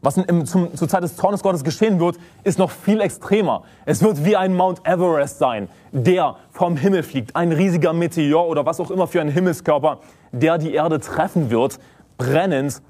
was 0.00 0.16
im, 0.16 0.46
zum, 0.46 0.74
zur 0.76 0.88
Zeit 0.88 1.02
des 1.02 1.16
Zornes 1.16 1.42
Gottes 1.42 1.64
geschehen 1.64 1.98
wird, 1.98 2.16
ist 2.44 2.60
noch 2.60 2.70
viel 2.70 3.00
extremer. 3.00 3.64
Es 3.84 4.00
wird 4.00 4.24
wie 4.24 4.36
ein 4.36 4.54
Mount 4.54 4.86
Everest 4.86 5.38
sein, 5.38 5.68
der 5.90 6.36
vom 6.52 6.76
Himmel 6.76 7.02
fliegt. 7.02 7.34
Ein 7.34 7.50
riesiger 7.50 7.92
Meteor 7.92 8.46
oder 8.46 8.64
was 8.64 8.78
auch 8.78 8.92
immer 8.92 9.08
für 9.08 9.20
ein 9.20 9.28
Himmelskörper, 9.28 9.98
der 10.30 10.58
die 10.58 10.72
Erde 10.72 11.00
treffen 11.00 11.50
wird, 11.50 11.80
brennend, 12.16 12.80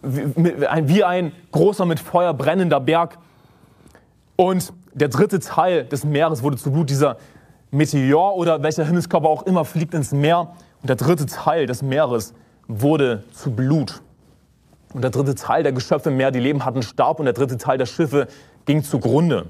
wie 0.00 1.04
ein 1.04 1.32
großer 1.52 1.84
mit 1.84 2.00
Feuer 2.00 2.32
brennender 2.32 2.80
Berg. 2.80 3.18
Und 4.36 4.72
der 4.94 5.08
dritte 5.08 5.40
Teil 5.40 5.84
des 5.84 6.04
Meeres 6.04 6.42
wurde 6.42 6.56
zu 6.56 6.70
Blut. 6.72 6.88
Dieser 6.88 7.18
Meteor 7.70 8.36
oder 8.36 8.62
welcher 8.62 8.84
Himmelskörper 8.84 9.28
auch 9.28 9.42
immer 9.42 9.64
fliegt 9.64 9.94
ins 9.94 10.12
Meer. 10.12 10.54
Und 10.80 10.88
der 10.88 10.96
dritte 10.96 11.26
Teil 11.26 11.66
des 11.66 11.82
Meeres 11.82 12.34
wurde 12.66 13.24
zu 13.32 13.50
Blut. 13.50 14.02
Und 14.94 15.02
der 15.02 15.10
dritte 15.10 15.34
Teil 15.34 15.62
der 15.62 15.72
Geschöpfe 15.72 16.10
im 16.10 16.16
Meer, 16.16 16.30
die 16.30 16.40
Leben 16.40 16.64
hatten, 16.64 16.82
starb 16.82 17.18
und 17.18 17.26
der 17.26 17.34
dritte 17.34 17.58
Teil 17.58 17.78
der 17.78 17.86
Schiffe 17.86 18.28
ging 18.64 18.82
zugrunde. 18.82 19.46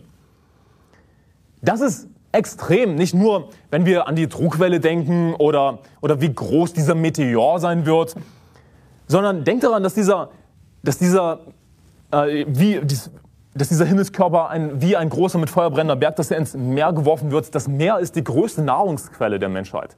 Das 1.62 1.80
ist 1.80 2.08
extrem, 2.32 2.94
nicht 2.94 3.14
nur, 3.14 3.48
wenn 3.70 3.86
wir 3.86 4.06
an 4.06 4.16
die 4.16 4.28
Druckwelle 4.28 4.80
denken 4.80 5.34
oder, 5.34 5.78
oder 6.00 6.20
wie 6.20 6.32
groß 6.32 6.72
dieser 6.72 6.94
Meteor 6.94 7.58
sein 7.58 7.86
wird, 7.86 8.14
sondern 9.06 9.44
denkt 9.44 9.64
daran, 9.64 9.82
dass 9.82 9.94
dieser, 9.94 10.30
dass 10.82 10.98
dieser 10.98 11.40
äh, 12.10 12.44
wie, 12.48 12.80
dies, 12.82 13.10
dass 13.54 13.68
dieser 13.68 13.84
Himmelskörper 13.84 14.50
ein, 14.50 14.80
wie 14.80 14.96
ein 14.96 15.08
großer 15.08 15.38
mit 15.38 15.50
Feuer 15.50 15.70
brennender 15.70 15.96
Berg, 15.96 16.16
dass 16.16 16.30
er 16.30 16.38
ins 16.38 16.54
Meer 16.54 16.92
geworfen 16.92 17.30
wird. 17.30 17.54
Das 17.54 17.68
Meer 17.68 17.98
ist 17.98 18.16
die 18.16 18.24
größte 18.24 18.62
Nahrungsquelle 18.62 19.38
der 19.38 19.48
Menschheit. 19.48 19.96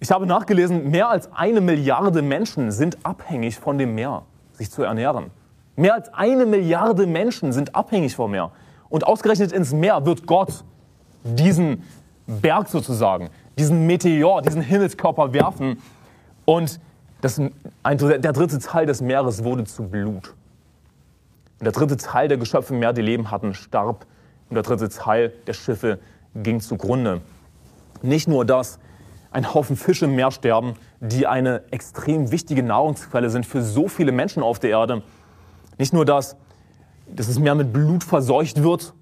Ich 0.00 0.10
habe 0.10 0.26
nachgelesen, 0.26 0.90
mehr 0.90 1.08
als 1.08 1.32
eine 1.32 1.60
Milliarde 1.60 2.22
Menschen 2.22 2.70
sind 2.70 2.98
abhängig 3.02 3.58
von 3.58 3.78
dem 3.78 3.94
Meer, 3.94 4.22
sich 4.52 4.70
zu 4.70 4.82
ernähren. 4.82 5.30
Mehr 5.74 5.94
als 5.94 6.12
eine 6.12 6.46
Milliarde 6.46 7.06
Menschen 7.06 7.52
sind 7.52 7.74
abhängig 7.74 8.14
vom 8.14 8.30
Meer. 8.30 8.50
Und 8.88 9.06
ausgerechnet 9.06 9.52
ins 9.52 9.72
Meer 9.72 10.06
wird 10.06 10.26
Gott 10.26 10.64
diesen 11.24 11.82
Berg 12.26 12.68
sozusagen, 12.68 13.30
diesen 13.58 13.86
Meteor, 13.86 14.42
diesen 14.42 14.62
Himmelskörper 14.62 15.32
werfen. 15.32 15.82
Und 16.44 16.80
das, 17.20 17.40
ein, 17.82 17.98
der 17.98 18.32
dritte 18.32 18.58
Teil 18.58 18.86
des 18.86 19.00
Meeres 19.00 19.42
wurde 19.42 19.64
zu 19.64 19.88
Blut. 19.88 20.34
Und 21.58 21.64
der 21.64 21.72
dritte 21.72 21.96
Teil 21.96 22.28
der 22.28 22.38
Geschöpfe 22.38 22.74
im 22.74 22.80
Meer, 22.80 22.92
die 22.92 23.02
Leben 23.02 23.30
hatten, 23.30 23.54
starb. 23.54 24.06
Und 24.48 24.54
der 24.54 24.62
dritte 24.62 24.88
Teil 24.88 25.32
der 25.46 25.52
Schiffe 25.54 25.98
ging 26.34 26.60
zugrunde. 26.60 27.20
Nicht 28.02 28.28
nur 28.28 28.44
das, 28.44 28.78
ein 29.30 29.52
Haufen 29.52 29.76
Fische 29.76 30.06
im 30.06 30.14
Meer 30.14 30.30
sterben, 30.30 30.74
die 31.00 31.26
eine 31.26 31.62
extrem 31.70 32.30
wichtige 32.30 32.62
Nahrungsquelle 32.62 33.30
sind 33.30 33.44
für 33.44 33.62
so 33.62 33.88
viele 33.88 34.12
Menschen 34.12 34.42
auf 34.42 34.58
der 34.58 34.70
Erde. 34.70 35.02
Nicht 35.78 35.92
nur 35.92 36.04
das, 36.04 36.36
dass 37.06 37.26
das 37.26 37.38
Meer 37.38 37.54
mit 37.54 37.72
Blut 37.72 38.04
verseucht 38.04 38.62
wird, 38.62 38.94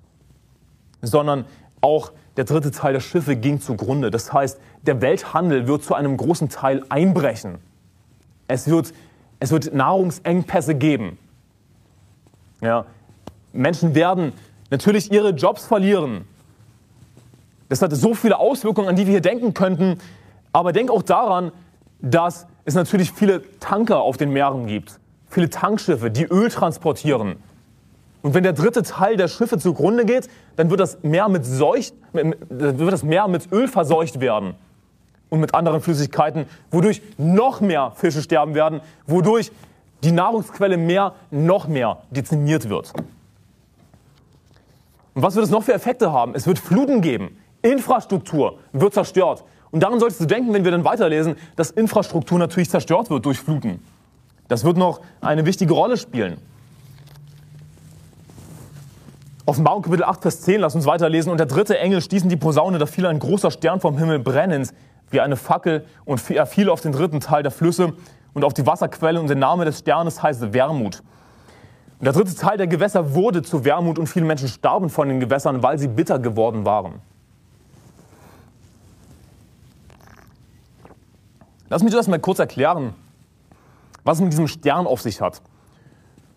sondern 1.02 1.44
auch 1.80 2.12
der 2.36 2.44
dritte 2.44 2.70
Teil 2.70 2.92
der 2.92 3.00
Schiffe 3.00 3.36
ging 3.36 3.60
zugrunde. 3.60 4.10
Das 4.10 4.32
heißt, 4.32 4.60
der 4.82 5.00
Welthandel 5.00 5.66
wird 5.66 5.84
zu 5.84 5.94
einem 5.94 6.16
großen 6.16 6.48
Teil 6.48 6.84
einbrechen. 6.88 7.58
Es 8.48 8.68
wird, 8.68 8.92
es 9.40 9.50
wird 9.50 9.74
Nahrungsengpässe 9.74 10.74
geben. 10.74 11.18
Ja, 12.60 12.86
Menschen 13.52 13.94
werden 13.94 14.32
natürlich 14.70 15.12
ihre 15.12 15.30
Jobs 15.30 15.66
verlieren. 15.66 16.24
Das 17.68 17.82
hat 17.82 17.92
so 17.92 18.14
viele 18.14 18.38
Auswirkungen, 18.38 18.88
an 18.88 18.96
die 18.96 19.06
wir 19.06 19.12
hier 19.12 19.20
denken 19.20 19.54
könnten. 19.54 19.98
Aber 20.52 20.72
denk 20.72 20.90
auch 20.90 21.02
daran, 21.02 21.52
dass 22.00 22.46
es 22.64 22.74
natürlich 22.74 23.12
viele 23.12 23.42
Tanker 23.60 24.00
auf 24.00 24.16
den 24.16 24.32
Meeren 24.32 24.66
gibt. 24.66 24.98
Viele 25.28 25.50
Tankschiffe, 25.50 26.10
die 26.10 26.24
Öl 26.24 26.50
transportieren. 26.50 27.36
Und 28.22 28.34
wenn 28.34 28.42
der 28.42 28.52
dritte 28.52 28.82
Teil 28.82 29.16
der 29.16 29.28
Schiffe 29.28 29.58
zugrunde 29.58 30.04
geht, 30.04 30.28
dann 30.56 30.70
wird 30.70 30.80
das 30.80 31.02
Meer 31.02 31.28
mit, 31.28 31.44
Seucht, 31.44 31.94
wird 32.12 32.92
das 32.92 33.02
Meer 33.02 33.28
mit 33.28 33.52
Öl 33.52 33.68
verseucht 33.68 34.20
werden 34.20 34.54
und 35.28 35.40
mit 35.40 35.54
anderen 35.54 35.80
Flüssigkeiten, 35.80 36.46
wodurch 36.70 37.02
noch 37.18 37.60
mehr 37.60 37.92
Fische 37.94 38.22
sterben 38.22 38.54
werden, 38.54 38.80
wodurch 39.06 39.52
die 40.02 40.12
Nahrungsquelle 40.12 40.76
Meer 40.76 41.14
noch 41.30 41.68
mehr 41.68 41.98
dezimiert 42.10 42.68
wird. 42.68 42.92
Und 45.14 45.22
was 45.22 45.34
wird 45.34 45.46
es 45.46 45.50
noch 45.50 45.62
für 45.62 45.72
Effekte 45.72 46.12
haben? 46.12 46.34
Es 46.34 46.46
wird 46.46 46.58
Fluten 46.58 47.00
geben. 47.00 47.38
Infrastruktur 47.62 48.58
wird 48.72 48.94
zerstört. 48.94 49.44
Und 49.70 49.82
daran 49.82 49.98
solltest 49.98 50.20
du 50.20 50.26
denken, 50.26 50.52
wenn 50.52 50.64
wir 50.64 50.70
dann 50.70 50.84
weiterlesen, 50.84 51.36
dass 51.56 51.70
Infrastruktur 51.70 52.38
natürlich 52.38 52.70
zerstört 52.70 53.10
wird 53.10 53.24
durch 53.24 53.38
Fluten. 53.38 53.82
Das 54.48 54.64
wird 54.64 54.76
noch 54.76 55.00
eine 55.20 55.46
wichtige 55.46 55.72
Rolle 55.72 55.96
spielen. 55.96 56.38
Offenbarung 59.44 59.82
Kapitel 59.82 60.04
8, 60.04 60.22
Vers 60.22 60.42
10, 60.42 60.60
lass 60.60 60.74
uns 60.74 60.86
weiterlesen. 60.86 61.30
Und 61.30 61.38
der 61.38 61.46
dritte 61.46 61.78
Engel 61.78 62.00
stieß 62.00 62.24
in 62.24 62.28
die 62.28 62.36
Posaune, 62.36 62.78
da 62.78 62.86
fiel 62.86 63.06
ein 63.06 63.18
großer 63.18 63.50
Stern 63.50 63.80
vom 63.80 63.96
Himmel 63.96 64.18
brennend, 64.18 64.72
wie 65.10 65.20
eine 65.20 65.36
Fackel, 65.36 65.84
und 66.04 66.30
er 66.30 66.46
fiel 66.46 66.68
auf 66.68 66.80
den 66.80 66.92
dritten 66.92 67.20
Teil 67.20 67.42
der 67.42 67.52
Flüsse 67.52 67.92
und 68.36 68.44
auf 68.44 68.52
die 68.52 68.66
Wasserquelle, 68.66 69.18
und 69.18 69.28
der 69.28 69.36
Name 69.36 69.64
des 69.64 69.78
Sternes 69.78 70.22
heißt 70.22 70.52
Wermut. 70.52 71.02
Und 71.98 72.04
der 72.04 72.12
dritte 72.12 72.34
Teil 72.34 72.58
der 72.58 72.66
Gewässer 72.66 73.14
wurde 73.14 73.40
zu 73.40 73.64
Wermut, 73.64 73.98
und 73.98 74.08
viele 74.08 74.26
Menschen 74.26 74.48
starben 74.48 74.90
von 74.90 75.08
den 75.08 75.20
Gewässern, 75.20 75.62
weil 75.62 75.78
sie 75.78 75.88
bitter 75.88 76.18
geworden 76.18 76.66
waren. 76.66 77.00
Lass 81.70 81.82
mich 81.82 81.94
das 81.94 82.08
mal 82.08 82.18
kurz 82.18 82.38
erklären, 82.38 82.92
was 84.04 84.18
es 84.18 84.22
mit 84.22 84.32
diesem 84.32 84.48
Stern 84.48 84.86
auf 84.86 85.00
sich 85.00 85.22
hat. 85.22 85.40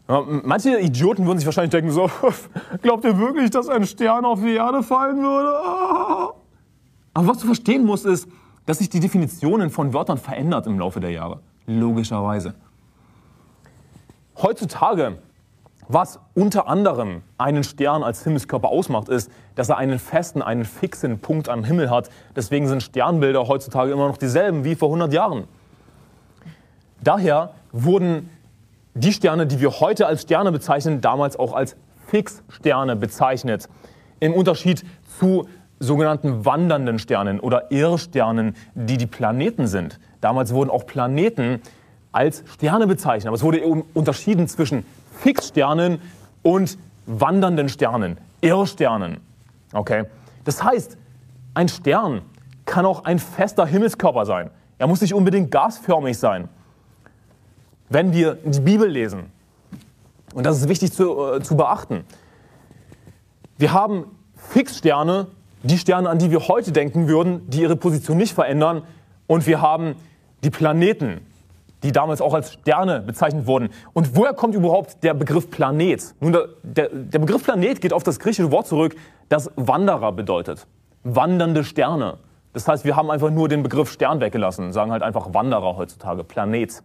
Manche 0.07 0.79
Idioten 0.79 1.25
würden 1.25 1.39
sich 1.39 1.45
wahrscheinlich 1.45 1.71
denken 1.71 1.91
so, 1.91 2.09
glaubt 2.81 3.03
ihr 3.03 3.19
wirklich, 3.19 3.51
dass 3.51 3.67
ein 3.67 3.85
Stern 3.85 4.23
auf 4.23 4.39
die 4.39 4.53
Erde 4.53 4.83
fallen 4.83 5.17
würde? 5.17 5.51
Aber 7.13 7.27
was 7.27 7.39
du 7.39 7.45
verstehen 7.47 7.83
musst, 7.85 8.05
ist, 8.05 8.25
dass 8.69 8.77
sich 8.77 8.89
die 8.89 8.99
Definitionen 8.99 9.71
von 9.71 9.95
Wörtern 9.95 10.19
verändert 10.19 10.67
im 10.67 10.77
Laufe 10.77 10.99
der 10.99 11.09
Jahre. 11.09 11.39
Logischerweise. 11.65 12.53
Heutzutage, 14.39 15.17
was 15.87 16.19
unter 16.35 16.67
anderem 16.67 17.23
einen 17.39 17.63
Stern 17.63 18.03
als 18.03 18.23
Himmelskörper 18.23 18.69
ausmacht, 18.69 19.09
ist, 19.09 19.31
dass 19.55 19.69
er 19.69 19.77
einen 19.77 19.97
festen, 19.97 20.43
einen 20.43 20.65
fixen 20.65 21.17
Punkt 21.17 21.49
am 21.49 21.63
Himmel 21.63 21.89
hat. 21.89 22.11
Deswegen 22.35 22.67
sind 22.67 22.83
Sternbilder 22.83 23.47
heutzutage 23.47 23.91
immer 23.91 24.07
noch 24.07 24.17
dieselben 24.17 24.63
wie 24.63 24.75
vor 24.75 24.89
100 24.89 25.13
Jahren. 25.13 25.45
Daher 27.01 27.55
wurden 27.71 28.29
die 28.93 29.13
Sterne, 29.13 29.47
die 29.47 29.61
wir 29.61 29.79
heute 29.79 30.05
als 30.05 30.21
Sterne 30.21 30.51
bezeichnen, 30.51 31.01
damals 31.01 31.39
auch 31.39 31.53
als 31.53 31.75
Fixsterne 32.05 32.95
bezeichnet. 32.95 33.67
Im 34.19 34.35
Unterschied 34.35 34.85
zu 35.17 35.47
sogenannten 35.79 36.45
wandernden 36.45 36.99
Sternen 36.99 37.39
oder 37.39 37.71
Irrsternen, 37.71 38.55
die 38.73 38.97
die 38.97 39.07
Planeten 39.07 39.67
sind. 39.67 39.99
Damals 40.21 40.53
wurden 40.53 40.69
auch 40.69 40.85
Planeten 40.85 41.61
als 42.11 42.43
Sterne 42.53 42.87
bezeichnet. 42.87 43.27
Aber 43.27 43.35
es 43.35 43.43
wurde 43.43 43.61
unterschieden 43.93 44.47
zwischen 44.47 44.85
Fixsternen 45.19 46.01
und 46.43 46.77
wandernden 47.05 47.69
Sternen, 47.69 48.17
Irrsternen. 48.41 49.17
Okay? 49.73 50.05
Das 50.43 50.63
heißt, 50.63 50.97
ein 51.53 51.69
Stern 51.69 52.21
kann 52.65 52.85
auch 52.85 53.05
ein 53.05 53.19
fester 53.19 53.65
Himmelskörper 53.65 54.25
sein. 54.25 54.49
Er 54.77 54.87
muss 54.87 55.01
nicht 55.01 55.13
unbedingt 55.13 55.51
gasförmig 55.51 56.17
sein 56.17 56.49
wenn 57.89 58.13
wir 58.13 58.35
die 58.45 58.61
Bibel 58.61 58.87
lesen, 58.87 59.31
und 60.33 60.45
das 60.45 60.57
ist 60.57 60.69
wichtig 60.69 60.93
zu, 60.93 61.33
äh, 61.33 61.41
zu 61.41 61.57
beachten, 61.57 62.05
wir 63.57 63.73
haben 63.73 64.05
Fixsterne, 64.35 65.27
die 65.63 65.77
Sterne, 65.77 66.09
an 66.09 66.19
die 66.19 66.31
wir 66.31 66.47
heute 66.47 66.71
denken 66.71 67.07
würden, 67.07 67.49
die 67.49 67.61
ihre 67.61 67.75
Position 67.75 68.17
nicht 68.17 68.33
verändern, 68.33 68.83
und 69.27 69.45
wir 69.45 69.61
haben 69.61 69.95
die 70.43 70.49
Planeten, 70.49 71.21
die 71.83 71.91
damals 71.91 72.19
auch 72.19 72.33
als 72.33 72.53
Sterne 72.53 73.01
bezeichnet 73.01 73.45
wurden. 73.45 73.69
Und 73.93 74.15
woher 74.15 74.33
kommt 74.33 74.55
überhaupt 74.55 75.03
der 75.03 75.13
Begriff 75.13 75.51
Planet? 75.51 76.15
Nun, 76.19 76.35
der, 76.63 76.89
der, 76.89 77.19
Begriff 77.19 77.43
Planet 77.43 77.79
geht 77.79 77.93
auf 77.93 78.01
das 78.01 78.19
griechische 78.19 78.51
Wort 78.51 78.65
zurück, 78.65 78.95
das 79.29 79.51
Wanderer 79.55 80.11
bedeutet. 80.11 80.65
Wandernde 81.03 81.63
Sterne. 81.63 82.17
Das 82.53 82.67
heißt, 82.67 82.85
wir 82.85 82.95
haben 82.95 83.11
einfach 83.11 83.29
nur 83.29 83.47
den 83.47 83.61
Begriff 83.61 83.91
Stern 83.91 84.19
weggelassen, 84.19 84.73
sagen 84.73 84.91
halt 84.91 85.03
einfach 85.03 85.33
Wanderer 85.33 85.77
heutzutage, 85.77 86.23
Planet 86.23 86.81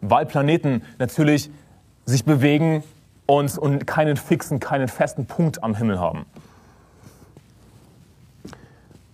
weil 0.00 0.26
Planeten 0.26 0.82
natürlich 0.98 1.50
sich 2.04 2.24
bewegen 2.24 2.82
und, 3.26 3.58
und 3.58 3.86
keinen 3.86 4.16
fixen, 4.16 4.60
keinen 4.60 4.88
festen 4.88 5.26
Punkt 5.26 5.62
am 5.62 5.74
Himmel 5.74 5.98
haben. 5.98 6.26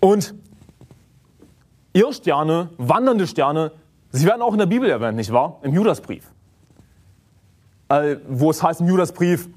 Und 0.04 0.34
Irrsterne, 1.94 2.68
wandernde 2.76 3.26
Sterne, 3.26 3.72
sie 4.10 4.26
werden 4.26 4.42
auch 4.42 4.52
in 4.52 4.58
der 4.58 4.66
Bibel 4.66 4.90
erwähnt, 4.90 5.16
nicht 5.16 5.32
wahr? 5.32 5.60
Im 5.62 5.72
Judasbrief. 5.72 6.30
Äh, 7.88 8.16
wo 8.28 8.50
es 8.50 8.62
heißt 8.62 8.82
im 8.82 8.88
Judasbrief, 8.88 9.48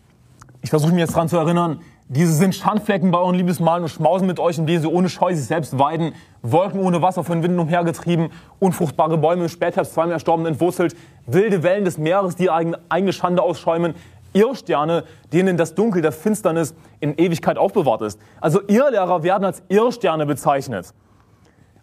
ich 0.62 0.70
versuche 0.70 0.92
mich 0.92 1.02
jetzt 1.02 1.16
daran 1.16 1.28
zu 1.28 1.36
erinnern, 1.36 1.82
diese 2.08 2.32
sind 2.32 2.56
Schandflecken 2.56 3.12
bei 3.12 3.18
euren 3.18 3.36
Liebesmalen 3.36 3.84
und 3.84 3.90
schmausen 3.90 4.26
mit 4.26 4.40
euch, 4.40 4.58
indem 4.58 4.80
sie 4.80 4.88
ohne 4.88 5.10
Scheu 5.10 5.36
sich 5.36 5.44
selbst 5.44 5.78
weiden, 5.78 6.14
Wolken 6.44 6.80
ohne 6.80 7.02
Wasser 7.02 7.26
von 7.26 7.44
Winden 7.44 7.60
umhergetrieben, 7.60 8.30
unfruchtbare 8.60 9.18
Bäume 9.18 9.44
im 9.44 9.50
Spätherbst 9.50 9.96
zweimal 9.96 10.14
erstorben 10.14 10.46
entwurzelt, 10.46 10.96
wilde 11.26 11.62
Wellen 11.62 11.84
des 11.84 11.98
Meeres, 11.98 12.38
die 12.38 12.50
eigene 12.50 13.12
Schande 13.12 13.42
ausschäumen, 13.42 13.96
Irrsterne, 14.38 15.04
denen 15.34 15.58
das 15.58 15.76
Dunkel 15.76 16.02
der 16.02 16.12
Finsternis 16.12 16.76
in 17.00 17.18
Ewigkeit 17.18 17.58
aufbewahrt 17.58 18.02
ist. 18.02 18.20
Also 18.40 18.62
Irrlehrer 18.68 19.24
werden 19.24 19.46
als 19.46 19.64
Irrsterne 19.68 20.26
bezeichnet. 20.26 20.94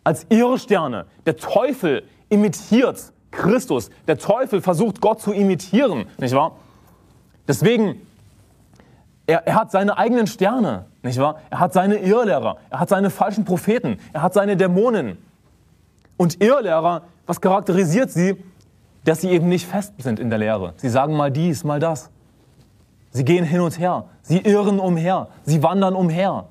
Als 0.04 0.26
Irrsterne. 0.28 1.06
Der 1.26 1.36
Teufel 1.36 2.04
imitiert 2.28 3.12
Christus. 3.30 3.90
Der 4.06 4.18
Teufel 4.18 4.60
versucht 4.60 5.00
Gott 5.00 5.20
zu 5.20 5.32
imitieren, 5.32 6.06
nicht 6.18 6.34
wahr? 6.34 6.56
Deswegen 7.48 8.00
er, 9.26 9.46
er 9.46 9.54
hat 9.54 9.70
seine 9.70 9.96
eigenen 9.96 10.26
Sterne, 10.26 10.86
nicht 11.02 11.18
wahr? 11.18 11.40
Er 11.50 11.58
hat 11.58 11.72
seine 11.72 11.96
Irrlehrer, 11.96 12.58
er 12.70 12.80
hat 12.80 12.88
seine 12.88 13.10
falschen 13.10 13.44
Propheten, 13.44 13.98
er 14.12 14.22
hat 14.22 14.34
seine 14.34 14.56
Dämonen. 14.56 15.18
Und 16.16 16.42
Irrlehrer, 16.42 17.02
was 17.26 17.40
charakterisiert 17.40 18.10
sie? 18.10 18.36
Dass 19.04 19.20
sie 19.20 19.30
eben 19.30 19.48
nicht 19.48 19.66
fest 19.66 19.92
sind 19.98 20.18
in 20.18 20.30
der 20.30 20.38
Lehre. 20.38 20.72
Sie 20.76 20.88
sagen 20.88 21.14
mal 21.14 21.30
dies, 21.30 21.64
mal 21.64 21.80
das. 21.80 22.10
Sie 23.14 23.24
gehen 23.24 23.44
hin 23.44 23.60
und 23.60 23.78
her. 23.78 24.06
Sie 24.22 24.38
irren 24.38 24.80
umher. 24.80 25.28
Sie 25.44 25.62
wandern 25.62 25.94
umher. 25.94 26.46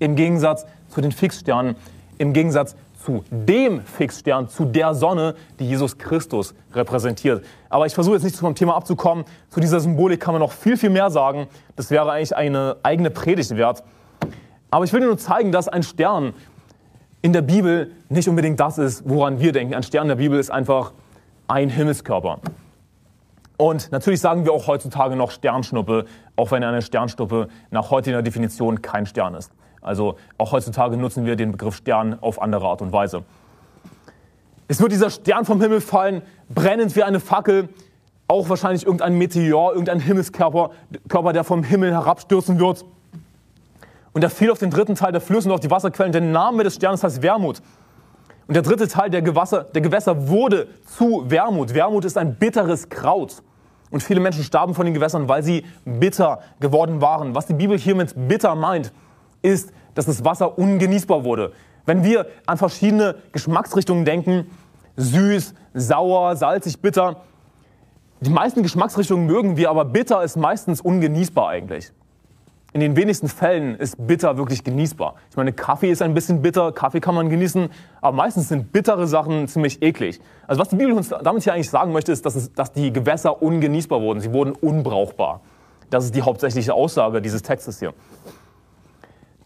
Im 0.00 0.16
Gegensatz 0.16 0.66
zu 0.88 1.00
den 1.00 1.12
Fixsternen, 1.12 1.76
im 2.18 2.32
Gegensatz 2.32 2.74
zu 3.04 3.22
dem 3.30 3.80
Fixstern, 3.82 4.48
zu 4.48 4.64
der 4.64 4.94
Sonne, 4.94 5.36
die 5.60 5.68
Jesus 5.68 5.96
Christus 5.96 6.52
repräsentiert. 6.72 7.44
Aber 7.68 7.86
ich 7.86 7.94
versuche 7.94 8.16
jetzt 8.16 8.24
nicht 8.24 8.36
vom 8.36 8.56
Thema 8.56 8.74
abzukommen. 8.74 9.24
Zu 9.50 9.60
dieser 9.60 9.78
Symbolik 9.78 10.18
kann 10.18 10.34
man 10.34 10.40
noch 10.40 10.50
viel, 10.50 10.76
viel 10.76 10.90
mehr 10.90 11.10
sagen. 11.10 11.46
Das 11.76 11.92
wäre 11.92 12.10
eigentlich 12.10 12.34
eine 12.34 12.76
eigene 12.82 13.10
Predigt 13.10 13.56
wert. 13.56 13.84
Aber 14.72 14.84
ich 14.84 14.92
will 14.92 15.00
dir 15.00 15.06
nur 15.06 15.18
zeigen, 15.18 15.52
dass 15.52 15.68
ein 15.68 15.84
Stern 15.84 16.34
in 17.22 17.32
der 17.32 17.42
Bibel 17.42 17.92
nicht 18.08 18.28
unbedingt 18.28 18.58
das 18.58 18.78
ist, 18.78 19.08
woran 19.08 19.38
wir 19.38 19.52
denken. 19.52 19.74
Ein 19.74 19.84
Stern 19.84 20.02
in 20.02 20.08
der 20.08 20.16
Bibel 20.16 20.40
ist 20.40 20.50
einfach 20.50 20.92
ein 21.46 21.70
Himmelskörper. 21.70 22.40
Und 23.56 23.92
natürlich 23.92 24.20
sagen 24.20 24.44
wir 24.44 24.52
auch 24.52 24.66
heutzutage 24.66 25.14
noch 25.16 25.30
Sternschnuppe, 25.30 26.06
auch 26.36 26.50
wenn 26.50 26.64
eine 26.64 26.82
Sternschnuppe 26.82 27.48
nach 27.70 27.90
heutiger 27.90 28.22
Definition 28.22 28.82
kein 28.82 29.06
Stern 29.06 29.34
ist. 29.34 29.52
Also 29.80 30.16
auch 30.38 30.52
heutzutage 30.52 30.96
nutzen 30.96 31.24
wir 31.24 31.36
den 31.36 31.52
Begriff 31.52 31.76
Stern 31.76 32.18
auf 32.20 32.40
andere 32.40 32.66
Art 32.66 32.82
und 32.82 32.92
Weise. 32.92 33.22
Es 34.66 34.80
wird 34.80 34.92
dieser 34.92 35.10
Stern 35.10 35.44
vom 35.44 35.60
Himmel 35.60 35.80
fallen, 35.80 36.22
brennend 36.48 36.96
wie 36.96 37.02
eine 37.02 37.20
Fackel, 37.20 37.68
auch 38.26 38.48
wahrscheinlich 38.48 38.86
irgendein 38.86 39.18
Meteor, 39.18 39.72
irgendein 39.72 40.00
Himmelskörper, 40.00 40.70
Körper, 41.08 41.32
der 41.34 41.44
vom 41.44 41.62
Himmel 41.62 41.92
herabstürzen 41.92 42.58
wird. 42.58 42.84
Und 44.14 44.24
er 44.24 44.30
fiel 44.30 44.50
auf 44.50 44.58
den 44.58 44.70
dritten 44.70 44.94
Teil 44.94 45.12
der 45.12 45.20
Flüsse 45.20 45.48
und 45.48 45.54
auf 45.54 45.60
die 45.60 45.70
Wasserquellen. 45.70 46.12
Der 46.12 46.22
Name 46.22 46.64
des 46.64 46.76
Sternes 46.76 47.04
heißt 47.04 47.20
Wermut. 47.22 47.60
Und 48.46 48.54
der 48.54 48.62
dritte 48.62 48.88
Teil 48.88 49.10
der 49.10 49.22
Gewässer, 49.22 49.64
der 49.64 49.80
Gewässer 49.80 50.28
wurde 50.28 50.68
zu 50.86 51.24
Wermut. 51.30 51.74
Wermut 51.74 52.04
ist 52.04 52.18
ein 52.18 52.34
bitteres 52.34 52.88
Kraut. 52.88 53.42
Und 53.90 54.02
viele 54.02 54.20
Menschen 54.20 54.44
starben 54.44 54.74
von 54.74 54.84
den 54.84 54.94
Gewässern, 54.94 55.28
weil 55.28 55.42
sie 55.42 55.64
bitter 55.84 56.40
geworden 56.60 57.00
waren. 57.00 57.34
Was 57.34 57.46
die 57.46 57.54
Bibel 57.54 57.78
hier 57.78 57.94
mit 57.94 58.28
bitter 58.28 58.54
meint, 58.54 58.92
ist, 59.40 59.72
dass 59.94 60.06
das 60.06 60.24
Wasser 60.24 60.58
ungenießbar 60.58 61.24
wurde. 61.24 61.52
Wenn 61.86 62.02
wir 62.02 62.26
an 62.46 62.58
verschiedene 62.58 63.16
Geschmacksrichtungen 63.32 64.04
denken, 64.04 64.50
süß, 64.96 65.54
sauer, 65.74 66.36
salzig, 66.36 66.80
bitter, 66.80 67.22
die 68.20 68.30
meisten 68.30 68.62
Geschmacksrichtungen 68.62 69.26
mögen 69.26 69.56
wir, 69.56 69.70
aber 69.70 69.84
bitter 69.84 70.22
ist 70.22 70.36
meistens 70.36 70.80
ungenießbar 70.80 71.48
eigentlich. 71.48 71.92
In 72.74 72.80
den 72.80 72.96
wenigsten 72.96 73.28
Fällen 73.28 73.76
ist 73.76 74.04
bitter 74.04 74.36
wirklich 74.36 74.64
genießbar. 74.64 75.14
Ich 75.30 75.36
meine, 75.36 75.52
Kaffee 75.52 75.92
ist 75.92 76.02
ein 76.02 76.12
bisschen 76.12 76.42
bitter, 76.42 76.72
Kaffee 76.72 76.98
kann 76.98 77.14
man 77.14 77.30
genießen, 77.30 77.68
aber 78.00 78.16
meistens 78.16 78.48
sind 78.48 78.72
bittere 78.72 79.06
Sachen 79.06 79.46
ziemlich 79.46 79.80
eklig. 79.80 80.20
Also 80.48 80.60
was 80.60 80.70
die 80.70 80.76
Bibel 80.76 80.92
uns 80.92 81.08
damit 81.08 81.44
hier 81.44 81.54
eigentlich 81.54 81.70
sagen 81.70 81.92
möchte, 81.92 82.10
ist, 82.10 82.26
dass, 82.26 82.34
es, 82.34 82.52
dass 82.52 82.72
die 82.72 82.92
Gewässer 82.92 83.40
ungenießbar 83.40 84.00
wurden. 84.00 84.18
Sie 84.18 84.32
wurden 84.32 84.54
unbrauchbar. 84.60 85.40
Das 85.88 86.04
ist 86.04 86.16
die 86.16 86.22
hauptsächliche 86.22 86.74
Aussage 86.74 87.22
dieses 87.22 87.42
Textes 87.42 87.78
hier. 87.78 87.94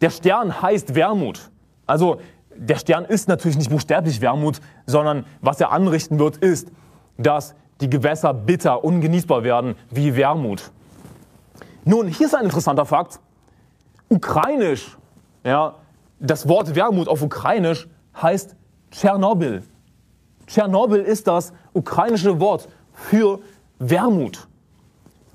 Der 0.01 0.09
Stern 0.09 0.62
heißt 0.62 0.95
Wermut. 0.95 1.51
Also 1.85 2.22
der 2.57 2.76
Stern 2.76 3.05
ist 3.05 3.29
natürlich 3.29 3.59
nicht 3.59 3.68
buchstäblich 3.68 4.22
Wermut, 4.22 4.62
sondern 4.87 5.26
was 5.43 5.61
er 5.61 5.70
anrichten 5.70 6.18
wird, 6.18 6.39
ist, 6.39 6.72
dass 7.18 7.55
die 7.83 7.91
Gewässer 7.91 8.33
bitter, 8.33 8.83
ungenießbar 8.85 9.45
werden 9.45 9.74
wie 9.91 10.16
Wermut. 10.16 10.72
Nun, 11.89 12.09
hier 12.09 12.26
ist 12.26 12.34
ein 12.34 12.45
interessanter 12.45 12.84
Fakt. 12.84 13.18
Ukrainisch, 14.11 14.99
ja, 15.43 15.74
das 16.20 16.47
Wort 16.47 16.74
Wermut 16.74 17.09
auf 17.09 17.22
Ukrainisch 17.22 17.89
heißt 18.14 18.55
Tschernobyl. 18.91 19.62
Tschernobyl 20.47 21.01
ist 21.01 21.26
das 21.26 21.51
ukrainische 21.72 22.41
Wort 22.41 22.68
für 22.93 23.41
Wermut. 23.78 24.47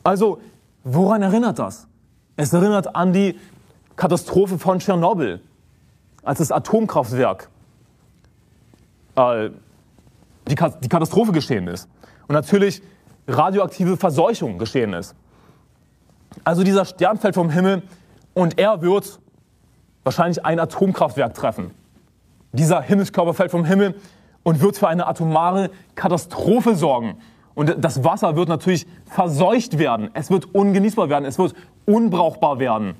Also, 0.03 0.41
woran 0.83 1.23
erinnert 1.23 1.57
das? 1.57 1.87
Es 2.35 2.53
erinnert 2.53 2.95
an 2.95 3.13
die 3.13 3.35
Katastrophe 3.95 4.59
von 4.59 4.77
Tschernobyl, 4.77 5.41
als 6.21 6.37
das 6.37 6.51
Atomkraftwerk 6.51 7.49
äh, 9.15 9.49
die, 10.47 10.55
die 10.83 10.89
Katastrophe 10.89 11.31
geschehen 11.31 11.67
ist. 11.67 11.89
Und 12.27 12.33
natürlich 12.33 12.83
radioaktive 13.27 13.97
Verseuchung 13.97 14.59
geschehen 14.59 14.93
ist. 14.93 15.15
Also 16.43 16.63
dieser 16.63 16.85
Stern 16.85 17.17
fällt 17.17 17.35
vom 17.35 17.49
Himmel 17.49 17.83
und 18.33 18.59
er 18.59 18.81
wird 18.81 19.19
wahrscheinlich 20.03 20.45
ein 20.45 20.59
Atomkraftwerk 20.59 21.33
treffen. 21.33 21.71
Dieser 22.51 22.81
Himmelskörper 22.81 23.33
fällt 23.33 23.51
vom 23.51 23.65
Himmel 23.65 23.95
und 24.43 24.61
wird 24.61 24.77
für 24.77 24.87
eine 24.87 25.07
atomare 25.07 25.69
Katastrophe 25.95 26.75
sorgen. 26.75 27.17
Und 27.55 27.75
das 27.83 28.03
Wasser 28.03 28.35
wird 28.35 28.49
natürlich 28.49 28.85
verseucht 29.05 29.77
werden. 29.77 30.09
Es 30.13 30.29
wird 30.29 30.53
ungenießbar 30.53 31.09
werden. 31.09 31.25
Es 31.25 31.37
wird 31.37 31.53
unbrauchbar 31.85 32.59
werden. 32.59 32.95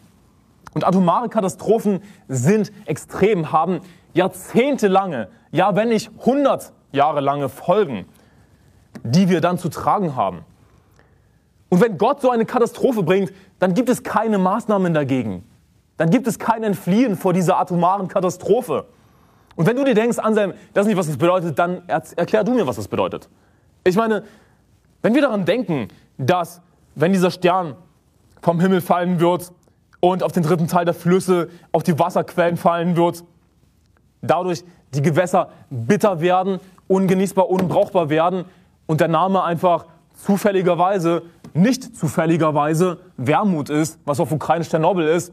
Und 0.73 0.85
atomare 0.85 1.29
Katastrophen 1.29 2.01
sind 2.27 2.71
extrem, 2.85 3.51
haben 3.51 3.81
jahrzehntelange, 4.13 5.27
ja 5.51 5.75
wenn 5.75 5.89
nicht 5.89 6.11
hundert 6.25 6.71
Jahre 6.91 7.21
lange 7.21 7.49
Folgen, 7.49 8.05
die 9.03 9.29
wir 9.29 9.41
dann 9.41 9.57
zu 9.57 9.69
tragen 9.69 10.15
haben. 10.15 10.45
Und 11.73 11.81
wenn 11.81 11.97
Gott 11.97 12.21
so 12.21 12.29
eine 12.29 12.45
Katastrophe 12.45 13.01
bringt, 13.01 13.33
dann 13.57 13.73
gibt 13.73 13.89
es 13.89 14.03
keine 14.03 14.37
Maßnahmen 14.37 14.93
dagegen. 14.93 15.43
Dann 15.97 16.11
gibt 16.11 16.27
es 16.27 16.37
kein 16.37 16.61
Entfliehen 16.61 17.17
vor 17.17 17.33
dieser 17.33 17.57
atomaren 17.57 18.07
Katastrophe. 18.07 18.85
Und 19.55 19.65
wenn 19.65 19.75
du 19.75 19.83
dir 19.83 19.95
denkst, 19.95 20.19
Anselm, 20.19 20.53
das 20.75 20.83
ist 20.83 20.89
nicht, 20.89 20.97
was 20.99 21.07
das 21.07 21.17
bedeutet, 21.17 21.57
dann 21.57 21.81
erklär 21.87 22.43
du 22.43 22.53
mir, 22.53 22.67
was 22.67 22.75
das 22.75 22.87
bedeutet. 22.87 23.27
Ich 23.83 23.95
meine, 23.95 24.21
wenn 25.01 25.15
wir 25.15 25.23
daran 25.23 25.45
denken, 25.45 25.87
dass, 26.19 26.61
wenn 26.93 27.11
dieser 27.11 27.31
Stern 27.31 27.75
vom 28.39 28.59
Himmel 28.59 28.79
fallen 28.79 29.19
wird, 29.19 29.51
und 29.99 30.21
auf 30.21 30.31
den 30.31 30.43
dritten 30.43 30.67
Teil 30.67 30.85
der 30.85 30.93
Flüsse, 30.93 31.49
auf 31.71 31.81
die 31.81 31.97
Wasserquellen 31.97 32.55
fallen 32.55 32.95
wird. 32.95 33.23
Dadurch 34.21 34.63
die 34.93 35.01
Gewässer 35.01 35.49
bitter 35.71 36.21
werden, 36.21 36.59
ungenießbar, 36.87 37.49
unbrauchbar 37.49 38.09
werden 38.09 38.45
und 38.85 39.01
der 39.01 39.07
Name 39.07 39.43
einfach 39.43 39.87
zufälligerweise, 40.13 41.23
nicht 41.53 41.95
zufälligerweise 41.95 42.99
Wermut 43.17 43.69
ist, 43.69 43.99
was 44.05 44.19
auf 44.19 44.31
Ukraine 44.31 44.65
Tschernobyl 44.65 45.07
ist, 45.07 45.31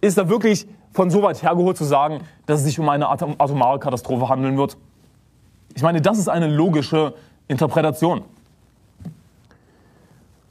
ist 0.00 0.18
da 0.18 0.28
wirklich 0.28 0.66
von 0.92 1.10
so 1.10 1.22
weit 1.22 1.42
hergeholt 1.42 1.76
zu 1.76 1.84
sagen, 1.84 2.20
dass 2.46 2.60
es 2.60 2.66
sich 2.66 2.78
um 2.80 2.88
eine 2.88 3.08
atomare 3.08 3.78
Katastrophe 3.78 4.28
handeln 4.28 4.56
wird. 4.58 4.76
Ich 5.74 5.82
meine, 5.82 6.00
das 6.00 6.18
ist 6.18 6.28
eine 6.28 6.48
logische 6.48 7.14
Interpretation. 7.46 8.22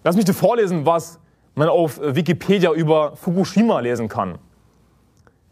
Lass 0.04 0.16
mich 0.16 0.26
dir 0.26 0.34
vorlesen, 0.34 0.86
was 0.86 1.20
man 1.56 1.68
auf 1.68 2.00
Wikipedia 2.02 2.72
über 2.72 3.18
Fukushima 3.18 3.82
lesen 3.82 4.08
kann. 4.08 4.38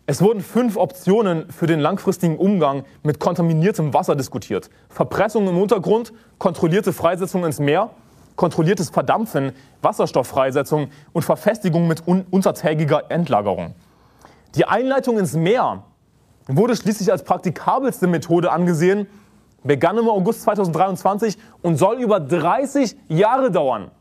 Es 0.06 0.22
wurden 0.22 0.40
fünf 0.40 0.78
Optionen 0.78 1.52
für 1.52 1.68
den 1.68 1.82
langfristigen 1.82 2.38
Umgang 2.38 2.86
mit 3.04 3.20
kontaminiertem 3.20 3.94
Wasser 3.94 4.16
diskutiert. 4.16 4.70
Verpressung 4.88 5.50
im 5.50 5.58
Untergrund, 5.58 6.14
kontrollierte 6.38 6.94
Freisetzung 6.94 7.44
ins 7.44 7.60
Meer, 7.60 7.90
kontrolliertes 8.38 8.90
Verdampfen, 8.90 9.52
Wasserstofffreisetzung 9.82 10.90
und 11.12 11.24
Verfestigung 11.24 11.88
mit 11.88 12.08
un 12.08 12.26
untertägiger 12.32 13.12
Endlagerung. 13.12 13.76
Die 14.56 14.66
Einleitung 14.66 15.20
ins 15.20 15.34
Meer 15.34 15.84
wurde 16.48 16.78
schließlich 16.78 17.12
als 17.12 17.24
praktikabelste 17.24 18.08
Methode 18.08 18.52
angesehen, 18.52 19.08
begann 19.64 19.98
im 19.98 20.08
August 20.08 20.44
2023 20.44 21.38
und 21.62 21.76
soll 21.76 21.98
über 21.98 22.22
30 22.22 22.96
Jahre 23.10 23.52
dauern. 23.52 23.92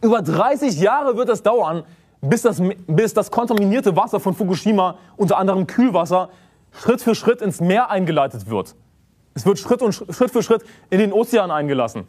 Über 0.00 0.22
30 0.22 0.80
Jahre 0.80 1.16
wird 1.16 1.28
es 1.28 1.42
dauern, 1.42 1.82
bis 2.22 2.42
das, 2.42 2.62
bis 2.86 3.12
das 3.12 3.30
kontaminierte 3.30 3.94
Wasser 3.96 4.18
von 4.18 4.34
Fukushima, 4.34 4.96
unter 5.16 5.36
anderem 5.36 5.66
Kühlwasser, 5.66 6.30
Schritt 6.72 7.02
für 7.02 7.14
Schritt 7.14 7.42
ins 7.42 7.60
Meer 7.60 7.90
eingeleitet 7.90 8.48
wird. 8.48 8.74
Es 9.34 9.44
wird 9.44 9.58
Schritt, 9.58 9.82
und 9.82 9.92
Schritt 9.92 10.30
für 10.30 10.42
Schritt 10.42 10.64
in 10.88 10.98
den 10.98 11.12
Ozean 11.12 11.50
eingelassen. 11.50 12.06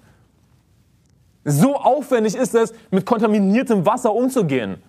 So 1.43 1.75
aufwendig 1.75 2.35
ist 2.35 2.53
es, 2.53 2.73
mit 2.91 3.05
kontaminiertem 3.05 3.85
Wasser 3.85 4.13
umzugehen. 4.13 4.81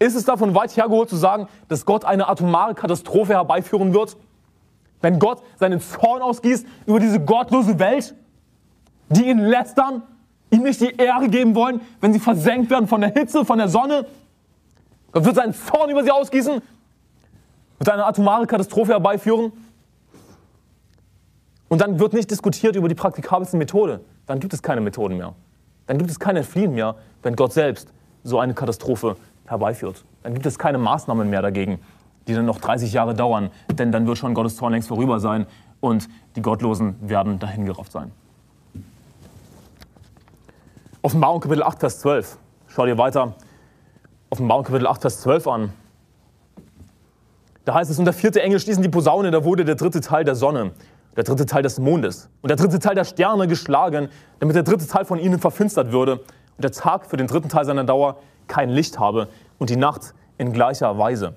Ist 0.00 0.14
es 0.14 0.24
davon 0.24 0.54
weit 0.54 0.76
hergeholt 0.76 1.08
zu 1.08 1.16
sagen, 1.16 1.48
dass 1.68 1.84
Gott 1.84 2.04
eine 2.04 2.28
atomare 2.28 2.74
Katastrophe 2.74 3.34
herbeiführen 3.34 3.92
wird? 3.94 4.16
Wenn 5.00 5.18
Gott 5.18 5.42
seinen 5.56 5.80
Zorn 5.80 6.22
ausgießt 6.22 6.66
über 6.86 7.00
diese 7.00 7.20
gottlose 7.20 7.78
Welt, 7.78 8.14
die 9.08 9.28
ihn 9.28 9.38
lästern, 9.38 10.02
ihm 10.50 10.62
nicht 10.62 10.80
die 10.80 10.94
Ehre 10.96 11.28
geben 11.28 11.54
wollen, 11.54 11.80
wenn 12.00 12.12
sie 12.12 12.18
versenkt 12.18 12.70
werden 12.70 12.88
von 12.88 13.00
der 13.00 13.10
Hitze, 13.10 13.44
von 13.44 13.58
der 13.58 13.68
Sonne. 13.68 14.06
Gott 15.12 15.24
wird 15.24 15.36
seinen 15.36 15.54
Zorn 15.54 15.90
über 15.90 16.02
sie 16.02 16.10
ausgießen, 16.10 16.60
wird 17.78 17.88
eine 17.88 18.04
atomare 18.04 18.46
Katastrophe 18.46 18.92
herbeiführen. 18.92 19.52
Und 21.68 21.80
dann 21.80 22.00
wird 22.00 22.14
nicht 22.14 22.30
diskutiert 22.30 22.76
über 22.76 22.88
die 22.88 22.94
praktikabelste 22.94 23.56
Methode. 23.56 24.00
Dann 24.26 24.40
gibt 24.40 24.54
es 24.54 24.62
keine 24.62 24.80
Methoden 24.80 25.16
mehr. 25.16 25.34
Dann 25.88 25.98
gibt 25.98 26.10
es 26.10 26.20
kein 26.20 26.36
Entfliehen 26.36 26.74
mehr, 26.74 26.94
wenn 27.22 27.34
Gott 27.34 27.52
selbst 27.52 27.92
so 28.22 28.38
eine 28.38 28.54
Katastrophe 28.54 29.16
herbeiführt. 29.46 30.04
Dann 30.22 30.34
gibt 30.34 30.46
es 30.46 30.58
keine 30.58 30.78
Maßnahmen 30.78 31.28
mehr 31.28 31.42
dagegen, 31.42 31.80
die 32.28 32.34
dann 32.34 32.46
noch 32.46 32.60
30 32.60 32.92
Jahre 32.92 33.14
dauern, 33.14 33.50
denn 33.72 33.90
dann 33.90 34.06
wird 34.06 34.18
schon 34.18 34.34
Gottes 34.34 34.56
Zorn 34.56 34.72
längst 34.72 34.88
vorüber 34.88 35.18
sein 35.18 35.46
und 35.80 36.08
die 36.36 36.42
Gottlosen 36.42 36.96
werden 37.00 37.38
dahingerafft 37.38 37.90
sein. 37.90 38.12
Offenbarung 41.00 41.40
Kapitel 41.40 41.62
8, 41.62 41.80
Vers 41.80 42.00
12. 42.00 42.38
Schau 42.68 42.84
dir 42.84 42.98
weiter 42.98 43.34
Offenbarung 44.30 44.64
Kapitel 44.64 44.86
8, 44.86 45.00
Vers 45.00 45.20
12 45.22 45.46
an. 45.46 45.72
Da 47.64 47.74
heißt 47.74 47.90
es, 47.90 47.98
und 47.98 48.04
der 48.04 48.14
vierte 48.14 48.42
Engel 48.42 48.60
stießen 48.60 48.82
die 48.82 48.90
Posaune, 48.90 49.30
da 49.30 49.42
wurde 49.42 49.64
der 49.64 49.74
dritte 49.74 50.02
Teil 50.02 50.24
der 50.24 50.34
Sonne, 50.34 50.72
der 51.18 51.24
dritte 51.24 51.46
Teil 51.46 51.64
des 51.64 51.80
Mondes 51.80 52.30
und 52.42 52.48
der 52.48 52.56
dritte 52.56 52.78
Teil 52.78 52.94
der 52.94 53.02
Sterne 53.02 53.48
geschlagen, 53.48 54.08
damit 54.38 54.54
der 54.54 54.62
dritte 54.62 54.86
Teil 54.86 55.04
von 55.04 55.18
ihnen 55.18 55.40
verfinstert 55.40 55.90
würde 55.90 56.18
und 56.18 56.62
der 56.62 56.70
Tag 56.70 57.06
für 57.06 57.16
den 57.16 57.26
dritten 57.26 57.48
Teil 57.48 57.64
seiner 57.64 57.82
Dauer 57.82 58.18
kein 58.46 58.70
Licht 58.70 59.00
habe 59.00 59.26
und 59.58 59.68
die 59.68 59.76
Nacht 59.76 60.14
in 60.38 60.52
gleicher 60.52 60.96
Weise. 60.96 61.34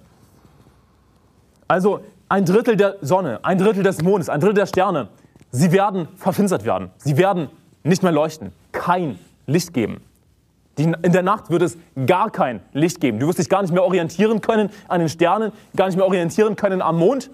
Also 1.67 2.01
ein 2.29 2.45
Drittel 2.45 2.75
der 2.75 2.97
Sonne, 3.01 3.39
ein 3.41 3.57
Drittel 3.57 3.81
des 3.81 4.03
Mondes, 4.03 4.29
ein 4.29 4.39
Drittel 4.39 4.53
der 4.53 4.65
Sterne, 4.67 5.07
sie 5.49 5.71
werden 5.71 6.07
verfinstert 6.15 6.63
werden. 6.63 6.91
Sie 6.99 7.17
werden 7.17 7.49
nicht 7.81 8.03
mehr 8.03 8.11
leuchten, 8.11 8.51
kein 8.71 9.17
Licht 9.47 9.73
geben. 9.73 10.01
in 10.77 10.95
der 11.01 11.23
Nacht 11.23 11.49
wird 11.49 11.63
es 11.63 11.75
gar 12.05 12.29
kein 12.29 12.59
Licht 12.71 13.01
geben. 13.01 13.17
Du 13.17 13.27
wirst 13.27 13.39
dich 13.39 13.49
gar 13.49 13.63
nicht 13.63 13.73
mehr 13.73 13.83
orientieren 13.83 14.41
können 14.41 14.69
an 14.87 14.99
den 14.99 15.09
Sternen, 15.09 15.51
gar 15.75 15.87
nicht 15.87 15.95
mehr 15.95 16.05
orientieren 16.05 16.55
können 16.55 16.83
am 16.83 16.99
Mond. 16.99 17.31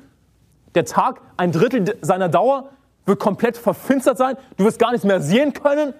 Der 0.75 0.85
Tag, 0.85 1.21
ein 1.37 1.51
Drittel 1.51 1.97
seiner 2.01 2.29
Dauer, 2.29 2.69
wird 3.05 3.19
komplett 3.19 3.57
verfinstert 3.57 4.17
sein. 4.17 4.35
Du 4.57 4.65
wirst 4.65 4.79
gar 4.79 4.91
nichts 4.91 5.05
mehr 5.05 5.21
sehen 5.21 5.53
können. 5.53 5.93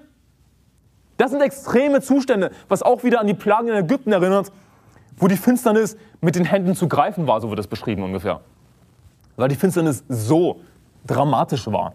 Das 1.18 1.32
sind 1.32 1.41
extreme 1.41 2.01
Zustände, 2.01 2.51
was 2.68 2.84
auch 2.84 3.03
wieder 3.03 3.20
an 3.20 3.28
die 3.28 3.34
Plagen 3.34 3.70
in 3.70 3.76
Ägypten 3.76 4.11
erinnert, 4.11 4.51
wo 5.18 5.28
die 5.28 5.38
Finsternis 5.38 5.97
mit 6.22 6.36
den 6.36 6.45
Händen 6.45 6.76
zu 6.76 6.88
greifen 6.88 7.26
war, 7.26 7.41
so 7.41 7.49
wird 7.49 7.59
es 7.59 7.68
beschrieben 7.68 8.03
ungefähr 8.03 8.41
weil 9.38 9.47
die 9.47 9.55
Finsternis 9.55 10.03
so 10.09 10.59
dramatisch 11.05 11.65
war. 11.68 11.93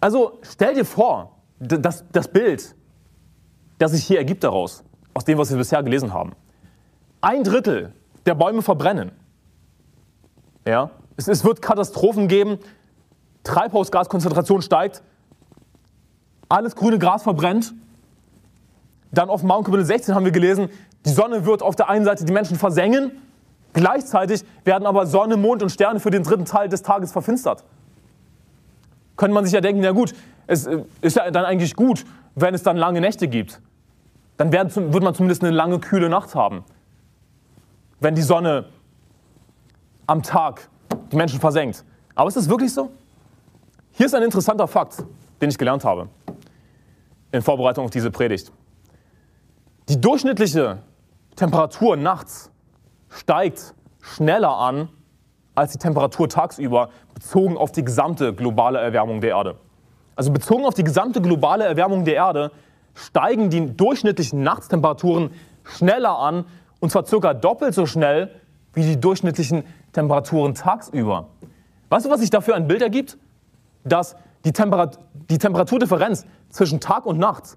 Also 0.00 0.38
stell 0.42 0.74
dir 0.74 0.84
vor, 0.84 1.38
das, 1.58 2.04
das 2.12 2.28
Bild, 2.28 2.74
das 3.78 3.92
sich 3.92 4.04
hier 4.04 4.18
ergibt 4.18 4.44
daraus, 4.44 4.84
aus 5.14 5.24
dem, 5.24 5.38
was 5.38 5.50
wir 5.50 5.56
bisher 5.56 5.82
gelesen 5.82 6.12
haben. 6.12 6.32
Ein 7.20 7.42
Drittel 7.42 7.92
der 8.26 8.34
Bäume 8.34 8.62
verbrennen. 8.62 9.12
Ja? 10.68 10.90
Es, 11.16 11.28
es 11.28 11.44
wird 11.44 11.62
Katastrophen 11.62 12.28
geben, 12.28 12.58
Treibhausgaskonzentration 13.44 14.62
steigt, 14.62 15.02
alles 16.48 16.76
grüne 16.76 16.98
Gras 16.98 17.22
verbrennt. 17.22 17.74
Dann 19.10 19.30
auf 19.30 19.42
Mount 19.42 19.64
Kapitel 19.64 19.84
16 19.84 20.14
haben 20.14 20.24
wir 20.24 20.32
gelesen, 20.32 20.68
die 21.06 21.10
Sonne 21.10 21.46
wird 21.46 21.62
auf 21.62 21.76
der 21.76 21.88
einen 21.88 22.04
Seite 22.04 22.24
die 22.24 22.32
Menschen 22.32 22.58
versengen 22.58 23.12
Gleichzeitig 23.72 24.44
werden 24.64 24.86
aber 24.86 25.06
Sonne, 25.06 25.36
Mond 25.36 25.62
und 25.62 25.70
Sterne 25.70 26.00
für 26.00 26.10
den 26.10 26.22
dritten 26.22 26.44
Teil 26.44 26.68
des 26.68 26.82
Tages 26.82 27.12
verfinstert. 27.12 27.64
Könnte 29.16 29.34
man 29.34 29.44
sich 29.44 29.52
ja 29.52 29.60
denken, 29.60 29.82
na 29.82 29.92
gut, 29.92 30.14
es 30.46 30.66
äh, 30.66 30.82
ist 31.00 31.16
ja 31.16 31.30
dann 31.30 31.44
eigentlich 31.44 31.76
gut, 31.76 32.04
wenn 32.34 32.54
es 32.54 32.62
dann 32.62 32.76
lange 32.76 33.00
Nächte 33.00 33.28
gibt. 33.28 33.60
Dann 34.36 34.52
werden, 34.52 34.92
wird 34.92 35.02
man 35.02 35.14
zumindest 35.14 35.42
eine 35.42 35.54
lange, 35.54 35.80
kühle 35.80 36.08
Nacht 36.08 36.34
haben. 36.34 36.64
Wenn 38.00 38.14
die 38.14 38.22
Sonne 38.22 38.66
am 40.08 40.22
Tag 40.22 40.68
die 41.12 41.16
Menschen 41.16 41.38
versenkt. 41.38 41.84
Aber 42.14 42.28
ist 42.28 42.36
das 42.36 42.48
wirklich 42.48 42.72
so? 42.72 42.90
Hier 43.92 44.06
ist 44.06 44.14
ein 44.14 44.22
interessanter 44.22 44.66
Fakt, 44.66 45.04
den 45.40 45.50
ich 45.50 45.58
gelernt 45.58 45.84
habe 45.84 46.08
in 47.30 47.42
Vorbereitung 47.42 47.84
auf 47.84 47.90
diese 47.90 48.10
Predigt. 48.10 48.50
Die 49.88 50.00
durchschnittliche 50.00 50.78
Temperatur 51.36 51.96
nachts 51.96 52.50
steigt 53.10 53.74
schneller 54.00 54.56
an 54.56 54.88
als 55.54 55.72
die 55.72 55.78
Temperatur 55.78 56.28
tagsüber, 56.28 56.88
bezogen 57.14 57.56
auf 57.56 57.72
die 57.72 57.84
gesamte 57.84 58.32
globale 58.32 58.78
Erwärmung 58.78 59.20
der 59.20 59.30
Erde. 59.30 59.56
Also 60.14 60.32
bezogen 60.32 60.64
auf 60.64 60.74
die 60.74 60.84
gesamte 60.84 61.20
globale 61.20 61.64
Erwärmung 61.64 62.04
der 62.04 62.14
Erde 62.14 62.52
steigen 62.94 63.50
die 63.50 63.76
durchschnittlichen 63.76 64.42
Nachtstemperaturen 64.42 65.30
schneller 65.64 66.18
an, 66.18 66.44
und 66.80 66.90
zwar 66.90 67.04
circa 67.06 67.34
doppelt 67.34 67.74
so 67.74 67.86
schnell 67.86 68.30
wie 68.72 68.82
die 68.82 69.00
durchschnittlichen 69.00 69.64
Temperaturen 69.98 70.54
tagsüber. 70.54 71.26
Weißt 71.88 72.06
du, 72.06 72.10
was 72.10 72.20
sich 72.20 72.30
dafür 72.30 72.54
ein 72.54 72.68
Bild 72.68 72.82
ergibt? 72.82 73.18
Dass 73.82 74.14
die, 74.44 74.52
Temperat 74.52 75.00
die 75.28 75.38
Temperaturdifferenz 75.38 76.24
zwischen 76.50 76.78
Tag 76.78 77.04
und 77.04 77.18
Nacht 77.18 77.56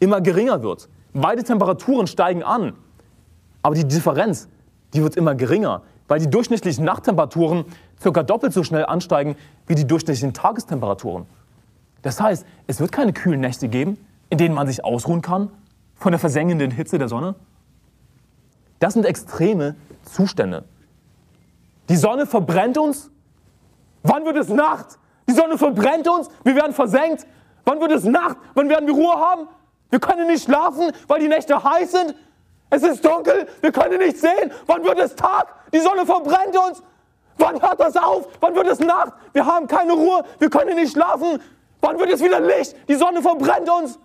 immer 0.00 0.22
geringer 0.22 0.62
wird. 0.62 0.88
Beide 1.12 1.44
Temperaturen 1.44 2.06
steigen 2.06 2.42
an, 2.42 2.72
aber 3.62 3.74
die 3.74 3.86
Differenz 3.86 4.48
die 4.94 5.02
wird 5.02 5.16
immer 5.16 5.34
geringer, 5.34 5.82
weil 6.08 6.18
die 6.18 6.30
durchschnittlichen 6.30 6.84
Nachttemperaturen 6.84 7.66
ca. 8.02 8.22
doppelt 8.22 8.54
so 8.54 8.64
schnell 8.64 8.86
ansteigen 8.86 9.36
wie 9.66 9.74
die 9.74 9.86
durchschnittlichen 9.86 10.32
Tagestemperaturen. 10.32 11.26
Das 12.00 12.20
heißt, 12.20 12.46
es 12.66 12.80
wird 12.80 12.90
keine 12.90 13.12
kühlen 13.12 13.40
Nächte 13.40 13.68
geben, 13.68 13.98
in 14.30 14.38
denen 14.38 14.54
man 14.54 14.66
sich 14.66 14.82
ausruhen 14.82 15.20
kann 15.20 15.50
von 15.94 16.12
der 16.12 16.18
versengenden 16.18 16.70
Hitze 16.70 16.98
der 16.98 17.08
Sonne. 17.08 17.34
Das 18.80 18.94
sind 18.94 19.04
extreme 19.04 19.76
Zustände. 20.04 20.64
Die 21.88 21.96
Sonne 21.96 22.26
verbrennt 22.26 22.78
uns. 22.78 23.10
Wann 24.02 24.24
wird 24.24 24.36
es 24.36 24.48
Nacht? 24.48 24.98
Die 25.28 25.32
Sonne 25.32 25.58
verbrennt 25.58 26.08
uns. 26.08 26.28
Wir 26.44 26.54
werden 26.56 26.72
versenkt. 26.72 27.26
Wann 27.64 27.80
wird 27.80 27.92
es 27.92 28.04
Nacht? 28.04 28.36
Wann 28.54 28.68
werden 28.68 28.86
wir 28.86 28.94
Ruhe 28.94 29.14
haben? 29.14 29.48
Wir 29.90 30.00
können 30.00 30.26
nicht 30.26 30.44
schlafen, 30.44 30.90
weil 31.06 31.20
die 31.20 31.28
Nächte 31.28 31.62
heiß 31.62 31.92
sind. 31.92 32.14
Es 32.70 32.82
ist 32.82 33.04
dunkel, 33.04 33.46
wir 33.60 33.70
können 33.70 33.98
nichts 33.98 34.22
sehen. 34.22 34.50
Wann 34.66 34.82
wird 34.82 34.98
es 34.98 35.14
Tag? 35.14 35.54
Die 35.72 35.80
Sonne 35.80 36.06
verbrennt 36.06 36.56
uns. 36.56 36.82
Wann 37.36 37.60
hört 37.60 37.78
das 37.78 37.96
auf? 37.96 38.28
Wann 38.40 38.54
wird 38.54 38.66
es 38.68 38.80
Nacht? 38.80 39.12
Wir 39.34 39.44
haben 39.44 39.66
keine 39.66 39.92
Ruhe, 39.92 40.24
wir 40.38 40.48
können 40.48 40.76
nicht 40.76 40.92
schlafen. 40.92 41.38
Wann 41.82 41.98
wird 41.98 42.10
es 42.10 42.22
wieder 42.22 42.40
Licht? 42.40 42.74
Die 42.88 42.94
Sonne 42.94 43.20
verbrennt 43.20 43.68
uns. 43.68 43.98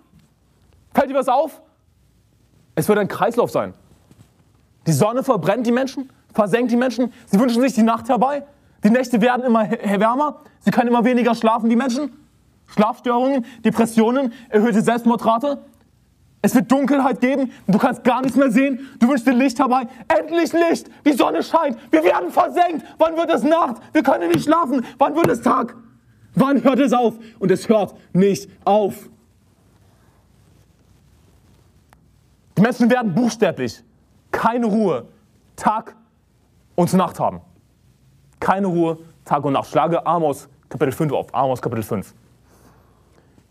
Fällt 0.94 1.10
dir 1.10 1.16
was 1.16 1.30
auf? 1.30 1.62
Es 2.76 2.90
wird 2.90 3.00
ein 3.00 3.08
Kreislauf 3.08 3.52
sein. 3.52 3.74
Die 4.86 4.92
Sonne 4.92 5.24
verbrennt 5.24 5.66
die 5.66 5.72
Menschen, 5.72 6.10
versenkt 6.38 6.72
die 6.72 6.78
Menschen. 6.78 7.12
Sie 7.26 7.40
wünschen 7.40 7.60
sich 7.64 7.74
die 7.74 7.82
Nacht 7.82 8.08
herbei. 8.10 8.44
Die 8.84 8.92
Nächte 8.92 9.20
werden 9.22 9.44
immer 9.44 9.68
wärmer. 9.72 10.42
Sie 10.60 10.70
können 10.70 10.90
immer 10.90 11.04
weniger 11.04 11.34
schlafen, 11.34 11.68
die 11.68 11.76
Menschen. 11.76 12.12
Schlafstörungen, 12.68 13.44
Depressionen, 13.66 14.32
erhöhte 14.50 14.82
Selbstmordrate. 14.82 15.60
Es 16.44 16.54
wird 16.54 16.72
Dunkelheit 16.72 17.20
geben, 17.22 17.52
du 17.66 17.80
kannst 17.80 18.04
gar 18.04 18.22
nichts 18.22 18.38
mehr 18.38 18.52
sehen, 18.52 18.88
du 19.00 19.10
wünschst 19.10 19.26
dir 19.26 19.34
Licht 19.34 19.58
herbei. 19.58 19.88
Endlich 20.08 20.54
Licht, 20.54 20.88
die 21.04 21.14
Sonne 21.14 21.42
scheint, 21.42 21.76
wir 21.92 22.04
werden 22.04 22.30
versenkt. 22.30 22.86
Wann 23.00 23.18
wird 23.18 23.32
es 23.32 23.42
Nacht? 23.42 23.78
Wir 23.92 24.04
können 24.04 24.30
nicht 24.30 24.44
schlafen. 24.44 24.86
Wann 25.00 25.16
wird 25.16 25.30
es 25.30 25.42
Tag? 25.42 25.76
Wann 26.36 26.64
hört 26.64 26.80
es 26.80 26.94
auf? 26.94 27.16
Und 27.40 27.50
es 27.50 27.68
hört 27.68 27.96
nicht 28.14 28.48
auf. 28.64 29.10
Die 32.56 32.62
Menschen 32.62 32.92
werden 32.92 33.16
buchstäblich 33.16 33.84
keine 34.32 34.68
Ruhe, 34.68 35.08
Tag 35.56 35.97
und 36.78 36.94
Nacht 36.94 37.20
haben. 37.20 37.42
Keine 38.40 38.68
Ruhe, 38.68 39.00
Tag 39.26 39.44
und 39.44 39.54
Nacht. 39.54 39.68
Schlage 39.70 40.06
Amos 40.06 40.48
Kapitel 40.70 40.92
5 40.92 41.12
auf. 41.12 41.34
Amos 41.34 41.62
Kapitel 41.62 41.84
5. 41.84 42.14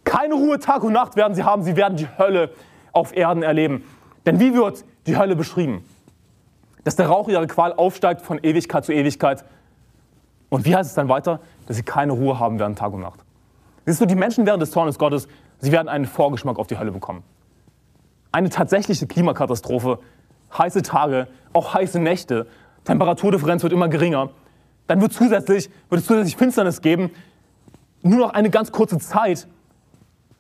Keine 0.05 0.35
Ruhe, 0.35 0.59
Tag 0.61 0.85
und 0.85 0.93
Nacht 0.93 1.17
werden 1.17 1.35
sie 1.35 1.43
haben. 1.43 1.63
Sie 1.65 1.77
werden 1.77 1.97
die 1.97 2.07
Hölle 2.17 2.51
auf 2.93 3.15
Erden 3.15 3.43
erleben. 3.43 3.85
Denn 4.25 4.39
wie 4.39 4.55
wird 4.55 4.85
die 5.07 5.19
Hölle 5.19 5.35
beschrieben? 5.35 5.85
Dass 6.85 6.95
der 6.95 7.09
Rauch 7.09 7.29
ihrer 7.29 7.47
Qual 7.49 7.73
aufsteigt 7.73 8.23
von 8.23 8.39
Ewigkeit 8.39 8.85
zu 8.85 8.93
Ewigkeit. 8.93 9.45
Und 10.49 10.65
wie 10.65 10.77
heißt 10.77 10.89
es 10.89 10.95
dann 10.95 11.09
weiter? 11.09 11.41
Dass 11.67 11.77
sie 11.77 11.83
keine 11.83 12.13
Ruhe 12.13 12.39
haben 12.39 12.61
werden 12.61 12.77
Tag 12.77 12.93
und 12.93 13.01
Nacht. 13.01 13.25
Siehst 13.87 14.01
du, 14.01 14.07
die 14.07 14.15
Menschen 14.15 14.47
während 14.47 14.63
des 14.63 14.71
Zornes 14.71 14.99
Gottes, 14.99 15.27
sie 15.59 15.73
werden 15.73 15.89
einen 15.89 16.07
Vorgeschmack 16.07 16.61
auf 16.61 16.69
die 16.69 16.79
Hölle 16.79 16.93
bekommen. 16.93 17.25
Eine 18.31 18.51
tatsächliche 18.51 19.09
Klimakatastrophe, 19.09 19.99
heiße 20.57 20.83
Tage, 20.83 21.27
auch 21.53 21.75
heiße 21.75 21.99
Nächte, 21.99 22.47
Temperaturdifferenz 22.87 23.63
wird 23.63 23.75
immer 23.75 23.89
geringer. 23.89 24.31
Dann 24.87 25.01
wird, 25.03 25.13
zusätzlich, 25.13 25.69
wird 25.91 26.01
es 26.01 26.07
zusätzlich 26.07 26.37
Finsternis 26.37 26.81
geben. 26.81 27.11
Nur 28.03 28.21
noch 28.21 28.31
eine 28.31 28.49
ganz 28.49 28.73
kurze 28.73 28.99
Zeit, 28.99 29.47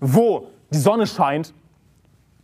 wo 0.01 0.49
die 0.72 0.78
Sonne 0.78 1.07
scheint 1.07 1.53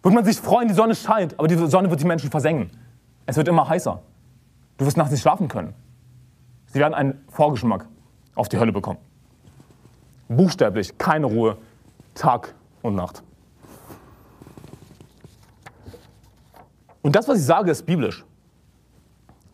wird 0.02 0.14
man 0.14 0.24
sich 0.24 0.36
freuen, 0.40 0.68
die 0.68 0.74
Sonne 0.74 0.94
scheint, 0.94 1.38
aber 1.38 1.48
die 1.48 1.54
Sonne 1.54 1.88
wird 1.88 2.00
die 2.00 2.06
Menschen 2.06 2.30
versengen. 2.30 2.70
Es 3.24 3.36
wird 3.36 3.46
immer 3.48 3.68
heißer. 3.68 4.02
Du 4.76 4.84
wirst 4.84 4.96
nachts 4.96 5.12
nicht 5.12 5.22
schlafen 5.22 5.46
können. 5.48 5.74
Sie 6.66 6.80
werden 6.80 6.94
einen 6.94 7.24
Vorgeschmack 7.28 7.86
auf 8.34 8.48
die 8.48 8.58
Hölle 8.58 8.72
bekommen. 8.72 8.98
Buchstäblich, 10.28 10.98
keine 10.98 11.26
Ruhe, 11.26 11.56
Tag 12.14 12.54
und 12.82 12.96
Nacht. 12.96 13.22
Und 17.02 17.14
das, 17.14 17.28
was 17.28 17.38
ich 17.38 17.44
sage, 17.44 17.70
ist 17.70 17.84
biblisch. 17.84 18.24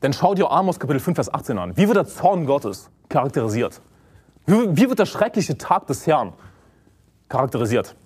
Denn 0.03 0.13
schau 0.13 0.35
dir 0.35 0.51
Amos 0.51 0.79
Kapitel 0.79 1.01
5, 1.01 1.17
Vers 1.17 1.33
18 1.33 1.59
an. 1.59 1.77
Wie 1.77 1.87
wird 1.89 1.97
der 1.97 2.07
Zorn 2.07 2.47
Gottes 2.47 2.89
charakterisiert? 3.09 3.81
Wie 4.47 4.89
wird 4.89 4.99
der 4.99 5.07
schreckliche 5.07 5.59
Tag 5.59 5.87
des 5.89 6.07
Herrn 6.07 6.33
charakterisiert? 7.29 7.97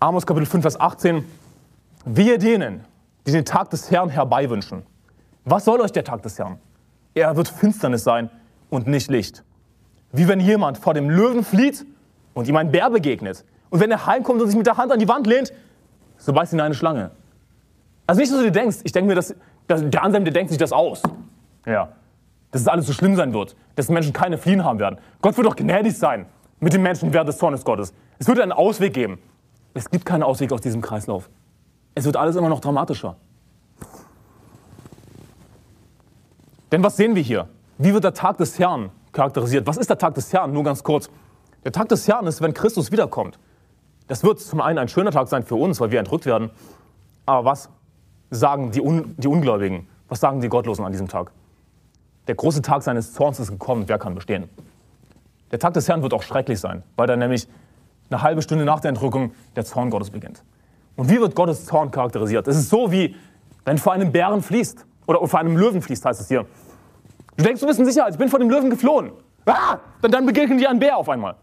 Amos 0.00 0.26
Kapitel 0.26 0.46
5, 0.46 0.62
Vers 0.62 0.80
18. 0.80 1.24
Wehe 2.04 2.38
denen, 2.38 2.84
die 3.26 3.32
den 3.32 3.44
Tag 3.44 3.70
des 3.70 3.90
Herrn 3.90 4.08
herbeiwünschen. 4.08 4.84
Was 5.44 5.64
soll 5.64 5.80
euch 5.80 5.92
der 5.92 6.04
Tag 6.04 6.22
des 6.22 6.38
Herrn? 6.38 6.58
Er 7.14 7.36
wird 7.36 7.48
Finsternis 7.48 8.04
sein 8.04 8.28
und 8.68 8.86
nicht 8.86 9.10
Licht. 9.10 9.44
Wie 10.12 10.28
wenn 10.28 10.40
jemand 10.40 10.78
vor 10.78 10.94
dem 10.94 11.08
Löwen 11.08 11.44
flieht 11.44 11.86
und 12.34 12.48
ihm 12.48 12.56
ein 12.56 12.72
Bär 12.72 12.90
begegnet. 12.90 13.44
Und 13.70 13.80
wenn 13.80 13.90
er 13.90 14.06
heimkommt 14.06 14.40
und 14.40 14.48
sich 14.48 14.56
mit 14.56 14.66
der 14.66 14.76
Hand 14.76 14.92
an 14.92 14.98
die 14.98 15.08
Wand 15.08 15.26
lehnt, 15.26 15.52
so 16.18 16.32
beißt 16.32 16.52
ihn 16.52 16.60
eine 16.60 16.74
Schlange. 16.74 17.10
Also 18.06 18.20
nicht, 18.20 18.30
dass 18.30 18.38
du 18.38 18.44
dir 18.44 18.52
denkst, 18.52 18.78
ich 18.84 18.92
denke 18.92 19.08
mir, 19.08 19.14
dass 19.14 19.34
der 19.68 20.02
Anselm, 20.02 20.24
der 20.24 20.32
denkt 20.32 20.50
sich 20.50 20.58
das 20.58 20.72
aus. 20.72 21.02
Ja. 21.66 21.88
Dass 22.50 22.62
es 22.62 22.68
alles 22.68 22.86
so 22.86 22.92
schlimm 22.92 23.16
sein 23.16 23.32
wird. 23.32 23.56
Dass 23.74 23.88
Menschen 23.88 24.12
keine 24.12 24.38
Fliehen 24.38 24.64
haben 24.64 24.78
werden. 24.78 24.98
Gott 25.20 25.36
wird 25.36 25.46
doch 25.46 25.56
gnädig 25.56 25.96
sein 25.98 26.26
mit 26.60 26.72
den 26.72 26.82
Menschen 26.82 27.12
während 27.12 27.28
des 27.28 27.38
Zornes 27.38 27.64
Gottes. 27.64 27.92
Es 28.18 28.28
wird 28.28 28.40
einen 28.40 28.52
Ausweg 28.52 28.94
geben. 28.94 29.18
Es 29.74 29.90
gibt 29.90 30.06
keinen 30.06 30.22
Ausweg 30.22 30.52
aus 30.52 30.60
diesem 30.60 30.80
Kreislauf. 30.80 31.28
Es 31.94 32.04
wird 32.04 32.16
alles 32.16 32.36
immer 32.36 32.48
noch 32.48 32.60
dramatischer. 32.60 33.16
Denn 36.72 36.82
was 36.82 36.96
sehen 36.96 37.14
wir 37.14 37.22
hier? 37.22 37.48
Wie 37.78 37.92
wird 37.92 38.04
der 38.04 38.14
Tag 38.14 38.38
des 38.38 38.58
Herrn 38.58 38.90
charakterisiert? 39.12 39.66
Was 39.66 39.76
ist 39.76 39.90
der 39.90 39.98
Tag 39.98 40.14
des 40.14 40.32
Herrn? 40.32 40.52
Nur 40.52 40.64
ganz 40.64 40.82
kurz. 40.82 41.10
Der 41.64 41.72
Tag 41.72 41.88
des 41.88 42.08
Herrn 42.08 42.26
ist, 42.26 42.40
wenn 42.40 42.54
Christus 42.54 42.90
wiederkommt. 42.90 43.38
Das 44.08 44.24
wird 44.24 44.40
zum 44.40 44.60
einen 44.60 44.78
ein 44.78 44.88
schöner 44.88 45.10
Tag 45.10 45.28
sein 45.28 45.42
für 45.42 45.56
uns, 45.56 45.80
weil 45.80 45.90
wir 45.90 45.98
entrückt 45.98 46.26
werden. 46.26 46.50
Aber 47.26 47.44
was 47.44 47.68
sagen 48.30 48.70
die, 48.70 48.80
Un 48.80 49.14
die 49.16 49.28
Ungläubigen? 49.28 49.86
Was 50.08 50.20
sagen 50.20 50.40
die 50.40 50.48
Gottlosen 50.48 50.84
an 50.84 50.92
diesem 50.92 51.08
Tag? 51.08 51.32
Der 52.26 52.34
große 52.34 52.62
Tag 52.62 52.82
seines 52.82 53.12
Zorns 53.12 53.38
ist 53.38 53.50
gekommen. 53.50 53.84
Wer 53.86 53.98
kann 53.98 54.14
bestehen? 54.14 54.48
Der 55.52 55.58
Tag 55.58 55.74
des 55.74 55.88
Herrn 55.88 56.02
wird 56.02 56.12
auch 56.12 56.22
schrecklich 56.22 56.58
sein, 56.58 56.82
weil 56.96 57.06
dann 57.06 57.18
nämlich 57.18 57.48
eine 58.10 58.22
halbe 58.22 58.42
Stunde 58.42 58.64
nach 58.64 58.80
der 58.80 58.90
Entrückung 58.90 59.32
der 59.54 59.64
Zorn 59.64 59.90
Gottes 59.90 60.10
beginnt. 60.10 60.42
Und 60.96 61.10
wie 61.10 61.20
wird 61.20 61.34
Gottes 61.34 61.66
Zorn 61.66 61.90
charakterisiert? 61.90 62.48
Es 62.48 62.56
ist 62.56 62.70
so 62.70 62.90
wie, 62.90 63.14
wenn 63.64 63.78
vor 63.78 63.92
einem 63.92 64.10
Bären 64.12 64.42
fließt 64.42 64.84
oder 65.06 65.26
vor 65.26 65.38
einem 65.38 65.56
Löwen 65.56 65.82
fließt, 65.82 66.04
heißt 66.04 66.20
es 66.20 66.28
hier. 66.28 66.46
Du 67.36 67.44
denkst, 67.44 67.60
du 67.60 67.66
bist 67.66 67.78
in 67.78 67.84
Sicherheit, 67.84 68.12
ich 68.12 68.18
bin 68.18 68.28
vor 68.28 68.38
dem 68.38 68.50
Löwen 68.50 68.70
geflohen. 68.70 69.12
Ah! 69.44 69.78
Dann, 70.00 70.10
dann 70.10 70.26
begegnet 70.26 70.58
dir 70.60 70.70
ein 70.70 70.78
Bär 70.78 70.96
auf 70.96 71.08
einmal. 71.08 71.36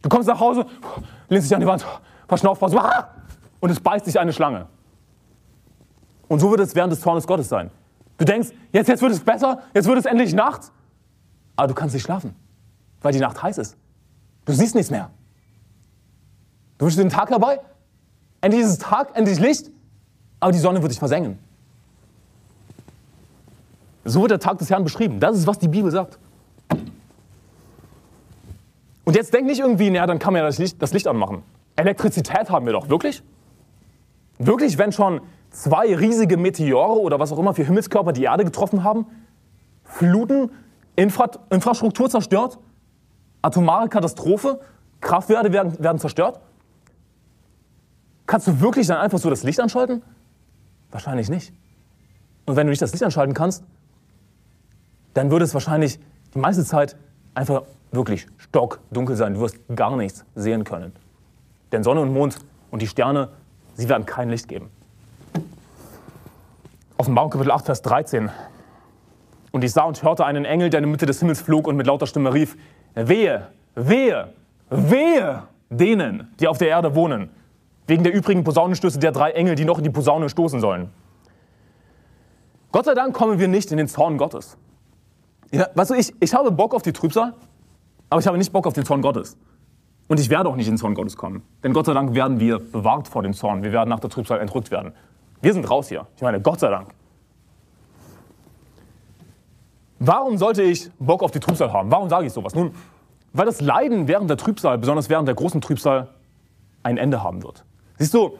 Du 0.00 0.08
kommst 0.08 0.28
nach 0.28 0.38
Hause, 0.38 0.64
lehnst 1.28 1.48
dich 1.48 1.54
an 1.54 1.60
die 1.60 1.66
Wand, 1.66 1.84
Verschnaufpause, 2.28 2.78
ah! 2.78 3.08
und 3.60 3.70
es 3.70 3.80
beißt 3.80 4.06
dich 4.06 4.18
eine 4.18 4.32
Schlange. 4.32 4.66
Und 6.28 6.40
so 6.40 6.50
wird 6.50 6.60
es 6.60 6.74
während 6.74 6.92
des 6.92 7.00
Zornes 7.00 7.26
Gottes 7.26 7.48
sein. 7.48 7.70
Du 8.18 8.24
denkst, 8.24 8.50
jetzt, 8.72 8.88
jetzt 8.88 9.02
wird 9.02 9.12
es 9.12 9.20
besser, 9.20 9.62
jetzt 9.74 9.86
wird 9.86 9.98
es 9.98 10.04
endlich 10.04 10.34
Nacht. 10.34 10.72
Aber 11.56 11.68
du 11.68 11.74
kannst 11.74 11.94
nicht 11.94 12.04
schlafen, 12.04 12.34
weil 13.02 13.12
die 13.12 13.20
Nacht 13.20 13.42
heiß 13.42 13.58
ist. 13.58 13.76
Du 14.44 14.52
siehst 14.52 14.74
nichts 14.74 14.90
mehr. 14.90 15.10
Du 16.78 16.84
wünschst 16.84 16.98
den 16.98 17.08
Tag 17.08 17.30
herbei? 17.30 17.60
Endlich 18.40 18.62
ist 18.62 18.70
es 18.70 18.78
Tag, 18.78 19.16
endlich 19.16 19.38
Licht, 19.38 19.70
aber 20.40 20.52
die 20.52 20.58
Sonne 20.58 20.82
wird 20.82 20.92
dich 20.92 20.98
versengen. 20.98 21.38
So 24.04 24.20
wird 24.20 24.32
der 24.32 24.40
Tag 24.40 24.58
des 24.58 24.68
Herrn 24.68 24.84
beschrieben. 24.84 25.18
Das 25.18 25.36
ist, 25.36 25.46
was 25.46 25.58
die 25.58 25.68
Bibel 25.68 25.90
sagt. 25.90 26.18
Und 29.04 29.16
jetzt 29.16 29.32
denk 29.32 29.46
nicht 29.46 29.60
irgendwie, 29.60 29.90
naja, 29.90 30.06
dann 30.06 30.18
kann 30.18 30.32
man 30.32 30.40
ja 30.40 30.46
das 30.46 30.58
Licht, 30.58 30.80
das 30.82 30.92
Licht 30.92 31.06
anmachen. 31.06 31.42
Elektrizität 31.76 32.50
haben 32.50 32.66
wir 32.66 32.72
doch, 32.72 32.88
wirklich? 32.88 33.22
Wirklich, 34.38 34.78
wenn 34.78 34.92
schon 34.92 35.20
zwei 35.54 35.94
riesige 35.94 36.36
Meteore 36.36 37.00
oder 37.00 37.18
was 37.18 37.32
auch 37.32 37.38
immer 37.38 37.54
für 37.54 37.64
Himmelskörper 37.64 38.12
die 38.12 38.24
Erde 38.24 38.44
getroffen 38.44 38.84
haben? 38.84 39.06
Fluten, 39.84 40.50
Infra 40.96 41.30
Infrastruktur 41.50 42.10
zerstört? 42.10 42.58
Atomare 43.42 43.88
Katastrophe? 43.88 44.60
Kraftwerke 45.00 45.52
werden, 45.52 45.78
werden 45.82 45.98
zerstört? 45.98 46.40
Kannst 48.26 48.46
du 48.46 48.60
wirklich 48.60 48.86
dann 48.86 48.98
einfach 48.98 49.18
so 49.18 49.30
das 49.30 49.42
Licht 49.42 49.60
anschalten? 49.60 50.02
Wahrscheinlich 50.90 51.28
nicht. 51.28 51.52
Und 52.46 52.56
wenn 52.56 52.66
du 52.66 52.70
nicht 52.70 52.82
das 52.82 52.92
Licht 52.92 53.04
anschalten 53.04 53.34
kannst, 53.34 53.64
dann 55.12 55.30
würde 55.30 55.44
es 55.44 55.54
wahrscheinlich 55.54 56.00
die 56.34 56.38
meiste 56.38 56.64
Zeit 56.64 56.96
einfach 57.34 57.62
wirklich 57.92 58.26
stockdunkel 58.38 59.16
sein. 59.16 59.34
Du 59.34 59.40
wirst 59.40 59.58
gar 59.74 59.96
nichts 59.96 60.24
sehen 60.34 60.64
können. 60.64 60.92
Denn 61.70 61.84
Sonne 61.84 62.00
und 62.00 62.12
Mond 62.12 62.38
und 62.70 62.82
die 62.82 62.86
Sterne, 62.86 63.28
sie 63.74 63.88
werden 63.88 64.06
kein 64.06 64.30
Licht 64.30 64.48
geben. 64.48 64.70
Offenbarung 66.96 67.30
Kapitel 67.30 67.50
8, 67.50 67.66
Vers 67.66 67.82
13. 67.82 68.30
Und 69.50 69.64
ich 69.64 69.72
sah 69.72 69.82
und 69.82 70.02
hörte 70.02 70.24
einen 70.24 70.44
Engel, 70.44 70.70
der 70.70 70.78
in 70.78 70.84
der 70.84 70.90
Mitte 70.90 71.06
des 71.06 71.18
Himmels 71.18 71.40
flog 71.40 71.66
und 71.66 71.76
mit 71.76 71.86
lauter 71.86 72.06
Stimme 72.06 72.32
rief, 72.32 72.56
wehe, 72.94 73.48
wehe, 73.74 74.32
wehe 74.70 75.42
denen, 75.70 76.32
die 76.38 76.46
auf 76.46 76.58
der 76.58 76.68
Erde 76.68 76.94
wohnen, 76.94 77.30
wegen 77.86 78.04
der 78.04 78.14
übrigen 78.14 78.44
Posaunenstöße 78.44 78.98
der 78.98 79.12
drei 79.12 79.32
Engel, 79.32 79.56
die 79.56 79.64
noch 79.64 79.78
in 79.78 79.84
die 79.84 79.90
Posaune 79.90 80.28
stoßen 80.28 80.60
sollen. 80.60 80.90
Gott 82.70 82.84
sei 82.84 82.94
Dank 82.94 83.14
kommen 83.14 83.38
wir 83.38 83.48
nicht 83.48 83.70
in 83.70 83.78
den 83.78 83.88
Zorn 83.88 84.16
Gottes. 84.16 84.56
Ja, 85.50 85.68
weißt 85.74 85.90
du, 85.90 85.94
ich, 85.94 86.12
ich 86.20 86.34
habe 86.34 86.50
Bock 86.50 86.74
auf 86.74 86.82
die 86.82 86.92
Trübsal, 86.92 87.34
aber 88.10 88.20
ich 88.20 88.26
habe 88.26 88.38
nicht 88.38 88.52
Bock 88.52 88.66
auf 88.66 88.72
den 88.72 88.84
Zorn 88.84 89.02
Gottes. 89.02 89.36
Und 90.06 90.20
ich 90.20 90.30
werde 90.30 90.48
auch 90.48 90.56
nicht 90.56 90.66
in 90.66 90.74
den 90.74 90.78
Zorn 90.78 90.94
Gottes 90.94 91.16
kommen. 91.16 91.42
Denn 91.62 91.72
Gott 91.72 91.86
sei 91.86 91.94
Dank 91.94 92.14
werden 92.14 92.38
wir 92.38 92.58
bewahrt 92.58 93.08
vor 93.08 93.22
dem 93.22 93.32
Zorn. 93.32 93.62
Wir 93.62 93.72
werden 93.72 93.88
nach 93.88 94.00
der 94.00 94.10
Trübsal 94.10 94.40
entrückt 94.40 94.70
werden. 94.70 94.92
Wir 95.44 95.52
sind 95.52 95.70
raus 95.70 95.90
hier. 95.90 96.06
Ich 96.16 96.22
meine, 96.22 96.40
Gott 96.40 96.58
sei 96.58 96.70
Dank. 96.70 96.88
Warum 99.98 100.38
sollte 100.38 100.62
ich 100.62 100.90
Bock 100.98 101.22
auf 101.22 101.32
die 101.32 101.40
Trübsal 101.40 101.70
haben? 101.70 101.90
Warum 101.90 102.08
sage 102.08 102.26
ich 102.26 102.32
sowas? 102.32 102.54
Nun, 102.54 102.74
weil 103.34 103.44
das 103.44 103.60
Leiden 103.60 104.08
während 104.08 104.30
der 104.30 104.38
Trübsal, 104.38 104.78
besonders 104.78 105.10
während 105.10 105.28
der 105.28 105.34
großen 105.34 105.60
Trübsal, 105.60 106.08
ein 106.82 106.96
Ende 106.96 107.22
haben 107.22 107.42
wird. 107.42 107.62
Siehst 107.98 108.14
du, 108.14 108.38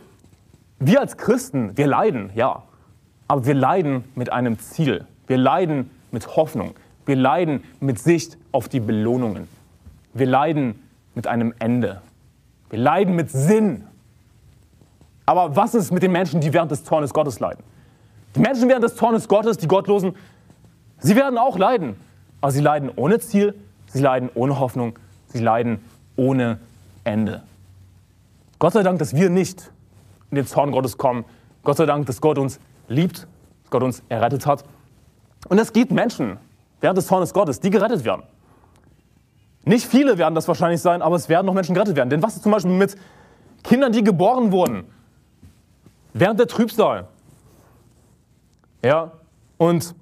wir 0.79 1.01
als 1.01 1.19
Christen, 1.19 1.77
wir 1.77 1.87
leiden, 1.87 2.31
ja. 2.35 2.63
Aber 3.29 3.45
wir 3.45 3.55
leiden 3.55 4.05
mit 4.15 4.33
einem 4.33 4.59
Ziel. 4.59 5.07
Wir 5.27 5.37
leiden 5.37 5.91
mit 6.11 6.37
Hoffnung. 6.37 6.75
Wir 7.05 7.17
leiden 7.17 7.65
mit 7.81 7.99
Sicht 7.99 8.39
auf 8.51 8.71
die 8.71 8.81
Belohnungen. 8.81 9.47
Wir 10.15 10.27
leiden 10.27 10.83
mit 11.15 11.27
einem 11.27 11.53
Ende. 11.59 12.01
Wir 12.71 12.79
leiden 12.79 13.15
mit 13.15 13.31
Sinn. 13.31 13.85
Aber 15.27 15.57
was 15.57 15.75
ist 15.75 15.91
mit 15.91 16.03
den 16.03 16.13
Menschen, 16.13 16.41
die 16.41 16.53
während 16.53 16.71
des 16.71 16.85
Zornes 16.85 17.13
Gottes 17.13 17.41
leiden? 17.41 17.65
Die 18.35 18.41
Menschen 18.41 18.69
während 18.69 18.85
des 18.85 18.97
Zornes 18.97 19.29
Gottes, 19.29 19.57
die 19.57 19.69
Gottlosen, 19.69 20.15
sie 20.99 21.17
werden 21.17 21.39
auch 21.39 21.59
leiden. 21.59 21.97
Aber 22.41 22.53
sie 22.53 22.61
leiden 22.61 22.91
ohne 22.95 23.21
Ziel, 23.21 23.55
sie 23.87 24.01
leiden 24.01 24.29
ohne 24.35 24.59
Hoffnung, 24.59 24.99
sie 25.29 25.39
leiden 25.39 25.83
ohne 26.17 26.59
Ende. 27.05 27.43
Gott 28.59 28.75
sei 28.75 28.83
Dank, 28.83 28.99
dass 28.99 29.15
wir 29.15 29.31
nicht 29.31 29.71
in 30.31 30.37
den 30.37 30.47
Zorn 30.47 30.73
Gottes 30.73 30.99
kommen. 30.99 31.25
Gott 31.63 31.77
sei 31.79 31.87
Dank, 31.87 32.07
dass 32.07 32.21
Gott 32.21 32.39
uns 32.39 32.61
liebt, 32.89 33.27
dass 33.63 33.71
Gott 33.71 33.83
uns 33.83 34.03
errettet 34.09 34.47
hat. 34.47 34.65
Und 35.49 35.59
es 35.59 35.73
gibt 35.73 35.91
Menschen, 35.91 36.39
während 36.81 36.99
des 36.99 37.07
Zornes 37.07 37.33
Gottes, 37.33 37.61
die 37.61 37.71
gerettet 37.71 38.05
werden. 38.05 38.23
Nicht 39.65 39.87
viele 39.87 40.19
werden 40.19 40.35
das 40.35 40.47
wahrscheinlich 40.49 40.83
sein, 40.83 41.01
aber 41.01 41.17
es 41.17 41.31
werden 41.31 41.47
noch 41.47 41.55
Menschen 41.55 41.75
gerettet 41.75 41.97
werden. 41.97 42.11
Denn 42.11 42.23
was 42.23 42.37
ist 42.37 42.43
zum 42.43 42.53
Beispiel 42.53 42.73
mit 42.73 42.97
Kindern, 43.63 43.93
die 43.93 44.05
geboren 44.05 44.53
wurden 44.53 44.85
während 46.15 46.41
der 46.41 46.47
Trübsal? 46.47 47.09
Ja, 48.83 49.13
und 49.59 49.95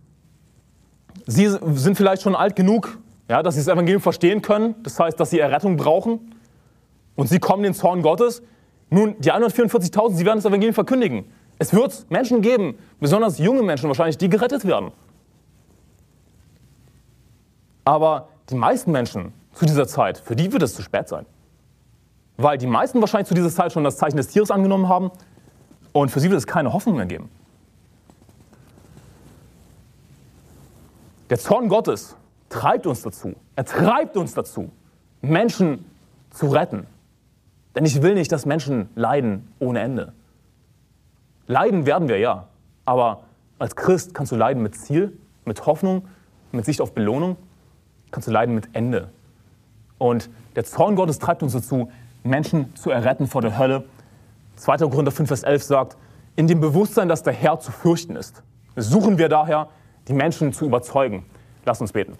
sie 1.27 1.49
sind 1.49 1.97
vielleicht 1.97 2.23
schon 2.23 2.37
alt 2.37 2.55
genug, 2.55 2.99
ja, 3.29 3.43
dass 3.43 3.55
sie 3.55 3.61
das 3.61 3.69
Evangelium 3.69 4.01
verstehen 4.01 4.43
können. 4.43 4.77
Das 4.83 5.01
heißt, 5.01 5.19
dass 5.19 5.31
sie 5.31 5.41
Errettung 5.41 5.77
brauchen. 5.77 6.35
Und 7.17 7.29
sie 7.29 7.39
kommen 7.39 7.63
den 7.63 7.75
Zorn 7.75 8.03
Gottes. 8.03 8.43
Nun, 8.91 9.17
die 9.19 9.33
144.000, 9.33 10.15
sie 10.15 10.25
werden 10.25 10.39
das 10.39 10.45
Evangelium 10.45 10.75
verkündigen. 10.75 11.25
Es 11.59 11.73
wird 11.73 12.07
Menschen 12.11 12.43
geben, 12.43 12.79
besonders 13.01 13.39
junge 13.39 13.63
Menschen 13.63 13.89
wahrscheinlich, 13.89 14.19
die 14.19 14.29
gerettet 14.29 14.67
werden. 14.67 14.91
Aber 17.85 18.29
die 18.51 18.55
meisten 18.55 18.93
Menschen 18.93 19.33
zu 19.55 19.67
dieser 19.67 19.87
Zeit, 19.87 20.19
für 20.19 20.37
die 20.37 20.53
wird 20.53 20.63
es 20.63 20.75
zu 20.75 20.83
spät 20.83 21.09
sein. 21.09 21.27
Weil 22.37 22.59
die 22.59 22.67
meisten 22.67 23.01
wahrscheinlich 23.01 23.29
zu 23.29 23.35
dieser 23.35 23.51
Zeit 23.51 23.73
schon 23.73 23.85
das 23.85 23.97
Zeichen 23.97 24.17
des 24.17 24.29
Tieres 24.29 24.51
angenommen 24.51 24.89
haben 24.89 25.11
und 25.93 26.11
für 26.11 26.21
sie 26.21 26.31
wird 26.31 26.39
es 26.39 26.47
keine 26.47 26.73
Hoffnung 26.73 26.97
mehr 26.97 27.07
geben. 27.07 27.29
Der 31.31 31.39
Zorn 31.39 31.69
Gottes 31.69 32.17
treibt 32.49 32.87
uns 32.87 33.03
dazu, 33.03 33.35
er 33.57 33.65
treibt 33.65 34.17
uns 34.17 34.35
dazu, 34.35 34.71
Menschen 35.23 35.85
zu 36.31 36.49
retten. 36.49 36.87
Denn 37.75 37.85
ich 37.87 38.03
will 38.03 38.15
nicht, 38.15 38.31
dass 38.33 38.45
Menschen 38.45 38.91
leiden 38.95 39.49
ohne 39.59 39.81
Ende. 39.81 40.13
Leiden 41.47 41.87
werden 41.87 42.09
wir 42.09 42.19
ja, 42.19 42.49
aber 42.85 43.25
als 43.59 43.77
Christ 43.77 44.15
kannst 44.15 44.33
du 44.33 44.37
leiden 44.37 44.63
mit 44.63 44.75
Ziel, 44.75 45.17
mit 45.45 45.65
Hoffnung, 45.65 46.07
mit 46.53 46.67
Sicht 46.67 46.81
auf 46.81 46.93
Belohnung 46.93 47.37
kannst 48.13 48.29
du 48.29 48.33
leiden 48.33 48.55
mit 48.55 48.69
Ende. 48.75 49.09
Und 49.99 50.31
der 50.55 50.65
Zorn 50.65 50.95
Gottes 50.95 51.19
treibt 51.19 51.43
uns 51.43 51.55
dazu, 51.55 51.91
Menschen 52.23 52.77
zu 52.77 52.91
erretten 52.91 53.27
vor 53.27 53.43
der 53.43 53.59
Hölle. 53.59 53.85
2. 54.63 54.77
Korinther 54.77 55.11
5, 55.11 55.29
Vers 55.29 55.43
11 55.43 55.63
sagt, 55.65 55.97
in 56.37 56.47
dem 56.47 56.61
Bewusstsein, 56.61 57.09
dass 57.09 57.25
der 57.25 57.33
Herr 57.33 57.59
zu 57.59 57.73
fürchten 57.73 58.15
ist, 58.15 58.45
suchen 58.77 59.19
wir 59.19 59.29
daher, 59.29 59.69
die 60.07 60.13
Menschen 60.13 60.53
zu 60.53 60.65
überzeugen. 60.65 61.27
Lass 61.65 61.81
uns 61.81 61.93
beten. 61.93 62.17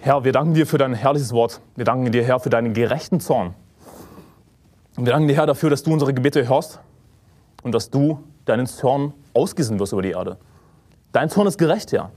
Herr, 0.00 0.22
wir 0.22 0.30
danken 0.30 0.54
dir 0.54 0.66
für 0.68 0.78
dein 0.78 0.94
herrliches 0.94 1.32
Wort. 1.32 1.60
Wir 1.74 1.84
danken 1.84 2.12
dir, 2.12 2.22
Herr, 2.22 2.38
für 2.38 2.50
deinen 2.50 2.74
gerechten 2.74 3.18
Zorn. 3.18 3.54
Und 4.96 5.06
wir 5.06 5.12
danken 5.12 5.26
dir, 5.26 5.34
Herr, 5.34 5.46
dafür, 5.46 5.68
dass 5.68 5.82
du 5.82 5.92
unsere 5.92 6.14
Gebete 6.14 6.48
hörst 6.48 6.78
und 7.64 7.72
dass 7.72 7.90
du 7.90 8.22
deinen 8.44 8.66
Zorn 8.66 9.14
ausgießen 9.32 9.80
wirst 9.80 9.92
über 9.92 10.02
die 10.02 10.12
Erde. 10.12 10.36
Dein 11.10 11.28
Zorn 11.28 11.48
ist 11.48 11.58
gerecht, 11.58 11.90
Herr. 11.90 12.12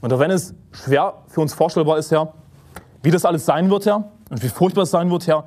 Und 0.00 0.10
auch 0.12 0.20
wenn 0.20 0.30
es 0.30 0.54
schwer 0.72 1.14
für 1.28 1.42
uns 1.42 1.52
vorstellbar 1.52 1.98
ist, 1.98 2.10
Herr, 2.10 2.32
wie 3.02 3.10
das 3.10 3.26
alles 3.26 3.44
sein 3.44 3.68
wird, 3.68 3.84
Herr, 3.84 4.10
und 4.30 4.42
wie 4.42 4.48
furchtbar 4.48 4.82
es 4.82 4.90
sein 4.90 5.10
wird, 5.10 5.26
Herr, 5.26 5.44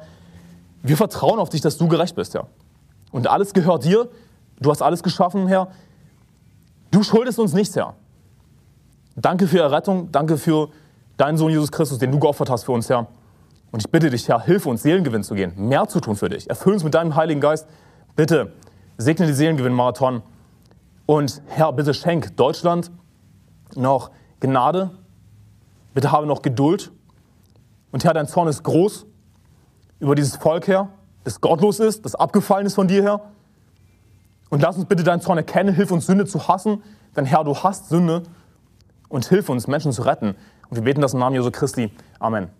wir 0.83 0.97
vertrauen 0.97 1.39
auf 1.39 1.49
dich, 1.49 1.61
dass 1.61 1.77
du 1.77 1.87
gerecht 1.87 2.15
bist, 2.15 2.35
Herr. 2.35 2.47
Und 3.11 3.27
alles 3.27 3.53
gehört 3.53 3.85
dir. 3.85 4.09
Du 4.59 4.69
hast 4.69 4.81
alles 4.81 5.03
geschaffen, 5.03 5.47
Herr. 5.47 5.69
Du 6.91 7.03
schuldest 7.03 7.39
uns 7.39 7.53
nichts, 7.53 7.75
Herr. 7.75 7.95
Danke 9.15 9.47
für 9.47 9.59
Errettung, 9.59 10.11
danke 10.11 10.37
für 10.37 10.69
deinen 11.17 11.37
Sohn 11.37 11.51
Jesus 11.51 11.71
Christus, 11.71 11.97
den 11.97 12.11
du 12.11 12.19
geopfert 12.19 12.49
hast 12.49 12.63
für 12.63 12.71
uns, 12.71 12.89
Herr. 12.89 13.07
Und 13.71 13.81
ich 13.81 13.91
bitte 13.91 14.09
dich, 14.09 14.27
Herr, 14.27 14.41
hilf 14.41 14.65
uns, 14.65 14.81
Seelengewinn 14.81 15.23
zu 15.23 15.35
gehen, 15.35 15.53
mehr 15.55 15.87
zu 15.87 15.99
tun 15.99 16.15
für 16.15 16.29
dich. 16.29 16.49
Erfüll 16.49 16.73
uns 16.73 16.83
mit 16.83 16.93
deinem 16.93 17.15
Heiligen 17.15 17.41
Geist. 17.41 17.67
Bitte 18.15 18.53
segne 18.97 19.27
die 19.27 19.33
Seelengewinn-Marathon. 19.33 20.23
Und 21.05 21.41
Herr, 21.47 21.73
bitte 21.73 21.93
schenk 21.93 22.35
Deutschland 22.37 22.91
noch 23.75 24.11
Gnade. 24.39 24.91
Bitte 25.93 26.11
habe 26.11 26.25
noch 26.25 26.41
Geduld. 26.41 26.91
Und 27.91 28.03
Herr, 28.03 28.13
dein 28.13 28.27
Zorn 28.27 28.47
ist 28.47 28.63
groß 28.63 29.05
über 29.99 30.15
dieses 30.15 30.37
Volk, 30.37 30.67
Herr, 30.67 30.89
das 31.23 31.41
gottlos 31.41 31.79
ist, 31.79 32.05
das 32.05 32.15
abgefallen 32.15 32.65
ist 32.65 32.75
von 32.75 32.87
dir, 32.87 33.03
Herr. 33.03 33.21
Und 34.49 34.61
lass 34.61 34.77
uns 34.77 34.85
bitte 34.85 35.03
deinen 35.03 35.21
Zorn 35.21 35.37
erkennen, 35.37 35.75
hilf 35.75 35.91
uns 35.91 36.05
Sünde 36.05 36.25
zu 36.25 36.47
hassen, 36.47 36.83
denn 37.15 37.25
Herr, 37.25 37.43
du 37.43 37.55
hast 37.55 37.89
Sünde 37.89 38.23
und 39.07 39.25
hilf 39.25 39.49
uns, 39.49 39.67
Menschen 39.67 39.91
zu 39.91 40.03
retten. 40.03 40.35
Und 40.69 40.75
wir 40.75 40.83
beten 40.83 41.01
das 41.01 41.13
im 41.13 41.19
Namen 41.19 41.35
Jesu 41.35 41.51
Christi. 41.51 41.91
Amen. 42.19 42.58